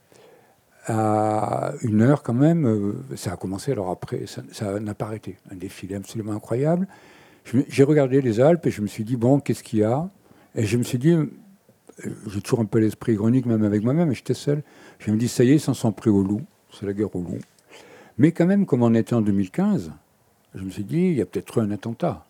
[0.86, 3.72] À une heure, quand même, euh, ça a commencé.
[3.72, 5.36] Alors après, ça n'a pas arrêté.
[5.50, 6.88] Un défilé absolument incroyable.
[7.68, 10.10] J'ai regardé les Alpes et je me suis dit, bon, qu'est-ce qu'il y a?
[10.54, 11.26] Et je me suis dit, euh,
[12.26, 14.62] j'ai toujours un peu l'esprit ironique, même avec moi-même, et j'étais seul.
[14.98, 16.42] Je me dis, ça y est, ils s'en sont pris au loup.
[16.72, 17.38] C'est la guerre au loup.
[18.18, 19.92] Mais quand même, comme on était en 2015,
[20.54, 22.26] je me suis dit, il y a peut-être eu un attentat.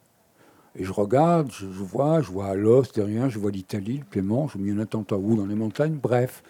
[0.77, 4.59] Et je regarde, je, vois, je vois Alos derrière, je vois l'Italie, le Piémont, je
[4.59, 6.43] me dis un attentat où dans les montagnes, bref.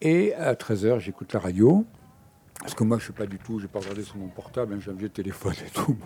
[0.00, 1.84] Et à 13h, j'écoute la radio.
[2.60, 4.28] Parce que moi, je ne sais pas du tout, je n'ai pas regardé sur mon
[4.28, 5.96] portable, hein, j'ai un vieux téléphone et tout.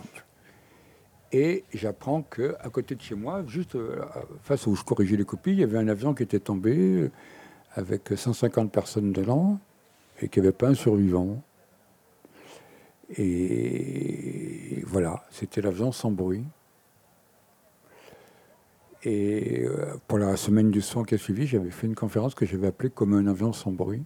[1.33, 4.01] Et j'apprends qu'à côté de chez moi, juste euh,
[4.43, 7.11] face où je corrigeais les copies, il y avait un avion qui était tombé euh,
[7.75, 9.59] avec 150 personnes dedans
[10.21, 11.43] et qu'il n'y avait pas un survivant.
[13.17, 16.45] Et voilà, c'était l'avion sans bruit.
[19.03, 22.47] Et euh, pour la semaine du son qui a suivi, j'avais fait une conférence que
[22.47, 24.03] j'avais appelée comme un avion sans bruit.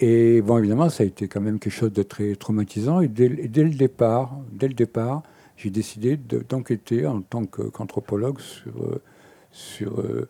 [0.00, 3.00] Et bon, évidemment, ça a été quand même quelque chose de très traumatisant.
[3.00, 5.22] Et dès, le départ, dès le départ,
[5.56, 9.02] j'ai décidé de- d'enquêter en tant qu'anthropologue sur, euh,
[9.50, 10.28] sur, euh,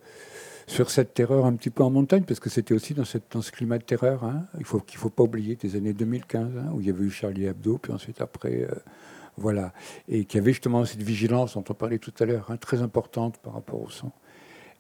[0.68, 3.42] sur cette terreur un petit peu en montagne, parce que c'était aussi dans, cette, dans
[3.42, 4.22] ce climat de terreur.
[4.22, 4.44] hein.
[4.58, 7.04] Il faut qu'il ne faut pas oublier des années 2015, hein, où il y avait
[7.04, 8.74] eu Charlie Hebdo, puis ensuite après, euh,
[9.38, 9.72] voilà.
[10.08, 12.82] Et qu'il y avait justement cette vigilance dont on parlait tout à l'heure, hein, très
[12.82, 14.12] importante par rapport au son.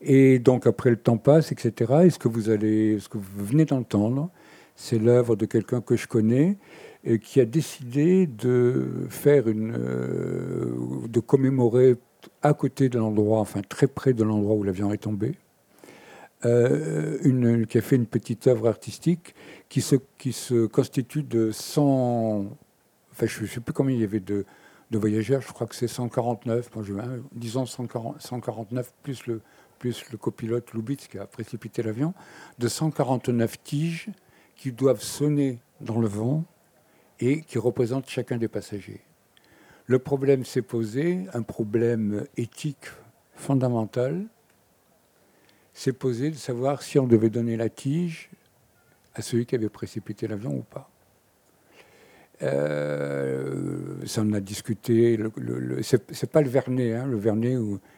[0.00, 1.92] Et donc après le temps passe, etc.
[2.04, 4.30] Et ce que vous allez, ce que vous venez d'entendre,
[4.76, 6.58] c'est l'œuvre de quelqu'un que je connais
[7.02, 10.74] et qui a décidé de faire une, euh,
[11.08, 11.96] de commémorer
[12.42, 15.34] à côté de l'endroit, enfin très près de l'endroit où l'avion est tombé,
[16.44, 19.34] euh, qui a fait une petite œuvre artistique
[19.68, 22.46] qui se, constitue de 100,
[23.12, 24.44] enfin je ne sais plus combien il y avait de,
[24.92, 29.42] voyageurs, je crois que c'est 149, moi je, hein, disons 140 149 plus le,
[29.78, 32.14] plus le copilote Lubitz qui a précipité l'avion,
[32.58, 34.08] de 149 tiges
[34.56, 36.44] qui doivent sonner dans le vent
[37.20, 39.00] et qui représentent chacun des passagers.
[39.86, 42.86] Le problème s'est posé, un problème éthique
[43.34, 44.26] fondamental,
[45.78, 48.30] s'est posé de savoir si on devait donner la tige
[49.14, 50.90] à celui qui avait précipité l'avion ou pas.
[52.42, 55.16] Euh, ça on a discuté.
[55.16, 57.56] Le, le- c'est pas le Vernet, hein, le Vernet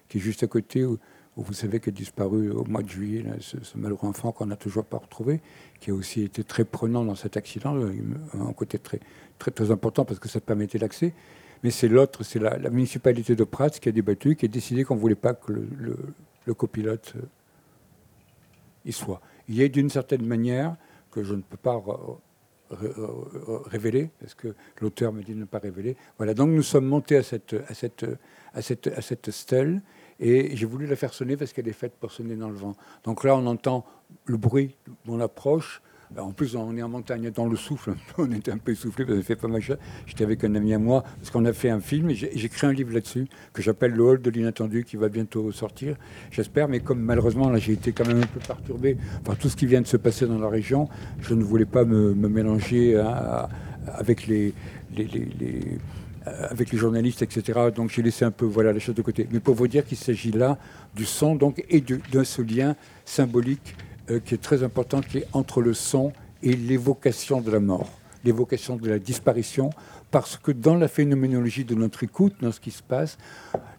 [0.09, 0.99] qui est juste à côté, où,
[1.37, 4.85] vous savez qu'il a disparu au mois de juillet, ce, malheureux enfant qu'on n'a toujours
[4.85, 5.41] pas retrouvé,
[5.81, 7.93] qui a aussi été très prenant dans cet accident, euh,
[8.35, 9.01] un côté très,
[9.39, 11.15] très, très important parce que ça permettait l'accès.
[11.63, 14.97] Mais c'est l'autre, c'est la, municipalité de Prats qui a débattu, qui a décidé qu'on
[14.97, 15.97] ne voulait pas que le,
[16.55, 17.15] copilote
[18.91, 19.21] soit.
[19.49, 20.77] Il y a d'une certaine manière
[21.11, 21.83] que je ne peux pas
[23.67, 25.97] révéler, parce que l'auteur me dit de ne pas révéler.
[26.19, 28.07] Voilà, donc nous sommes montés à cette, à cette,
[28.55, 29.83] à cette, à cette stèle,
[30.21, 32.77] et j'ai voulu la faire sonner parce qu'elle est faite pour sonner dans le vent.
[33.05, 33.87] Donc là, on entend
[34.27, 34.77] le bruit,
[35.09, 35.83] on approche.
[36.13, 39.05] Alors, en plus, on est en montagne, dans le souffle, on était un peu essoufflé,
[39.05, 39.63] parce que fait pas mal.
[40.07, 42.73] J'étais avec un ami à moi, parce qu'on a fait un film, j'ai écrit un
[42.73, 45.97] livre là-dessus, que j'appelle Le Hall de l'inattendu, qui va bientôt sortir,
[46.33, 49.55] j'espère, mais comme malheureusement, là, j'ai été quand même un peu perturbé par tout ce
[49.57, 50.89] qui vient de se passer dans la région,
[51.21, 52.97] je ne voulais pas me, mélanger
[55.41, 55.79] les-
[56.27, 57.59] euh, avec les journalistes, etc.
[57.75, 59.27] Donc j'ai laissé un peu voilà, les choses de côté.
[59.33, 60.59] Mais pour vous dire qu'il s'agit là
[60.95, 62.77] du son donc, et de, de ce lien
[63.07, 63.75] symbolique
[64.11, 66.13] euh, qui est très important, qui est entre le son
[66.43, 67.91] et l'évocation de la mort,
[68.25, 69.71] l'évocation de la disparition,
[70.11, 73.17] parce que dans la phénoménologie de notre écoute, dans ce qui se passe,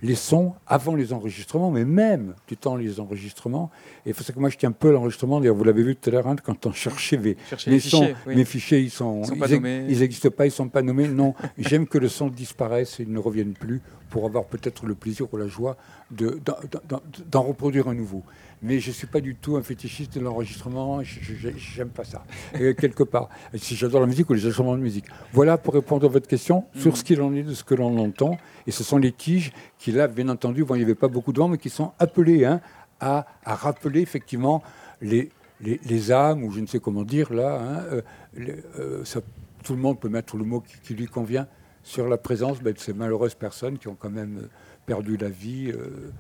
[0.02, 3.70] les sons, avant les enregistrements, mais même du temps les enregistrements,
[4.06, 6.10] et c'est que moi je tiens un peu à l'enregistrement, d'ailleurs vous l'avez vu tout
[6.10, 8.36] à l'heure, hein, quand on cherchait les, Chercher les les sons, fichiers, oui.
[8.38, 11.10] mes fichiers, ils sont, Ils sont pas n'existent pas, ils sont pas nommés.
[11.10, 15.28] Non, j'aime que le son disparaisse et ne revienne plus pour avoir peut-être le plaisir
[15.34, 15.76] ou la joie
[16.12, 16.56] de- d'en
[16.88, 18.24] d'en- d'en reproduire un nouveau.
[18.64, 22.24] Mais je ne suis pas du tout un fétichiste de l'enregistrement, j'aime pas ça,
[22.60, 23.28] euh, quelque part.
[23.56, 25.06] Si j'adore la musique ou les instruments de musique.
[25.34, 27.98] Voilà pour répondre à votre question sur ce qu'il en est de ce que l'on
[27.98, 28.38] entend.
[28.68, 31.34] Et ce sont les tiges qui, là, bien entendu, bon, il n'y avait pas beaucoup
[31.34, 32.62] de vent, mais qui sont appelées hein,
[33.00, 34.62] à, à rappeler effectivement
[35.02, 35.32] les,
[35.62, 38.02] les, les âmes, ou je ne sais comment dire là, hein, euh,
[38.36, 39.22] les- euh, ça-
[39.64, 41.48] tout le monde peut mettre le mot qui, qui lui convient
[41.84, 44.48] sur la présence ben, de ces malheureuses personnes qui ont quand même
[44.86, 46.12] perdu la vie euh,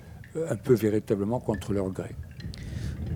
[0.49, 2.09] un peu véritablement contre leur gré.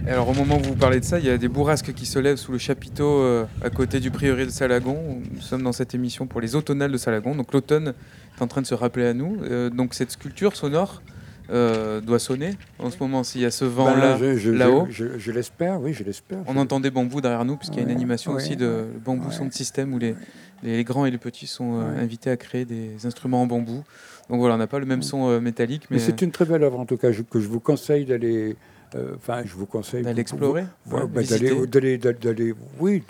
[0.07, 2.19] Alors au moment où vous parlez de ça, il y a des bourrasques qui se
[2.19, 5.21] lèvent sous le chapiteau euh, à côté du prieuré de Salagon.
[5.33, 7.33] Nous sommes dans cette émission pour les automnales de Salagon.
[7.35, 7.93] Donc l'automne
[8.37, 9.37] est en train de se rappeler à nous.
[9.43, 11.01] Euh, donc cette sculpture sonore
[11.49, 14.51] euh, doit sonner en ce moment s'il y a ce vent là Ben, je- je-
[14.51, 14.87] là-haut.
[14.89, 16.39] Je, l'espère, oui, je l'espère.
[16.45, 18.65] On entend des bambous derrière nous puisqu'il y a une Ouais, animation ouais, aussi de
[18.67, 20.15] ouais, bambou son de système où les,
[20.61, 21.99] les grands et les petits sont Ouais.
[21.99, 23.83] invités à créer des instruments en bambou.
[24.29, 26.45] Donc voilà, on n'a pas le même son euh, métallique, Mais mais, c'est une très
[26.45, 28.55] belle œuvre, en tout cas, je- que je vous conseille d'aller.
[28.95, 30.03] euh, Enfin, je vous conseille.
[30.03, 33.03] D'aller explorer, ouais, bah, d'aller, d'aller, oui,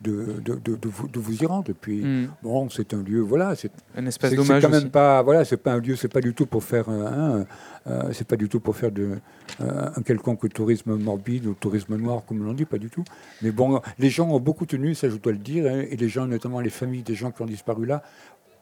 [0.00, 1.68] de, de, de, de- de vous, de vous y rendre.
[1.70, 2.28] Et puis, Mm.
[2.42, 4.90] bon, c'est un lieu, voilà, c'est un espace d'hommage c'est quand même aussi.
[4.90, 7.44] pas, voilà, c'est pas un lieu, c'est pas du tout pour faire, euh,
[7.86, 9.18] un, euh, c'est pas du tout pour faire de
[9.60, 13.04] euh, un quelconque tourisme morbide ou tourisme noir, comme l'on dit, pas du tout.
[13.42, 16.08] Mais bon, les gens ont beaucoup tenu, ça je dois le dire, hein, et les
[16.08, 18.02] gens, notamment les familles des gens qui ont disparu là,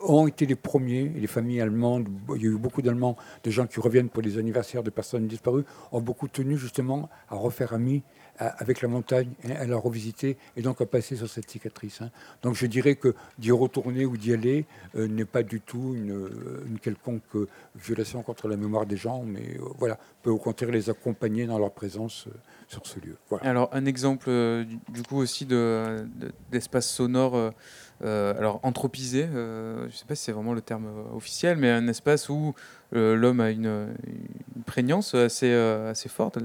[0.01, 3.67] ont été les premiers, les familles allemandes, il y a eu beaucoup d'Allemands, de gens
[3.67, 8.03] qui reviennent pour les anniversaires de personnes disparues, ont beaucoup tenu justement à refaire ami
[8.39, 12.01] avec la montagne, à la revisiter et donc à passer sur cette cicatrice.
[12.03, 12.11] Hein.
[12.43, 14.67] Donc je dirais que d'y retourner ou d'y aller
[14.97, 16.29] euh, n'est pas du tout une,
[16.67, 17.23] une, quelconque
[17.77, 21.59] violation contre la mémoire des gens, mais euh, voilà, peut au contraire les accompagner dans
[21.59, 22.33] leur présence euh,
[22.67, 23.17] sur ce lieu.
[23.43, 24.31] Alors un exemple
[24.89, 27.53] du coup aussi d'espace de, d'espace sonore.
[28.03, 32.29] Alors anthropisé, je ne sais pas si c'est vraiment le terme officiel, mais un espace
[32.29, 32.55] où
[32.93, 33.95] l'homme a une,
[34.57, 36.39] une, prégnance assez, assez forte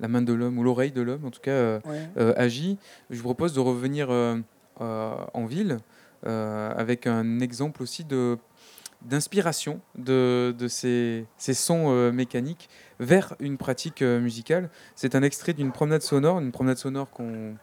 [0.00, 1.80] la main de l'homme ou l'oreille de l'homme, en tout cas, euh,
[2.16, 2.78] euh, agit.
[3.10, 4.40] Je vous propose de revenir euh,
[4.80, 5.78] en ville
[6.24, 8.38] avec un exemple aussi de
[9.02, 12.68] d'inspiration de, de, ces, ces sons mécaniques
[12.98, 14.70] vers une pratique musicale.
[14.96, 17.54] C'est un extrait d'une promenade sonore, une promenade sonore qu'on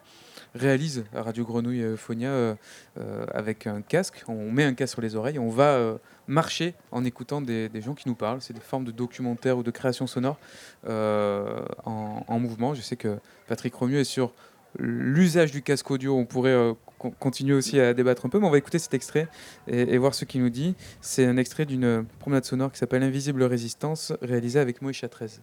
[0.56, 2.54] réalise à Radio Grenouille Phonia euh,
[2.98, 4.24] euh, avec un casque.
[4.28, 7.94] On met un casque sur les oreilles, on va euh, marcher en écoutant des, gens
[7.94, 8.42] qui nous parlent.
[8.42, 10.38] C'est des formes de documentaire ou de création sonore
[10.86, 12.74] en, mouvement.
[12.74, 14.32] Je sais que Patrick Romieux est sur
[14.78, 16.16] l'usage du casque audio.
[16.16, 16.74] On pourrait
[17.18, 19.28] continuer aussi à débattre un peu, mais on va écouter cet extrait
[19.68, 20.74] et, voir ce qu'il nous dit.
[21.00, 25.42] C'est un extrait d'une promenade sonore qui s'appelle Invisible Résistance, réalisée avec Moïse 13.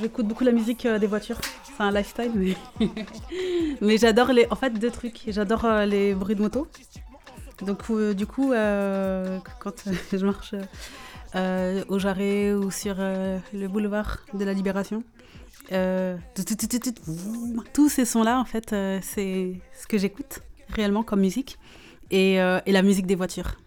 [0.00, 1.38] J'écoute beaucoup la musique euh, des voitures.
[1.64, 2.56] C'est un lifestyle,
[3.80, 4.46] mais, j'adore les.
[4.50, 5.22] En fait, deux trucs.
[5.28, 6.66] J'adore euh, les bruits de moto.
[7.60, 8.52] Donc, euh, du coup,
[9.60, 10.54] quand je marche
[11.88, 15.04] au Jarret ou sur le boulevard de la Libération,
[17.72, 20.40] tous ces sons-là, en fait, c'est ce que j'écoute
[20.70, 21.58] réellement comme musique.
[22.10, 23.60] Et, et, la musique des voitures.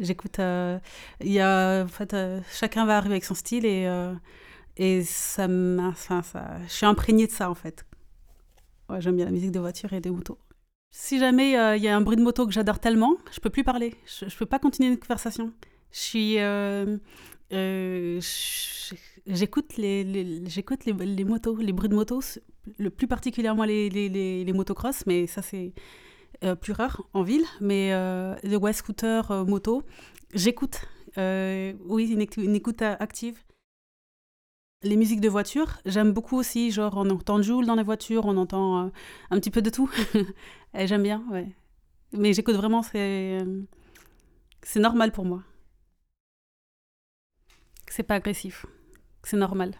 [0.00, 0.38] J'écoute.
[0.38, 2.16] Il y a, en fait,
[2.52, 3.88] chacun va arriver avec son style et
[4.76, 5.46] et ça
[5.78, 7.84] enfin, ça, je suis imprégnée de ça en fait.
[8.88, 10.38] Ouais, J'aime bien la musique des voitures et des motos.
[10.90, 13.50] Si jamais euh, il y a un bruit de moto que j'adore tellement, je peux
[13.50, 13.94] plus parler.
[14.06, 15.52] Je, je peux pas continuer une conversation.
[15.90, 16.98] Je suis, euh,
[17.52, 18.20] euh,
[19.26, 22.38] j'écoute les, j'écoute les, les, motos, les bruits de motos,
[22.78, 24.08] le plus particulièrement les, les,
[24.44, 25.72] les motocross, mais ça c'est
[26.60, 27.44] plus rare en ville.
[27.60, 27.90] Mais
[28.42, 29.82] les west scooter moto,
[30.32, 30.80] j'écoute.
[31.16, 33.42] oui, une écoute active
[34.84, 36.70] les musiques de voiture, j'aime beaucoup aussi.
[36.70, 38.88] Genre, on entend Joule dans les voitures, on entend euh,
[39.30, 39.90] un petit peu de tout.
[40.78, 41.48] Et j'aime bien, ouais.
[42.12, 43.40] Mais j'écoute vraiment, c'est.
[43.40, 43.62] Euh,
[44.62, 45.42] c'est normal pour moi.
[47.90, 48.66] C'est pas agressif.
[49.22, 49.72] C'est normal.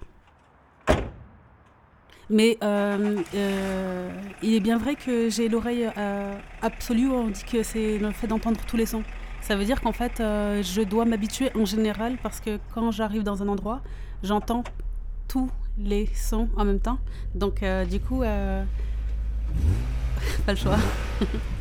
[2.30, 4.08] Mais euh,
[4.42, 5.86] il est bien vrai que j'ai l'oreille
[6.62, 7.10] absolue.
[7.10, 9.02] On dit que c'est le fait d'entendre tous les sons.
[9.40, 13.42] Ça veut dire qu'en fait, je dois m'habituer en général parce que quand j'arrive dans
[13.42, 13.82] un endroit,
[14.22, 14.64] j'entends
[15.28, 16.98] tous les sons en même temps.
[17.34, 18.64] Donc, euh, du coup, euh,
[20.46, 20.78] pas le choix.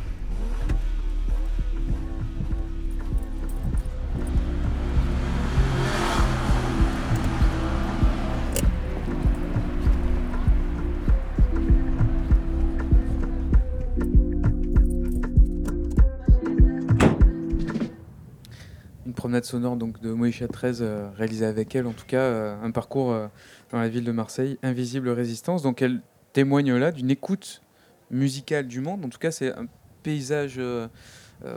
[19.24, 22.70] promenade sonore donc de Moïcha 13 euh, réalisée avec elle, en tout cas euh, un
[22.72, 23.26] parcours euh,
[23.72, 25.62] dans la ville de Marseille, Invisible Résistance.
[25.62, 26.02] Donc elle
[26.34, 27.62] témoigne là d'une écoute
[28.10, 29.02] musicale du monde.
[29.02, 29.64] En tout cas, c'est un
[30.02, 30.60] paysage,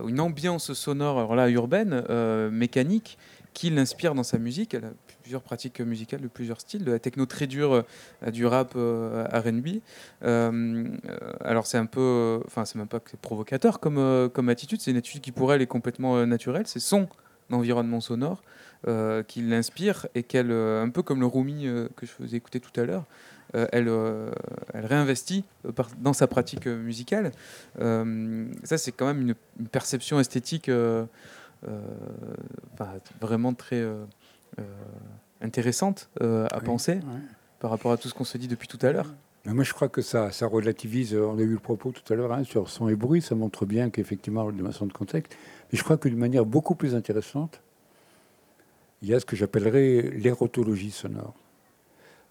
[0.07, 2.05] une ambiance sonore alors là, urbaine,
[2.51, 3.17] mécanique,
[3.53, 4.73] qui l'inspire dans sa musique.
[4.73, 7.83] Elle a plusieurs pratiques musicales de plusieurs styles, de la techno très dure
[8.21, 9.81] à du rap R&B.
[10.21, 14.91] alors c'est un peu, enfin c'est même pas que c'est provocateur comme, comme attitude, c'est
[14.91, 16.65] une attitude qui pour elle est complètement naturelle.
[16.65, 17.09] C'est son
[17.49, 18.41] d'environnement sonore
[18.87, 22.37] euh, qui l'inspire et qu'elle, euh, un peu comme le Rumi euh, que je faisais
[22.37, 23.05] écouter tout à l'heure,
[23.53, 23.89] elle,
[24.73, 25.45] elle réinvestit
[25.99, 27.31] dans sa pratique musicale.
[27.77, 29.35] ça, c'est quand même une,
[29.71, 30.69] perception esthétique
[33.21, 33.87] vraiment très
[35.41, 36.99] intéressante à penser
[37.61, 39.13] par rapport à tout ce qu'on se dit depuis tout à l'heure.
[39.45, 41.15] moi, je crois que ça, ça relativise.
[41.15, 43.21] On a eu le propos tout à l'heure hein, sur son et bruit.
[43.21, 45.37] Ça montre bien qu'effectivement, de façon de contexte,
[45.71, 47.61] mais je crois que d'une manière beaucoup plus intéressante,
[49.01, 51.35] il y a ce que j'appellerais l'érotologie sonore.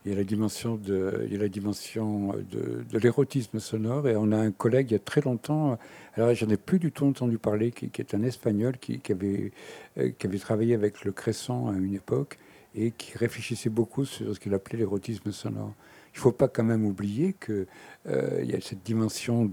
[0.04, 4.08] Il y a la dimension de, de, l'érotisme sonore.
[4.08, 5.78] Et on a un collègue il y a très longtemps,
[6.14, 9.50] alors j'en ai plus du tout entendu parler, qui, est un espagnol qui, avait,
[9.98, 12.38] euh, qui avait travaillé avec le Cresson à une époque
[12.76, 15.72] et qui réfléchissait beaucoup sur ce qu'il appelait l'érotisme sonore.
[16.14, 17.66] Il ne faut pas quand même oublier qu'il
[18.08, 19.44] euh, y a cette dimension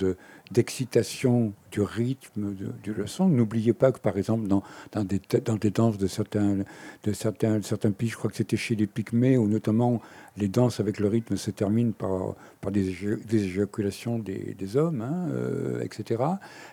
[0.51, 3.27] d'excitation du rythme de, du leçon.
[3.27, 4.61] N'oubliez pas que, par exemple, dans,
[4.91, 6.57] dans, des, dans des danses de certains,
[7.03, 10.01] de certains, certains pays, je crois que c'était chez les Pygmées, où notamment
[10.37, 12.93] les danses avec le rythme se terminent par, par des,
[13.27, 16.23] des éjaculations des, des hommes, hein, euh, etc.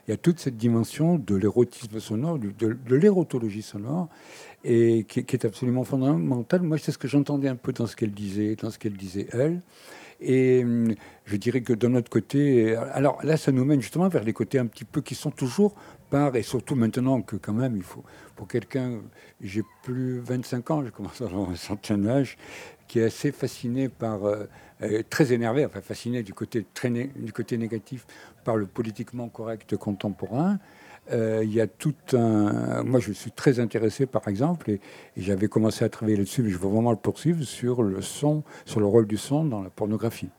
[0.07, 4.09] Il y a toute cette dimension de l'érotisme sonore, de, de l'érotologie sonore,
[4.65, 6.63] et qui, qui, est absolument fondamentale.
[6.63, 9.27] Moi, c'est ce que j'entendais un peu dans ce qu'elle disait, dans ce qu'elle disait
[9.33, 9.61] elle.
[10.21, 10.95] Et hum,
[11.25, 14.59] je dirais que de notre côté, alors là, ça nous mène justement vers les côtés
[14.59, 15.75] un petit peu qui sont toujours
[16.11, 18.05] par, et surtout maintenant que quand même, il faut,
[18.37, 19.01] pour quelqu'un,
[19.41, 22.37] j'ai plus 25 ans, je commence à avoir un certain âge,
[22.89, 24.45] qui est assez fasciné par, euh,
[24.83, 28.07] euh, très énervé, enfin fasciné du côté, très du côté négatif
[28.45, 30.59] par le politiquement correct contemporain.
[31.13, 32.83] Euh, il y a tout un.
[32.85, 34.81] Moi, je suis très intéressé, par exemple, et,
[35.17, 38.81] j'avais commencé à travailler là-dessus, mais je veux vraiment le poursuivre sur le son, sur
[38.81, 40.31] le rôle du son dans la pornographie.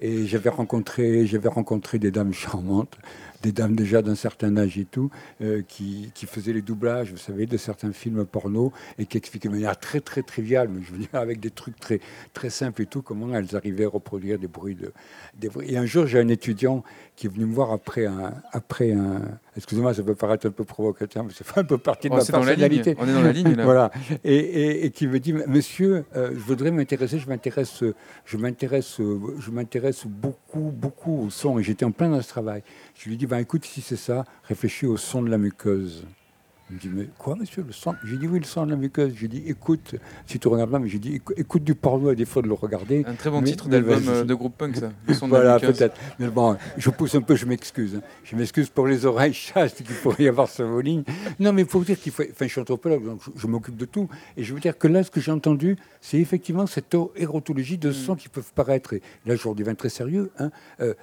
[0.00, 2.98] Et j'avais rencontré, j'avais rencontré des dames charmantes
[3.42, 5.10] des dames déjà d'un certain âge et tout,
[5.40, 9.48] euh, qui, qui, faisaient les doublages, vous savez, de certains films porno et qui expliquaient
[9.48, 12.00] de manière très très triviale, mais je veux dire avec des trucs très
[12.32, 14.92] très simples et tout, comment elles arrivaient à reproduire des bruits de.
[15.38, 15.72] Des bruits.
[15.72, 16.84] Et un jour, j'ai un étudiant
[17.16, 19.20] qui est venu me voir après un, après un.
[19.56, 22.24] Excusez-moi, ça peut paraître un peu provocateur, mais c'est un peu partie de oh, ma
[22.24, 22.96] personnalité.
[22.98, 23.64] On est dans la ligne là.
[23.72, 23.90] voilà.
[24.24, 27.84] Et, et, et, qui me dit, Monsieur, euh, je voudrais m'intéresser, je m'intéresse,
[28.24, 32.62] je m'intéresse, je m'intéresse beaucoup, beaucoup au son, et j'étais en plein dans ce travail.
[32.94, 36.06] Je lui dis, ben, écoute, si c'est ça, réfléchis au son de la muqueuse.
[36.72, 38.76] Il me dit, mais quoi, monsieur, le son J'ai dit, oui, le son de la
[38.76, 39.12] muqueuse.
[39.14, 39.94] J'ai dit, écoute,
[40.26, 43.04] si tu regardes pas, mais j'ai dit, écoute du porno à défaut de le regarder.
[43.06, 44.90] Un très bon titre d'album euh, de groupe punk, ça.
[45.06, 45.96] Le son de voilà, peut-être.
[46.18, 47.96] Mais bon, je pousse un peu, je m'excuse.
[47.96, 48.02] Hein.
[48.24, 51.04] Je m'excuse pour les oreilles chastes qu'il pourrait y avoir sur vos lignes.
[51.38, 52.22] Non, mais il faut dire qu'il faut.
[52.22, 54.08] Enfin, je suis anthropologue, donc je, je m'occupe de tout.
[54.38, 57.92] Et je veux dire que là, ce que j'ai entendu, c'est effectivement cette érotologie de
[57.92, 58.18] sons mm.
[58.18, 60.50] qui peuvent paraître, et là, je deviens très sérieux, hein,
[60.80, 60.94] euh,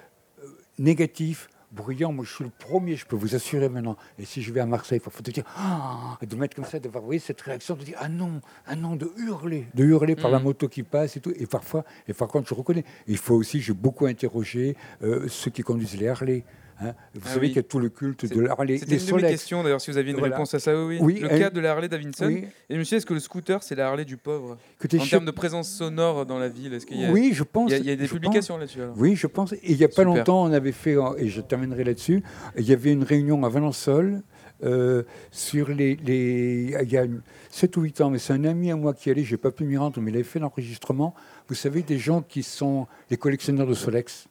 [0.44, 0.48] euh,
[0.78, 2.12] négatifs bruyant.
[2.12, 3.98] Moi, je suis le premier, je peux vous assurer maintenant.
[4.18, 6.80] Et si je vais à Marseille, il faut te dire, ah, de mettre comme ça,
[6.80, 9.84] de voir, vous voyez, cette réaction, de dire, ah non, ah non, de hurler, de
[9.84, 11.34] hurler par la moto qui passe et tout.
[11.36, 12.86] Et parfois, et par contre, je reconnais.
[13.08, 16.44] Il faut aussi, j'ai beaucoup interrogé euh, ceux qui conduisent les Harley.
[16.82, 16.94] Hein.
[17.14, 17.48] Vous Ah savez oui.
[17.48, 18.78] qu'il y a tout le culte de la Harley.
[18.78, 19.30] C'était une de mes Solex.
[19.32, 20.36] questions d'ailleurs, si vous aviez une Voilà.
[20.36, 20.98] réponse à ça, oui.
[21.02, 22.42] Oui, le euh, cas de la Harley Davidson.
[22.70, 25.32] Et monsieur, est-ce que le scooter, c'est la Harley du pauvre En je- termes de
[25.32, 27.70] présence sonore dans la ville, est-ce qu'il y a, Oui, je pense.
[27.72, 28.62] il y a, il y a des je publications pense.
[28.76, 29.52] là-dessus Oui, je pense.
[29.54, 30.06] Et il n'y a pas Super.
[30.06, 32.24] longtemps, on avait fait, et je terminerai là-dessus,
[32.58, 34.22] il y avait une réunion à Valençol
[34.64, 37.06] euh, sur les, les- Il y a
[37.50, 39.52] 7 ou 8 ans, mais c'est un ami à moi qui allait, je n'ai pas
[39.52, 41.14] pu m'y rendre, mais il avait fait l'enregistrement.
[41.48, 44.28] Vous savez, des gens qui sont les collectionneurs de Solex.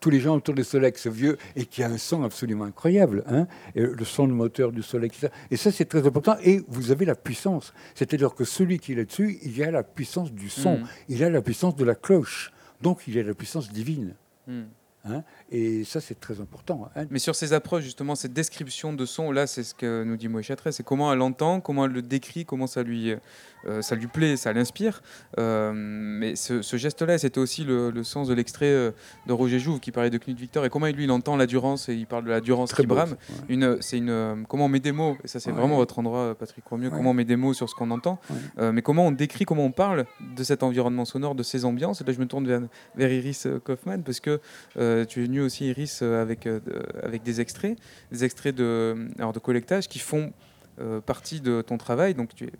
[0.00, 3.46] Tous les gens autour de Solex vieux et qui a un son absolument incroyable, hein,
[3.74, 5.16] et le son de moteur du Solex.
[5.18, 5.32] etc.
[5.50, 6.36] Et ça, c'est très important.
[6.42, 7.74] Et vous avez la puissance.
[7.94, 10.84] C'est-à-dire que celui qui est là-dessus, il a la puissance du son, Mm.
[11.10, 12.50] il a la puissance de la cloche.
[12.80, 14.14] Donc, il a la puissance divine.
[14.46, 14.62] Hmm.
[15.04, 15.22] hein.
[15.52, 16.88] Et ça, c'est très important.
[16.94, 17.06] hein.
[17.10, 20.28] Mais sur ces approches, justement, cette description de son, là, c'est ce que nous dit
[20.28, 23.14] Moïse Chatteret, c'est comment elle l'entend, comment elle le décrit, comment ça lui,
[23.66, 25.02] euh, ça lui plaît, ça l'inspire.
[25.38, 28.92] Euh, mais ce, ce geste-là, c'était aussi le, le sens de l'extrait euh,
[29.26, 31.88] de Roger Jouve qui parlait de Knut Victor et comment lui, il entend la Durance
[31.88, 33.10] et il parle de la Durance Très qui beau, brame.
[33.10, 33.36] ouais.
[33.48, 35.56] Une, c'est une, comment on met des mots, et ça c'est Ouais.
[35.56, 36.96] vraiment votre endroit, Patrick Romieux, Ouais.
[36.96, 38.20] comment on met des mots sur ce qu'on entend.
[38.60, 40.04] Euh, mais comment on décrit, comment on parle
[40.36, 42.00] de cet environnement sonore, de ces ambiances.
[42.00, 42.60] Et là, je me tourne vers,
[42.94, 44.38] vers Iris Kaufmann, parce que
[44.74, 44.78] tu
[45.20, 46.60] es venu aussi, Iris, euh, avec, euh,
[47.02, 47.78] avec des extraits,
[48.12, 50.32] des extraits de, alors, de collectage qui font
[50.80, 52.14] euh, partie de ton travail.
[52.14, 52.52] Donc, tu es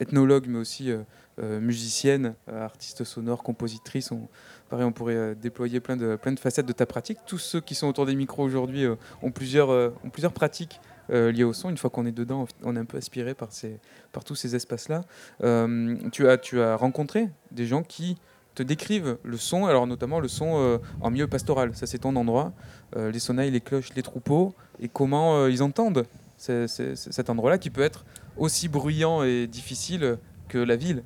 [0.00, 1.02] ethnologue, mais aussi euh,
[1.40, 4.12] euh, musicienne, euh, artiste sonore, compositrice.
[4.12, 4.28] On,
[4.68, 7.18] pareil, on pourrait euh, déployer plein de, plein de facettes de ta pratique.
[7.26, 10.80] Tous ceux qui sont autour des micros aujourd'hui euh, ont, plusieurs, euh, ont plusieurs pratiques
[11.10, 11.70] euh, liées au son.
[11.70, 13.78] Une fois qu'on est dedans, on est un peu aspiré par, ces,
[14.12, 15.02] par tous ces espaces-là.
[15.42, 18.16] Euh, tu, as, tu as rencontré des gens qui
[18.54, 21.74] te décrivent le son, alors notamment le son euh, en milieu pastoral.
[21.74, 22.52] Ça, c'est ton endroit.
[22.96, 26.04] Euh, les sonnailles, les cloches, les troupeaux, et comment euh, ils entendent
[26.36, 28.04] cet endroit-là qui peut être
[28.36, 30.18] aussi bruyant et difficile
[30.48, 31.02] que la ville.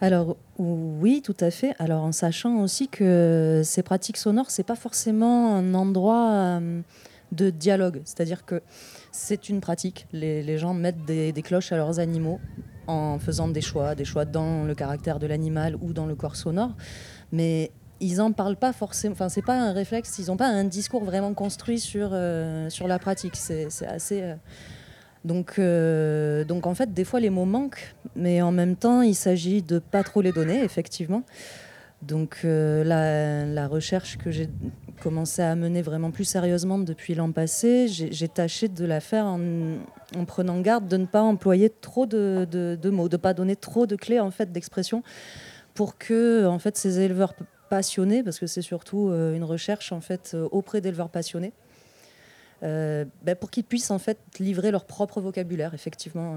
[0.00, 1.74] Alors oui, tout à fait.
[1.78, 6.60] Alors en sachant aussi que ces pratiques sonores, c'est pas forcément un endroit
[7.32, 8.02] de dialogue.
[8.04, 8.62] C'est-à-dire que
[9.10, 10.06] c'est une pratique.
[10.12, 12.38] Les, gens mettent des cloches à leurs animaux
[12.88, 16.36] en faisant des choix, des choix dans le caractère de l'animal ou dans le corps
[16.36, 16.74] sonore.
[17.30, 17.70] Mais
[18.00, 19.12] ils en parlent pas forcément.
[19.12, 20.18] Enfin, c'est pas un réflexe.
[20.18, 23.36] Ils n'ont pas un discours vraiment construit sur euh, sur la pratique.
[23.36, 24.22] C'est c'est assez.
[24.22, 24.34] euh,
[25.24, 29.14] donc, euh, donc en fait, des fois les mots manquent, mais en même temps, il
[29.14, 31.22] s'agit de pas trop les donner, effectivement.
[32.02, 34.48] Donc euh, la, recherche que j'ai
[35.02, 39.40] commencé à mener vraiment plus sérieusement depuis l'an passé, j'ai tâché de la faire en,
[40.16, 42.46] en prenant garde de ne pas employer trop de,
[42.90, 45.02] mots, de ne pas donner trop de clés en fait d'expression,
[45.74, 47.34] pour que ces éleveurs
[47.68, 51.52] passionnés, parce que c'est surtout euh, une recherche en fait euh, auprès d'éleveurs passionnés,
[52.62, 53.08] ben,
[53.40, 56.36] pour qu'ils puissent en fait livrer leur propre vocabulaire, effectivement,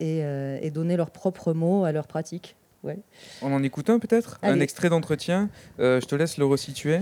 [0.00, 2.56] et, et donner leurs propres mots à leur pratique.
[2.84, 2.98] Ouais.
[3.40, 4.38] On en écoute un peut-être?
[4.42, 5.48] Un extrait d'entretien.
[5.80, 7.00] Euh, je te laisse le resituer.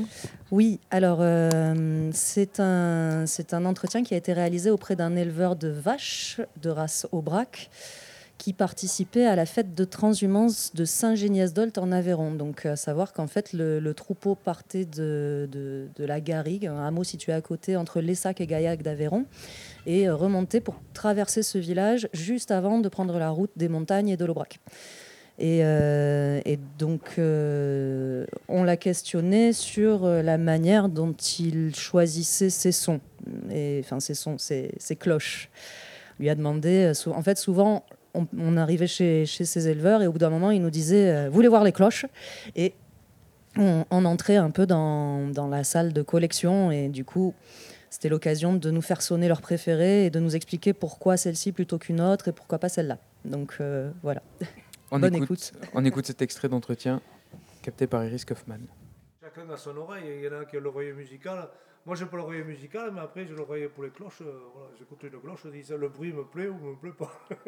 [0.53, 5.67] Oui, alors euh, c'est un, un entretien qui a été réalisé auprès d'un éleveur de
[5.67, 7.69] vaches de race Aubrac
[8.39, 12.33] qui participait à la fête de transhumance de Saint-Géniès-d'Olt en Aveyron.
[12.33, 16.85] Donc à savoir qu'en fait le, le troupeau partait de, de, de la Garrigue, un
[16.85, 19.27] hameau situé à côté entre Lessac et Gaillac d'Aveyron,
[19.87, 24.09] et euh, remontait pour traverser ce village juste avant de prendre la route des montagnes
[24.09, 24.61] et de l'Aubrac.
[25.39, 32.51] Et, euh, et donc, euh, on l'a questionné sur euh, la manière dont il choisissait
[32.51, 33.01] ses sons,
[33.81, 35.49] enfin ses sons, ses, ses cloches.
[36.19, 37.85] On lui a demandé, en fait, souvent,
[38.15, 41.33] on, arrivait chez, chez ces éleveurs et au bout d'un moment, il nous disait Vous
[41.33, 42.05] voulez voir les cloches?
[42.55, 42.75] Et
[43.57, 47.35] on, entrait un peu dans, la salle de collection et du coup,
[47.89, 51.79] c'était l'occasion de nous faire sonner leurs préférés et de nous expliquer pourquoi celle-ci plutôt
[51.79, 52.99] qu'une autre et pourquoi pas celle-là.
[53.25, 53.59] Donc
[54.03, 54.23] voilà.
[54.95, 57.01] On Bonne écoute, on écoute cet extrait d'entretien
[57.63, 58.67] capté par Iris Kaufmann.
[59.23, 60.19] Chacun a son oreille.
[60.19, 61.49] Il y en a qui ont l'oreille musicale.
[61.87, 64.21] Moi, j'ai pas l'oreille musicale, mais après, j'ai l'oreille pour les cloches.
[64.21, 66.93] Euh, Voilà, J'écoute une cloche, je dis ça, le bruit me plaît ou me plaît
[66.93, 67.11] pas.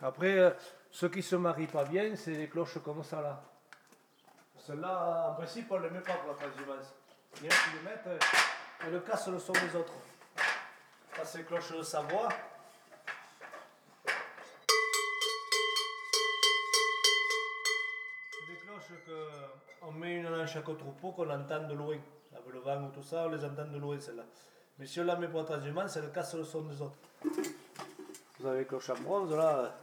[0.00, 0.50] Après, euh,
[0.92, 3.53] ceux qui se marient pas bien, c'est les cloches comme ça là.
[4.66, 6.94] Celles-là, en principe, on ne les met pas pour la transhumance.
[7.36, 8.18] Il y a qui les mettent, euh,
[8.86, 9.92] elles cassent le son des autres.
[11.14, 12.30] Ça, c'est les cloches de Savoie.
[18.30, 18.92] C'est des cloches
[19.80, 21.98] qu'on met une dans chaque troupeau qu'on entend de loin.
[22.32, 24.24] Avec le vent ou tout ça, on les entend de loin, celle-là.
[24.78, 26.96] Mais si on la met pour la transhumance, elle casse le son des autres.
[28.40, 29.74] Vous avez les cloches en bronze, là.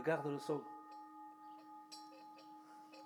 [0.00, 0.60] Garde le son.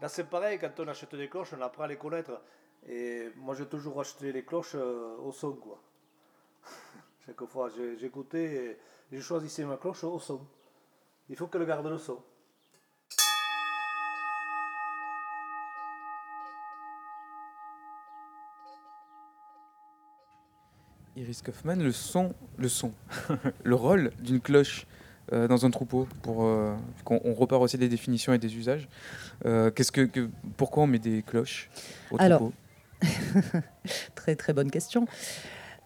[0.00, 2.40] Là, c'est pareil, quand on achète des cloches, on apprend à les connaître.
[2.88, 5.80] Et moi, j'ai toujours acheté les cloches euh, au son, quoi.
[7.26, 8.78] Chaque fois, j'écoutais
[9.12, 10.44] et je choisissais ma cloche au son.
[11.28, 12.22] Il faut qu'elle garde le son.
[21.14, 22.92] Iris Kaufmann, le son, le son,
[23.64, 24.86] le rôle d'une cloche
[25.32, 26.08] euh, dans un troupeau.
[26.22, 26.74] Pour euh,
[27.04, 28.88] qu'on on repart aussi des définitions et des usages.
[29.46, 31.70] Euh, qu'est-ce que, que- pourquoi on met des cloches
[32.10, 32.54] au Alors, troupeau?
[34.14, 35.06] Très très bonne question.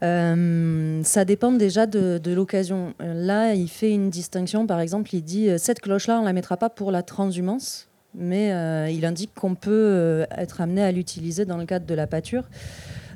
[0.03, 2.95] Ça dépend déjà de, de l'occasion.
[3.01, 4.67] Là, il fait une distinction.
[4.67, 8.49] Par exemple, il dit cette cloche-là, on la mettra pas pour la transhumance, mais
[8.93, 12.45] il indique qu'on peut être amené à l'utiliser dans le cadre de la pâture.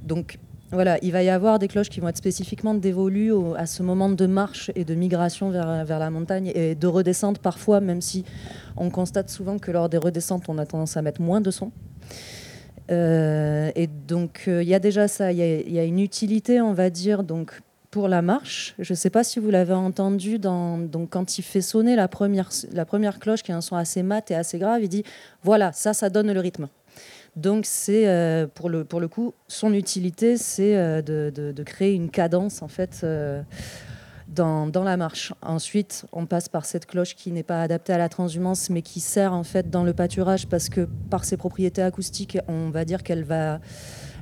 [0.02, 0.38] Donc
[0.72, 4.08] voilà, il va y avoir des cloches qui vont être spécifiquement dévolues à ce moment
[4.08, 8.24] de marche et de migration vers, la montagne et de redescente parfois, même si
[8.76, 11.72] on constate souvent que lors des redescentes, on a tendance à mettre moins de son.
[12.90, 16.72] Euh, et donc, euh, il y a déjà ça, il y, a- une utilité, on
[16.72, 17.60] va dire, donc,
[17.90, 18.74] pour la marche.
[18.78, 22.50] Je ne sais pas si vous l'avez entendu, donc, quand il fait sonner la première,
[22.72, 25.04] la première cloche, qui a un son assez mat et assez grave, il dit
[25.42, 26.68] voilà, ça, ça donne le rythme.
[27.36, 32.62] Donc, c'est euh, pour, le, coup, son utilité, c'est euh, de, de- créer une cadence,
[32.62, 33.00] en fait.
[33.04, 33.42] euh,
[34.28, 35.32] dans, la marche.
[35.42, 39.00] Ensuite, on passe par cette cloche qui n'est pas adaptée à la transhumance, mais qui
[39.00, 43.02] sert en fait dans le pâturage parce que par ses propriétés acoustiques, on va dire
[43.02, 43.58] qu'elle va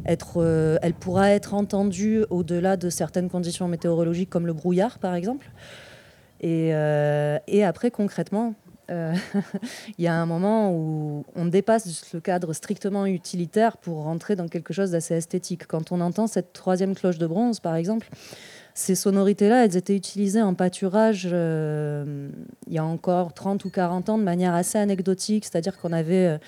[0.07, 5.51] être, pourra être entendue au-delà de certaines conditions météorologiques comme le brouillard par exemple.
[6.41, 8.55] Et après, concrètement,
[8.91, 9.15] euh,
[9.99, 14.49] il y a un moment où on dépasse le cadre strictement utilitaire pour rentrer dans
[14.49, 15.67] quelque chose d'assez esthétique.
[15.67, 18.09] Quand on entend cette troisième cloche de bronze, par exemple,
[18.75, 22.31] ces sonorités-là, elles étaient utilisées en pâturage euh,
[22.67, 26.27] il y a encore 30 ou 40 ans de manière assez anecdotique, c'est-à-dire qu'on avait
[26.27, 26.39] euh,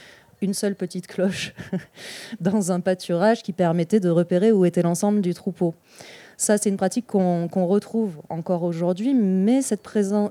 [0.41, 1.55] une seule petite cloche
[2.41, 5.75] dans un pâturage qui permettait de repérer où était l'ensemble du troupeau.
[6.41, 9.61] Ça, c'est une pratique qu'on retrouve encore aujourd'hui, mais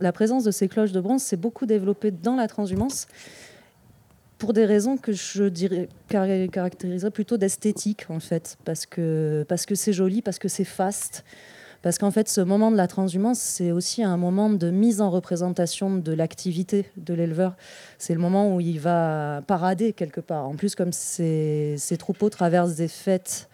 [0.02, 3.06] la présence de ces cloches de bronze s'est beaucoup développée dans la transhumance
[4.40, 9.46] pour des raisons que je dirais car- caractériserais plutôt d'esthétique en fait, parce que
[9.76, 11.24] c'est joli, parce que c'est faste,
[11.84, 15.12] parce qu'en fait ce moment de la transhumance c'est aussi un moment de mise en
[15.12, 17.56] représentation de l'activité de l'éleveur.
[18.00, 20.48] C'est le moment où il va parader quelque part.
[20.48, 23.48] En plus comme ces troupeaux traversent des fêtes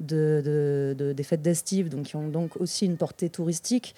[0.00, 3.94] de, de- de- des fêtes d'estive, donc qui ont donc aussi une portée touristique.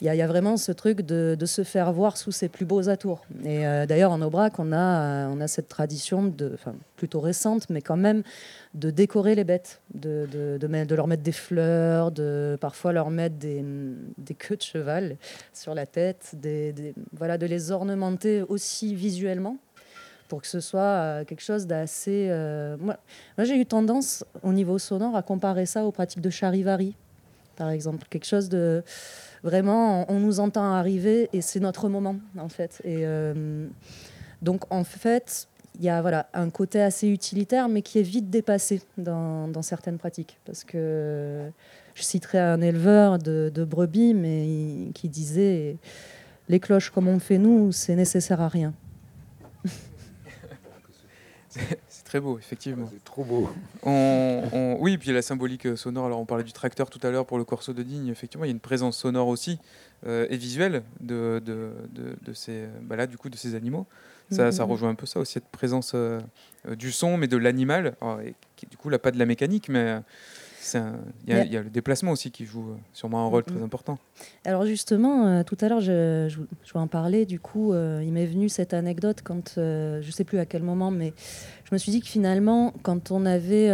[0.00, 3.24] Il y, a- vraiment ce truc de, se faire voir sous ses plus beaux atours.
[3.44, 7.20] Et euh, d'ailleurs, en Aubrac, on a, euh, on a cette tradition, de, enfin, plutôt
[7.20, 8.22] récente, mais quand même,
[8.74, 10.28] de décorer les bêtes, de,
[10.94, 13.64] leur mettre des fleurs, de parfois leur mettre des,
[14.38, 15.16] queues de cheval
[15.52, 16.36] sur la tête,
[17.12, 19.56] voilà, de les ornementer aussi visuellement
[20.28, 22.28] pour que ce soit euh, quelque chose d'assez...
[22.30, 22.96] euh, Moi,
[23.38, 26.94] j'ai eu tendance, au niveau sonore, à comparer ça aux pratiques de charivari,
[27.56, 28.06] par exemple.
[28.10, 28.82] Quelque chose de...
[29.42, 32.80] Vraiment, on, nous entend arriver et c'est notre moment, en fait.
[32.84, 33.66] Et euh,
[34.42, 35.48] donc, en fait,
[35.78, 39.96] il y a voilà, un côté assez utilitaire, mais qui est vite dépassé dans, certaines
[39.96, 40.38] pratiques.
[40.44, 41.48] Parce que
[41.94, 45.76] je citerai un éleveur de, brebis, mais qui disait
[46.48, 48.74] Les cloches comme on fait nous, c'est nécessaire à rien.
[51.88, 52.88] C'est très beau, effectivement.
[52.92, 53.48] C'est trop beau.
[53.82, 56.06] On- on- oui, puis la symbolique euh, sonore.
[56.06, 58.08] Alors, on parlait du tracteur tout à l'heure pour le corso de Digne.
[58.08, 59.58] Effectivement, il y a une présence sonore aussi
[60.06, 63.86] euh, et visuelle de, de, de, de ces, bah là, du coup, de ces animaux.
[64.30, 64.70] Ça, ça Mhm.
[64.72, 66.20] rejoint un peu ça aussi, cette présence euh,
[66.76, 67.94] du son, mais de l'animal.
[68.56, 70.00] Qui, du coup, là, pas de la mécanique, mais euh,
[70.74, 73.98] il y, a- y le déplacement aussi qui joue euh, sûrement un rôle très important.
[74.44, 77.26] Alors justement, euh, tout à l'heure, je, je, je vais en parler.
[77.26, 80.62] Du coup, euh, il m'est venu cette anecdote quand, euh, je sais plus à quel
[80.62, 81.12] moment, mais
[81.64, 83.68] je me suis dit que finalement, quand on avait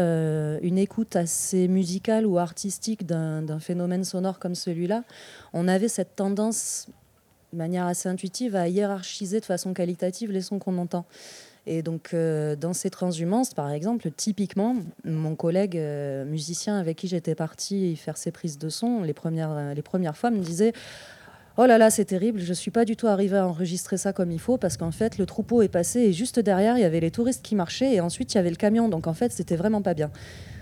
[0.62, 5.04] une écoute assez musicale ou artistique d'un d'un phénomène sonore comme celui-là,
[5.52, 6.88] on avait cette tendance,
[7.52, 11.04] de manière assez intuitive, à hiérarchiser de façon qualitative les sons qu'on entend.
[11.66, 17.08] Et donc, euh, dans ces transhumances, par exemple, typiquement, mon collègue euh, musicien avec qui
[17.08, 20.72] j'étais partie faire ses prises de son, les premières, euh, les premières fois, me disait
[21.56, 24.30] Oh là là, c'est terrible, je suis pas du tout arrivée à enregistrer ça comme
[24.30, 27.00] il faut parce qu'en fait, le troupeau est passé et juste derrière, il y avait
[27.00, 28.88] les touristes qui marchaient et ensuite, il y avait le camion.
[28.88, 30.10] Donc, en fait, c'était vraiment pas bien.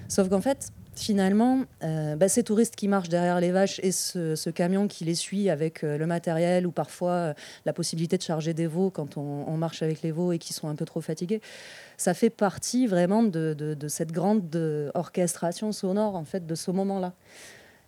[0.08, 4.34] Sauf qu'en fait, finalement, euh, bah, ces touristes qui marchent derrière les vaches et ce,
[4.36, 7.34] ce camion qui les suit avec euh, le matériel ou parfois euh,
[7.64, 10.52] la possibilité de charger des veaux quand on, on marche avec les veaux et qui
[10.52, 11.40] sont un peu trop fatigués,
[11.96, 14.54] ça fait partie vraiment de, de- de cette grande
[14.94, 17.14] orchestration sonore en fait de ce moment-là.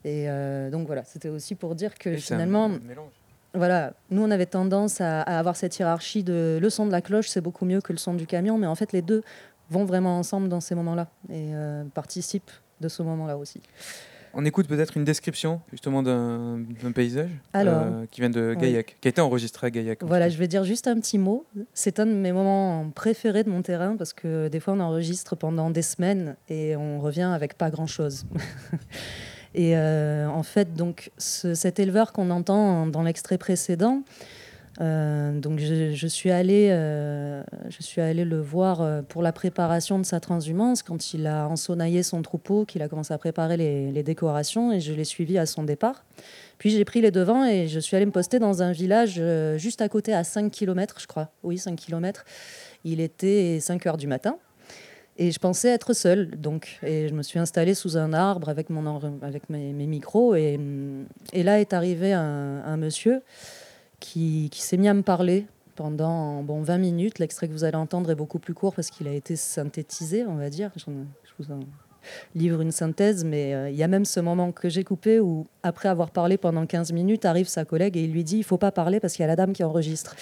[0.06, 0.26] Et
[0.70, 2.68] donc voilà, c'était aussi pour dire que Et finalement,
[3.54, 7.00] voilà, nous on avait tendance à, à avoir cette hiérarchie de le son de la
[7.00, 9.22] cloche c'est beaucoup mieux que le son du camion, mais en fait les deux
[9.70, 12.50] vont vraiment ensemble dans ces moments-là et euh, participent
[12.80, 13.60] de ce moment-là aussi.
[14.36, 18.60] On écoute peut-être une description justement d'un paysage euh, qui vient de oui.
[18.62, 20.02] Gaillac, qui a été enregistré à Gaillac.
[20.02, 21.46] en Voilà, je vais dire juste un petit mot.
[21.72, 25.36] C'est un de mes moments préférés de mon terrain parce que des fois on enregistre
[25.36, 28.26] pendant des semaines et on revient avec pas grand-chose.
[29.54, 34.02] et euh, en fait, donc ce- cet éleveur qu'on entend dans l'extrait précédent,
[34.80, 40.00] euh, donc je, suis allée, euh, je suis allée le voir euh, pour la préparation
[40.00, 44.02] de sa transhumance quand il a ensonnaillé son troupeau, qu'il a commencé à préparer les,
[44.02, 46.04] décorations et je l'ai suivi à son départ.
[46.58, 49.22] Puis j'ai pris les devants et je suis allée me poster dans un village
[49.56, 51.30] juste à côté, à 5 km, je crois.
[51.42, 52.24] Oui, 5 km.
[52.84, 54.36] Il était 5 heures du matin.
[55.16, 56.80] Et je pensais être seule, donc.
[56.82, 60.34] Et je me suis installée sous un arbre avec, mon, avec mes, micros.
[60.34, 60.58] Et,
[61.32, 63.22] là est arrivé un monsieur
[64.00, 65.46] qui, s'est mis à me parler
[65.76, 67.18] pendant bon, 20 minutes.
[67.18, 70.36] L'extrait que vous allez entendre est beaucoup plus court parce qu'il a été synthétisé, on
[70.36, 70.70] va dire.
[70.76, 71.60] Je, je vous en
[72.34, 75.46] livre une synthèse, mais euh, il y a même ce moment que j'ai coupé où,
[75.62, 78.58] après avoir parlé pendant 15 minutes, arrive sa collègue et il lui dit il faut
[78.58, 80.16] pas parler parce qu'il y a la dame qui enregistre.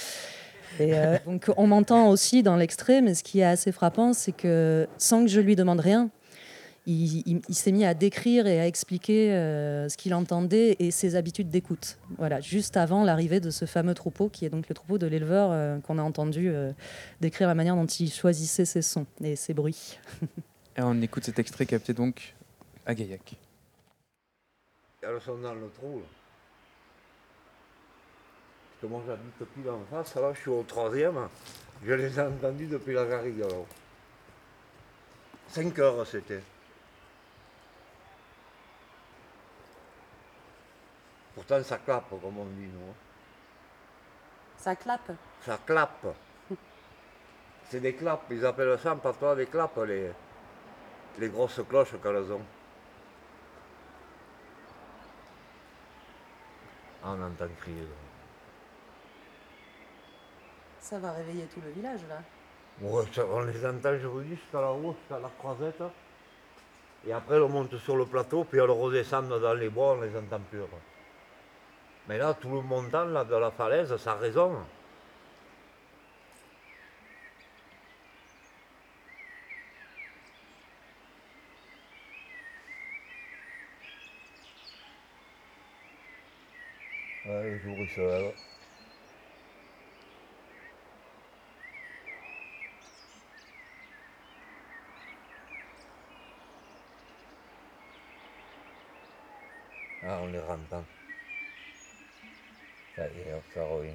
[0.80, 4.32] Et euh, donc on m'entend aussi dans l'extrait, mais ce qui est assez frappant, c'est
[4.32, 6.08] que sans que je lui demande rien,
[6.86, 10.90] il, il- il s'est mis à décrire et à expliquer euh, ce qu'il entendait et
[10.90, 11.98] ses habitudes d'écoute.
[12.18, 15.50] Voilà, juste avant l'arrivée de ce fameux troupeau, qui est donc le troupeau de l'éleveur
[15.52, 16.72] euh, qu'on a entendu euh,
[17.20, 19.98] décrire la manière dont il choisissait ses sons et ses bruits.
[20.76, 22.34] Et on écoute cet extrait capté donc
[22.86, 23.34] à Gaillac.
[25.02, 25.98] Elles sont dans le trou.
[25.98, 26.06] Là.
[28.70, 31.28] Parce que moi j'habite pile en face, là je suis au troisième.
[31.84, 33.66] Je les ai entendus depuis la garrigue alors.
[35.48, 36.40] 5 heures c'était.
[41.34, 42.90] Pourtant ça clappe comme on dit nous.
[42.90, 42.94] hein.
[44.58, 45.12] Ça clappe
[45.44, 46.06] Ça clappe.
[47.68, 50.10] C'est des clappes, ils appellent ça en patois des clappes, les,
[51.18, 52.42] les grosses cloches qu'elles ont.
[57.04, 57.80] Ah, on entend crier.
[57.80, 57.88] là.
[60.80, 62.18] Ça va réveiller tout le village là.
[62.80, 65.82] Ouais, ça, on les entend, je vous dis, jusqu'à là-haut, jusqu'à la croisette.
[67.06, 70.16] Et après, on monte sur le plateau, puis on redescend dans les bois, on les
[70.16, 70.60] entend plus.
[72.08, 74.64] Mais là, tout le montant là, de la falaise, ça résonne.
[87.24, 88.00] Ouais, le jour il se.
[100.04, 100.84] Ah, on les rentre.
[102.94, 103.94] Ça y est, ça revient.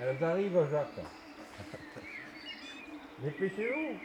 [0.00, 0.88] Elles arrivent, Jacques.
[3.22, 3.98] Dépêchez-vous.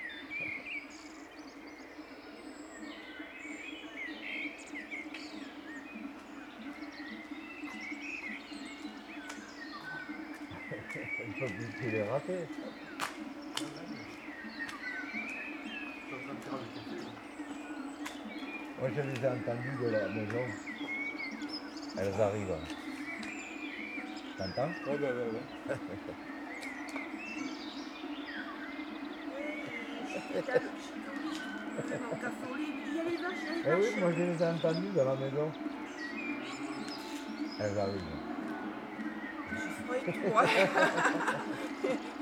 [11.26, 11.54] Il faut
[12.30, 12.38] Moi,
[18.96, 20.46] je les ai entendues de la maison.
[21.98, 22.56] Elles arrivent.
[24.38, 24.70] T'entends?
[24.86, 25.42] Ouais, ouais, ouais.
[33.66, 35.52] Eh oui, moi je les ai entendues dans la maison.
[37.60, 38.20] Elles arrivent.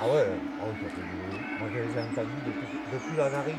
[0.00, 0.26] ah ouais,
[0.60, 1.16] oh, ça fait du.
[1.58, 3.56] Moi je les ai entendues depuis, depuis la narine.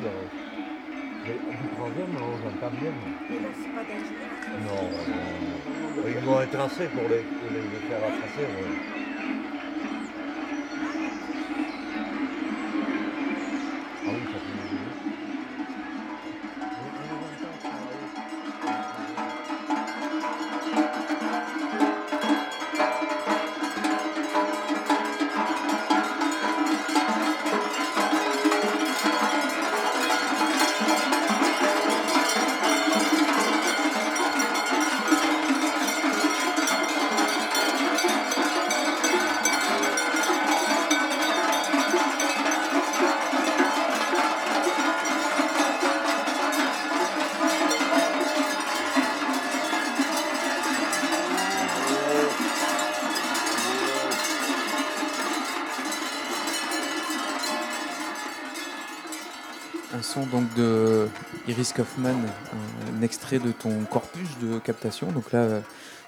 [1.25, 2.91] Mais Du troisième, on j'entends bien.
[4.65, 5.05] Non, non,
[5.97, 6.07] non.
[6.07, 8.45] Ils vont être tracés pour les, les, les faire tracer.
[8.45, 8.96] ouais.
[61.47, 65.11] Iris Kaufman, un, un extrait de ton corpus de captation.
[65.11, 65.59] Donc là, euh,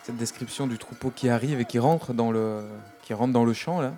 [0.04, 2.62] cette description du troupeau qui arrive et qui rentre dans le,
[3.04, 3.94] qui rentre dans le champ là.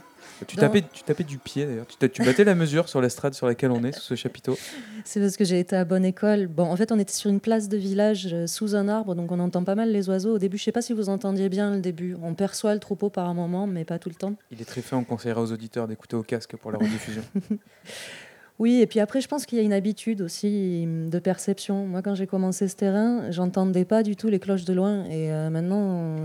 [0.47, 1.85] Tu tapais, tu tapais du pied d'ailleurs.
[1.85, 4.57] Tu, tu battais la mesure sur l'estrade sur laquelle on est, sous ce chapiteau.
[5.05, 6.47] C'est parce que j'ai été à bonne école.
[6.47, 9.31] Bon, en fait, on était sur une place de village euh, sous un arbre, donc
[9.31, 10.35] on entend pas mal les oiseaux.
[10.35, 12.15] Au début, je sais pas si vous entendiez bien le début.
[12.23, 14.33] On perçoit le troupeau par un moment, mais pas tout le temps.
[14.51, 17.23] Il est très fait, on conseillera aux auditeurs d'écouter au casque pour la rediffusion.
[18.61, 21.87] Oui, et puis après, je pense qu'il y a une habitude aussi hum, de perception.
[21.87, 25.03] Moi, quand j'ai commencé ce terrain, j'entendais pas du tout les cloches de loin.
[25.05, 26.15] Et euh, maintenant,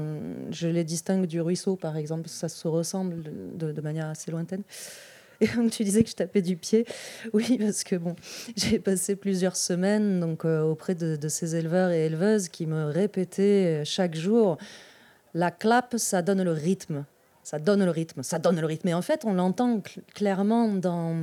[0.50, 2.28] je les distingue du ruisseau, par exemple.
[2.28, 3.22] Ça se ressemble
[3.56, 4.64] de, de manière assez lointaine.
[5.40, 6.84] Et donc, tu disais que je tapais du pied.
[7.32, 8.14] Oui, parce que bon,
[8.56, 12.84] j'ai passé plusieurs semaines donc, euh, auprès de, de ces éleveurs et éleveuses qui me
[12.84, 14.58] répétaient euh, chaque jour
[15.32, 17.06] la clap, ça donne le rythme.
[17.47, 18.89] Ça donne le rythme, ça donne le rythme.
[18.89, 21.14] Et en fait, on l'entend cl- clairement dans,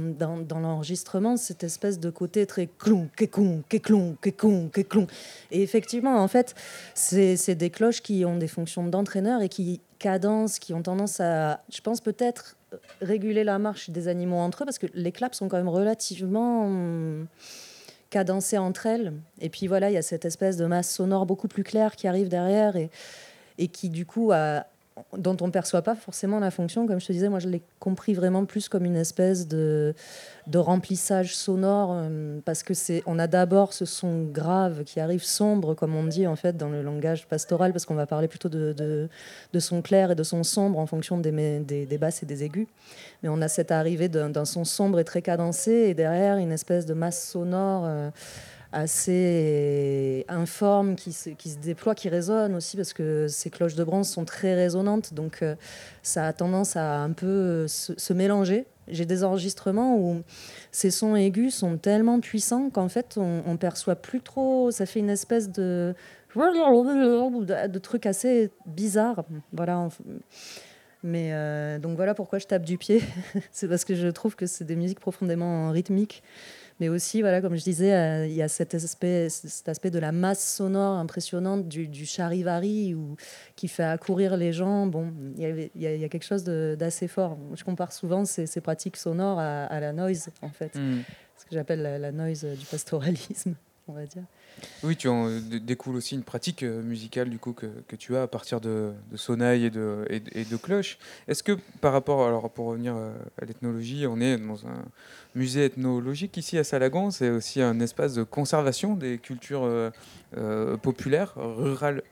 [0.57, 5.07] l'enregistrement, cette espèce de côté très clon, kéclon, kéclon, kéclon, kéclon.
[5.51, 6.55] Et effectivement, en fait,
[6.93, 11.61] c'est des cloches qui ont des fonctions d'entraîneur et qui cadencent, qui ont tendance à,
[11.69, 12.55] je pense peut-être,
[13.01, 16.71] réguler la marche des animaux entre eux, parce que les claps sont quand même relativement
[18.11, 19.11] cadencées entre elles.
[19.41, 22.07] Et puis voilà, il y a cette espèce de masse sonore beaucoup plus claire qui
[22.07, 22.89] arrive derrière et,
[23.57, 24.67] et qui du coup a,
[25.17, 26.87] dont on ne perçoit pas forcément la fonction.
[26.87, 29.93] Comme je te disais, moi je l'ai compris vraiment plus comme une espèce de,
[30.47, 35.23] de remplissage sonore, euh, parce que c'est, on a d'abord ce son grave qui arrive
[35.23, 38.49] sombre, comme on dit en fait dans le langage pastoral, parce qu'on va parler plutôt
[38.49, 42.43] de, de, son clair et de son sombre en fonction des, des, basses et des
[42.43, 42.67] aigus.
[43.21, 46.51] Mais on a cette arrivée d'un, d'un son sombre et très cadencé, et derrière une
[46.51, 47.83] espèce de masse sonore.
[47.85, 48.09] euh,
[48.73, 51.29] assez informe qui se,
[51.61, 55.55] déploie, qui résonne aussi parce que ces cloches de bronze sont très résonantes, donc euh,
[56.01, 58.65] ça a tendance à un peu euh, se, mélanger.
[58.89, 60.23] J'ai des enregistrements où
[60.71, 64.99] ces sons aigus sont tellement puissants qu'en fait on, on perçoit plus trop, ça fait
[64.99, 65.95] une espèce de
[66.35, 69.23] de trucs assez bizarres.
[69.51, 69.89] Voilà.
[71.03, 73.01] Mais euh, donc voilà pourquoi je tape du pied.
[73.51, 76.23] c'est parce que je trouve que c'est des musiques profondément rythmiques.
[76.83, 79.99] Mais aussi, voilà, comme je disais, euh, il y a cet aspect, cet aspect de
[79.99, 83.15] la masse sonore impressionnante du, du charivari ou,
[83.55, 84.85] qui fait accourir les gens.
[84.85, 87.37] Bon, il y, avait- il y a, il y a quelque chose d'assez fort.
[87.55, 90.75] Je compare souvent ces, ces pratiques sonores à, à la noise, en fait.
[90.75, 91.03] Mm.
[91.37, 93.55] Ce que j'appelle la, la noise du pastoralisme,
[93.87, 94.23] on va dire.
[94.83, 98.23] Oui, tu en d- découle aussi une pratique euh, musicale du coup que, tu as
[98.23, 100.21] à partir de, de sonnailles et de, et.
[101.27, 104.85] Est-ce que par rapport, alors pour revenir euh, à l'ethnologie, on est dans un
[105.35, 111.33] musée ethnologique ici à Salagon, c'est aussi un espace de conservation des cultures euh, populaires,
[111.35, 112.03] rurales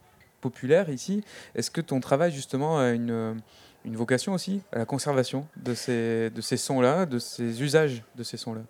[0.42, 1.24] populaires ici.
[1.56, 3.40] Est-ce que ton travail justement a une,
[3.86, 8.24] une vocation aussi à la conservation de ces, de ces sons-là, de ces usages de
[8.24, 8.62] ces sons-là?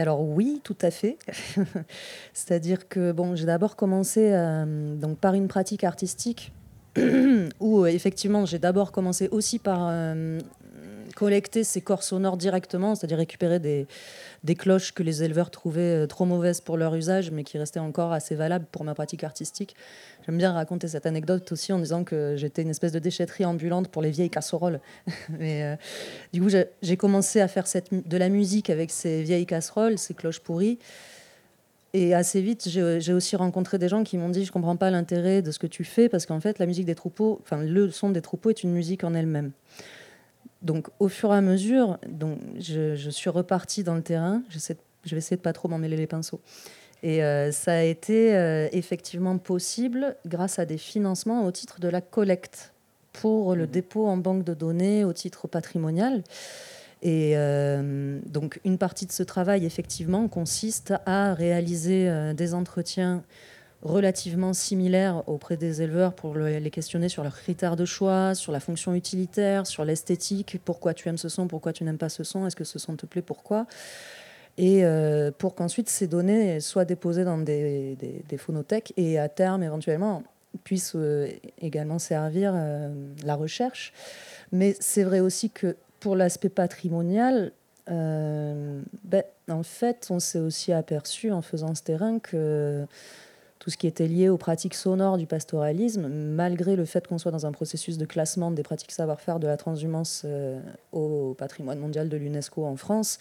[0.00, 1.18] Alors oui, tout à fait.
[2.32, 6.52] C'est-à-dire que bon, j'ai d'abord commencé euh, donc par une pratique artistique
[7.60, 10.38] où effectivement j'ai d'abord commencé aussi par euh,
[11.16, 13.86] collecter ces corps sonores directement, c'est-à-dire récupérer des,
[14.44, 17.80] des cloches que les éleveurs trouvaient euh, trop mauvaises pour leur usage, mais qui restaient
[17.80, 19.74] encore assez valables pour ma pratique artistique.
[20.26, 23.88] J'aime bien raconter cette anecdote aussi en disant que j'étais une espèce de déchetterie ambulante
[23.88, 24.78] pour les vieilles casseroles.
[25.30, 25.76] mais euh,
[26.32, 30.40] du coup, j'ai- commencé à faire de la musique avec ces vieilles casseroles, ces cloches
[30.40, 30.78] pourries.
[31.94, 35.40] Et assez vite, j'ai aussi rencontré des gens qui m'ont dit Je comprends pas l'intérêt
[35.40, 38.10] de ce que tu fais, parce qu'en fait, la musique des troupeaux, enfin, le son
[38.10, 39.52] des troupeaux est une musique en elle-même.
[40.66, 44.42] Donc, au fur et à mesure, donc, je, je suis repartie dans le terrain.
[44.50, 46.40] J'essaie Je vais essayer de pas trop m'emmêler les pinceaux.
[47.04, 51.86] Et euh, ça a été euh, effectivement possible grâce à des financements au titre de
[51.86, 52.72] la collecte
[53.12, 56.24] pour le dépôt en banque de données au titre patrimonial.
[57.00, 63.22] Et euh, donc, une partie de ce travail, effectivement, consiste à réaliser des entretiens
[63.86, 68.52] relativement similaires auprès des éleveurs pour le- les questionner sur leurs critères de choix, sur
[68.52, 72.24] la fonction utilitaire, sur l'esthétique, pourquoi tu aimes ce son, pourquoi tu n'aimes pas ce
[72.24, 73.66] son, est-ce que ce son te plaît, pourquoi?
[74.58, 77.96] Et euh, pour qu'ensuite ces données soient déposées dans des,
[78.28, 80.22] des, phonothèques et à terme éventuellement
[80.64, 81.28] puissent euh,
[81.60, 82.88] également servir euh,
[83.24, 83.92] la recherche.
[84.52, 87.52] Mais c'est vrai aussi que pour l'aspect patrimonial,
[87.88, 92.84] ben, en fait, on s'est aussi aperçu en faisant ce terrain que
[93.66, 97.32] tout ce qui était lié aux pratiques sonores du pastoralisme, malgré le fait qu'on soit
[97.32, 100.60] dans un processus de classement des pratiques savoir-faire de la transhumance euh,
[100.92, 103.18] au patrimoine mondial de l'UNESCO en France,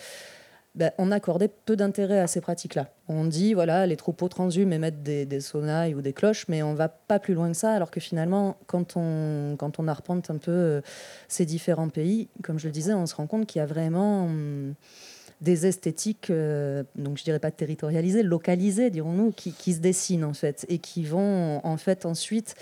[0.75, 2.89] ben, on accordait peu d'intérêt à ces pratiques-là.
[3.07, 6.75] On dit, voilà, les troupeaux transhument émettent des, des sonnailles ou des cloches, mais on
[6.75, 10.37] va pas plus loin que ça, alors que finalement, quand on, quand on arpente un
[10.37, 10.81] peu euh,
[11.27, 14.25] ces différents pays, comme je le disais, on se rend compte qu'il y a vraiment
[14.25, 14.75] hum,
[15.41, 20.65] des esthétiques, euh, donc je dirais pas territorialisées, localisées, dirons-nous, qui, se dessinent en fait,
[20.69, 22.55] et qui vont en fait ensuite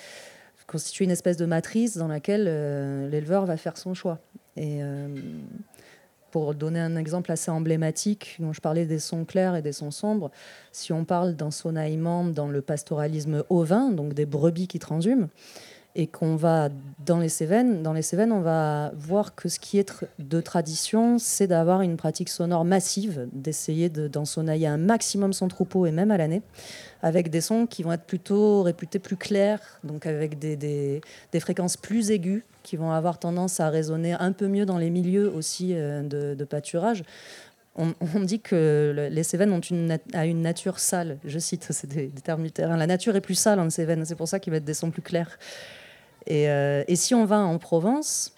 [0.66, 4.20] constituer une espèce de matrice dans laquelle euh, l'éleveur va faire son choix.
[4.58, 5.08] Et euh,
[6.32, 9.91] pour donner un exemple assez emblématique, dont je parlais des sons clairs et des sons
[9.91, 10.32] sombres,
[10.72, 15.28] si on parle d'un sonnaillement dans le pastoralisme ovin, donc des brebis qui transhument,
[15.95, 16.70] et qu'on va
[17.06, 21.20] dans les Cévennes, dans les Cévennes, on va voir que ce qui est de tradition,
[21.20, 25.91] c'est d'avoir une pratique sonore massive, d'essayer de- d'en sonnailler un maximum son troupeau et
[25.91, 26.41] même à l'année,
[27.03, 31.02] avec des sons qui vont être plutôt réputés plus clairs, donc avec des, des-
[31.40, 35.32] fréquences plus aiguës, qui vont avoir tendance à résonner un peu mieux dans les milieux
[35.32, 37.03] aussi euh, de, pâturage.
[37.76, 41.18] On, dit que le- les Cévennes ont une, a une nature sale.
[41.26, 42.78] Je cite, c'est des, des termes du terrain.
[42.78, 45.02] La nature est plus sale en Cévennes, c'est pour ça qu'ils mettent des sons plus
[45.03, 45.38] clairs.
[46.28, 48.34] Et, euh, et si on va en Provence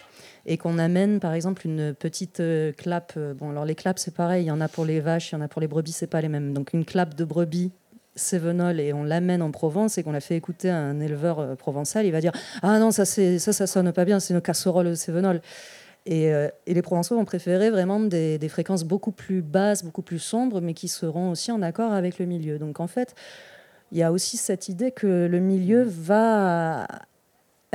[0.46, 4.14] et qu'on amène par exemple une petite euh, clap, euh, bon alors les claps c'est
[4.14, 5.92] pareil, il y en a pour les vaches, il y en a pour les brebis,
[5.92, 6.54] c'est pas les mêmes.
[6.54, 7.72] Donc une clap de brebis
[8.16, 11.56] cévenol et on l'amène en Provence et qu'on la fait écouter à un éleveur euh,
[11.56, 12.32] provençal, il va dire
[12.62, 15.42] ah non ça ça ça sonne pas bien, c'est une casserole cévenol.
[16.08, 16.32] Et,
[16.68, 20.88] les Provençaux vont préférer vraiment des fréquences beaucoup plus basses, beaucoup plus sombres, mais qui
[20.88, 22.60] seront aussi en accord avec le milieu.
[22.60, 23.16] Donc en fait,
[23.92, 26.86] il y a aussi cette idée que le milieu va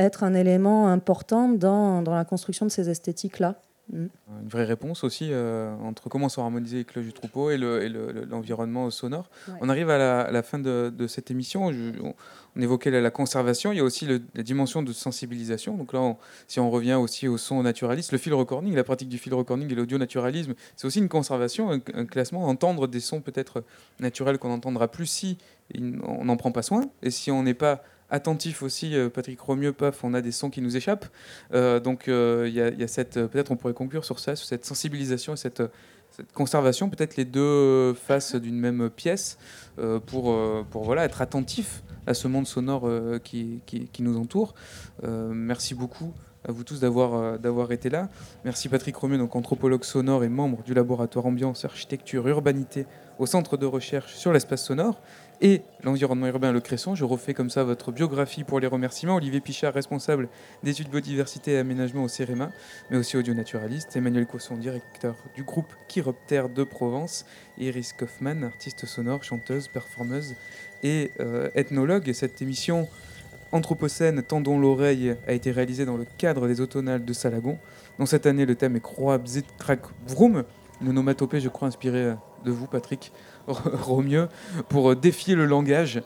[0.02, 3.56] être un élément important dans, dans la construction de ces esthétiques-là.
[3.92, 4.06] Mm.
[4.42, 7.82] Une vraie réponse aussi euh, entre comment sont harmonisées les cloches du troupeau et le-
[7.82, 9.28] et le- le- l'environnement sonore.
[9.48, 9.54] Ouais.
[9.60, 11.72] On arrive à la, à la fin de, de cette émission.
[11.72, 12.14] Je- on,
[12.56, 13.72] on évoquait la, la conservation.
[13.72, 15.76] Il y a aussi le- la dimension de sensibilisation.
[15.76, 16.16] Donc là, on-
[16.46, 19.68] si on revient aussi au son naturaliste, le fil recording, la pratique du fil recording
[19.70, 23.64] et l'audio naturalisme, c'est aussi une conservation, un, un classement, entendre des sons peut-être
[23.98, 25.36] naturels qu'on n'entendra plus si
[25.76, 29.72] on n'en prend pas soin et si on n'est pas attentif aussi, euh, Patrick Romieux,
[29.72, 31.06] paf, on a des sons qui nous échappent.
[31.54, 34.64] Euh, donc euh, il y, a- cette, peut-être on pourrait conclure sur ça, sur cette
[34.64, 35.62] sensibilisation et cette,
[36.34, 39.38] conservation, peut-être les deux faces d'une même pièce,
[40.06, 40.36] pour,
[40.70, 42.90] pour voilà, être attentif à ce monde sonore
[43.22, 43.62] qui,
[44.00, 44.54] nous entoure.
[45.06, 46.12] Merci beaucoup
[46.46, 48.08] à vous tous d'avoir d'avoir été là.
[48.44, 52.86] Merci Patrick Romieux, donc anthropologue sonore et membre du laboratoire Ambiance, Architecture, Urbanité
[53.20, 55.00] au Centre de recherche sur l'espace sonore
[55.40, 56.94] et l'environnement urbain Le Cresson.
[56.94, 59.16] Je refais comme ça votre biographie pour les remerciements.
[59.16, 60.28] Olivier Pichard, responsable
[60.62, 62.50] d'études biodiversité et aménagement au CEREMA,
[62.90, 63.96] mais aussi audionaturaliste.
[63.96, 67.24] Emmanuel Cosson, directeur du groupe Chiroptère de Provence.
[67.58, 70.34] Iris Kaufmann, artiste sonore, chanteuse, performeuse
[70.82, 72.08] et euh, ethnologue.
[72.08, 72.88] Et cette émission
[73.52, 77.58] Anthropocène, Tendons l'oreille a été réalisée dans le cadre des automnales de Salagon.
[77.98, 80.44] Dans cette année, le thème est Bzit, Krak, Vroom,
[80.80, 83.12] une je crois, inspirée de vous, Patrick
[83.46, 84.28] Romieux,
[84.68, 86.02] pour défier le langage.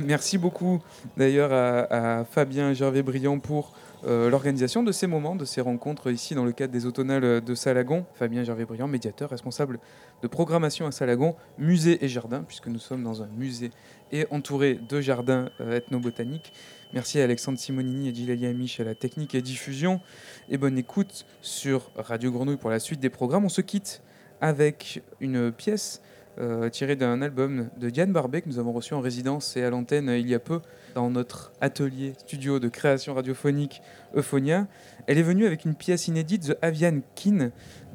[0.00, 0.80] Merci beaucoup
[1.16, 3.72] d'ailleurs à, Fabien Gervais-Briand pour
[4.04, 7.54] euh, l'organisation de ces moments, de ces rencontres ici dans le cadre des automnales de
[7.54, 8.04] Salagon.
[8.14, 9.80] Fabien Gervais-Briand, médiateur, responsable
[10.22, 13.70] de programmation à Salagon, musée et jardin, puisque nous sommes dans un musée
[14.12, 16.52] et entouré de jardins euh, ethnobotaniques.
[16.94, 20.00] Merci à Alexandre Simonini et Gilali Amiche à la technique et diffusion.
[20.48, 23.44] Et bonne écoute sur Radio Grenouille pour la suite des programmes.
[23.44, 24.00] On se quitte
[24.40, 26.02] avec une pièce
[26.40, 29.70] euh, tirée d'un album de Diane Barbet que nous avons reçu en résidence et à
[29.70, 30.60] l'antenne il y a peu
[30.94, 33.82] dans notre atelier studio de création radiophonique
[34.14, 34.68] Euphonia.
[35.08, 37.50] Elle est venue avec une pièce inédite, The Avian Kin.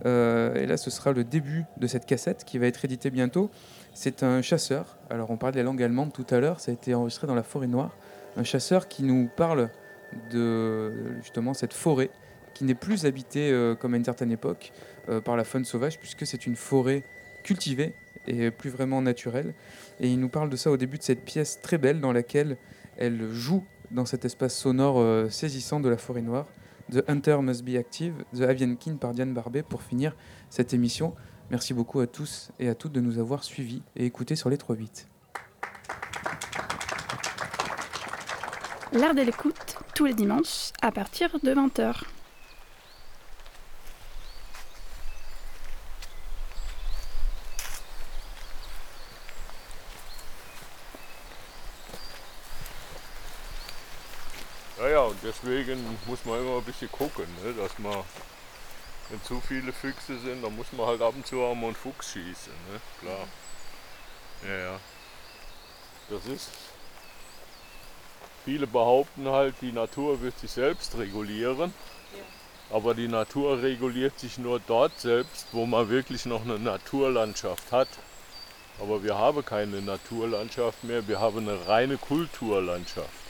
[0.05, 3.49] Euh, et là, ce sera le début de cette cassette qui va être éditée bientôt.
[3.93, 4.97] C'est un chasseur.
[5.09, 6.59] Alors, on parlait de la langue allemande tout à l'heure.
[6.59, 7.95] Ça a été enregistré dans la forêt noire.
[8.35, 9.69] Un chasseur qui nous parle
[10.31, 10.91] de
[11.21, 12.09] justement cette forêt
[12.53, 14.73] qui n'est plus habitée euh, comme à une certaine époque
[15.25, 17.03] par la faune sauvage, puisque c'est une forêt
[17.43, 17.93] cultivée
[18.27, 19.53] et plus vraiment naturelle.
[19.99, 22.57] Et il nous parle de ça au début de cette pièce très belle dans laquelle
[22.97, 26.47] elle joue dans cet espace sonore euh, saisissant de la forêt noire.
[26.91, 30.15] The Hunter Must Be Active, The Avian King par Diane Barbet pour finir
[30.49, 31.13] cette émission.
[31.49, 34.57] Merci beaucoup à tous et à toutes de nous avoir suivis et écoutés sur les
[34.57, 35.05] 3-8.
[38.93, 42.03] L'art de l'écoute, tous les dimanches à partir de 20h.
[55.33, 57.53] Deswegen muss man immer ein bisschen gucken, ne?
[57.53, 57.97] dass man,
[59.09, 61.75] wenn zu viele Füchse sind, dann muss man halt ab und zu auch mal einen
[61.75, 62.81] Fuchs schießen, ne?
[63.01, 63.27] klar.
[64.47, 64.79] Ja, ja.
[66.09, 66.49] Das ist,
[68.45, 71.73] viele behaupten halt, die Natur wird sich selbst regulieren.
[72.69, 77.87] Aber die Natur reguliert sich nur dort selbst, wo man wirklich noch eine Naturlandschaft hat.
[78.79, 83.22] Aber wir haben keine Naturlandschaft mehr, wir haben eine reine Kulturlandschaft.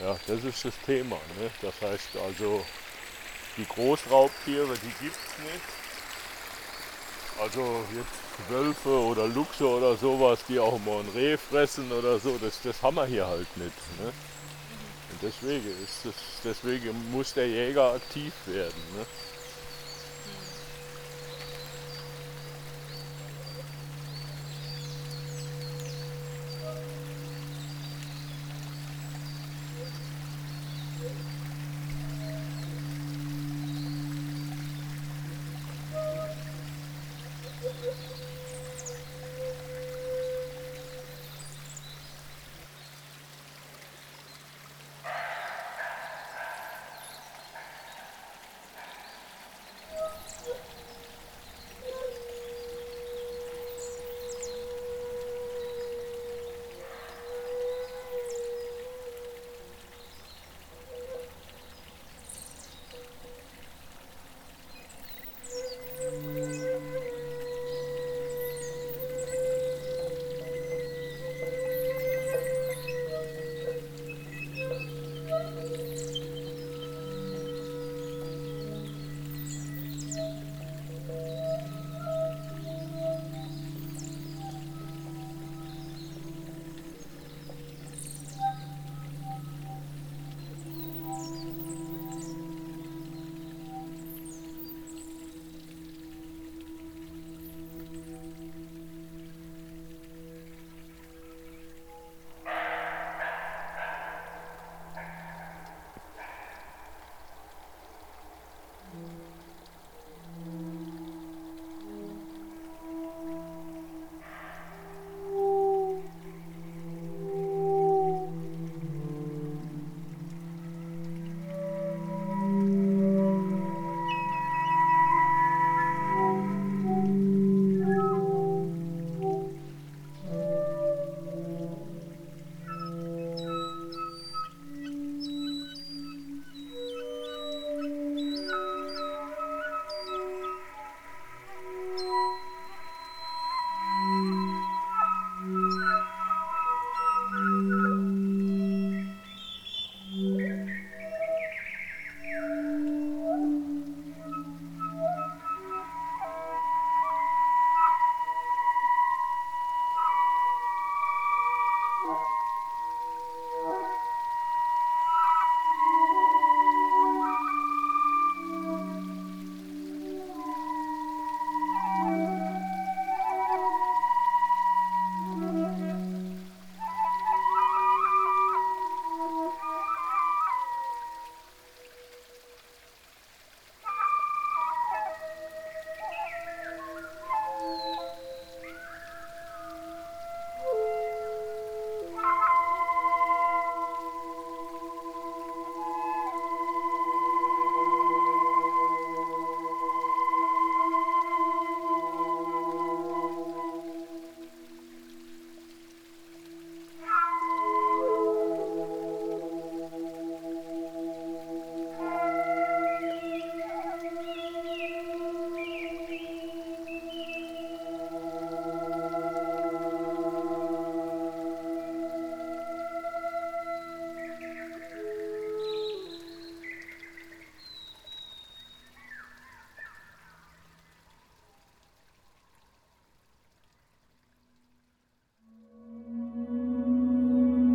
[0.00, 1.16] Ja, das ist das Thema.
[1.38, 1.50] Ne?
[1.62, 2.64] Das heißt also,
[3.56, 5.64] die Großraubtiere, die gibt es nicht.
[7.40, 12.38] Also jetzt Wölfe oder Luchse oder sowas, die auch mal ein Reh fressen oder so,
[12.38, 14.00] das, das haben wir hier halt nicht.
[14.00, 14.12] Ne?
[15.10, 16.14] Und deswegen, ist das,
[16.44, 18.82] deswegen muss der Jäger aktiv werden.
[18.96, 19.06] Ne?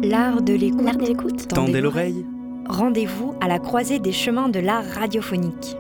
[0.10, 1.50] L'art de l'écoute.
[1.50, 2.26] Tendez l'oreille.
[2.68, 5.78] Rendez-vous à la croisée des chemins de l'art radiophonique.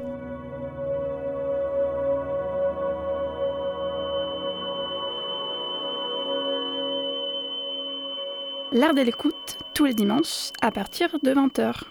[8.71, 11.88] L'art de l'écoute, tous les dimanches, à partir de 20h.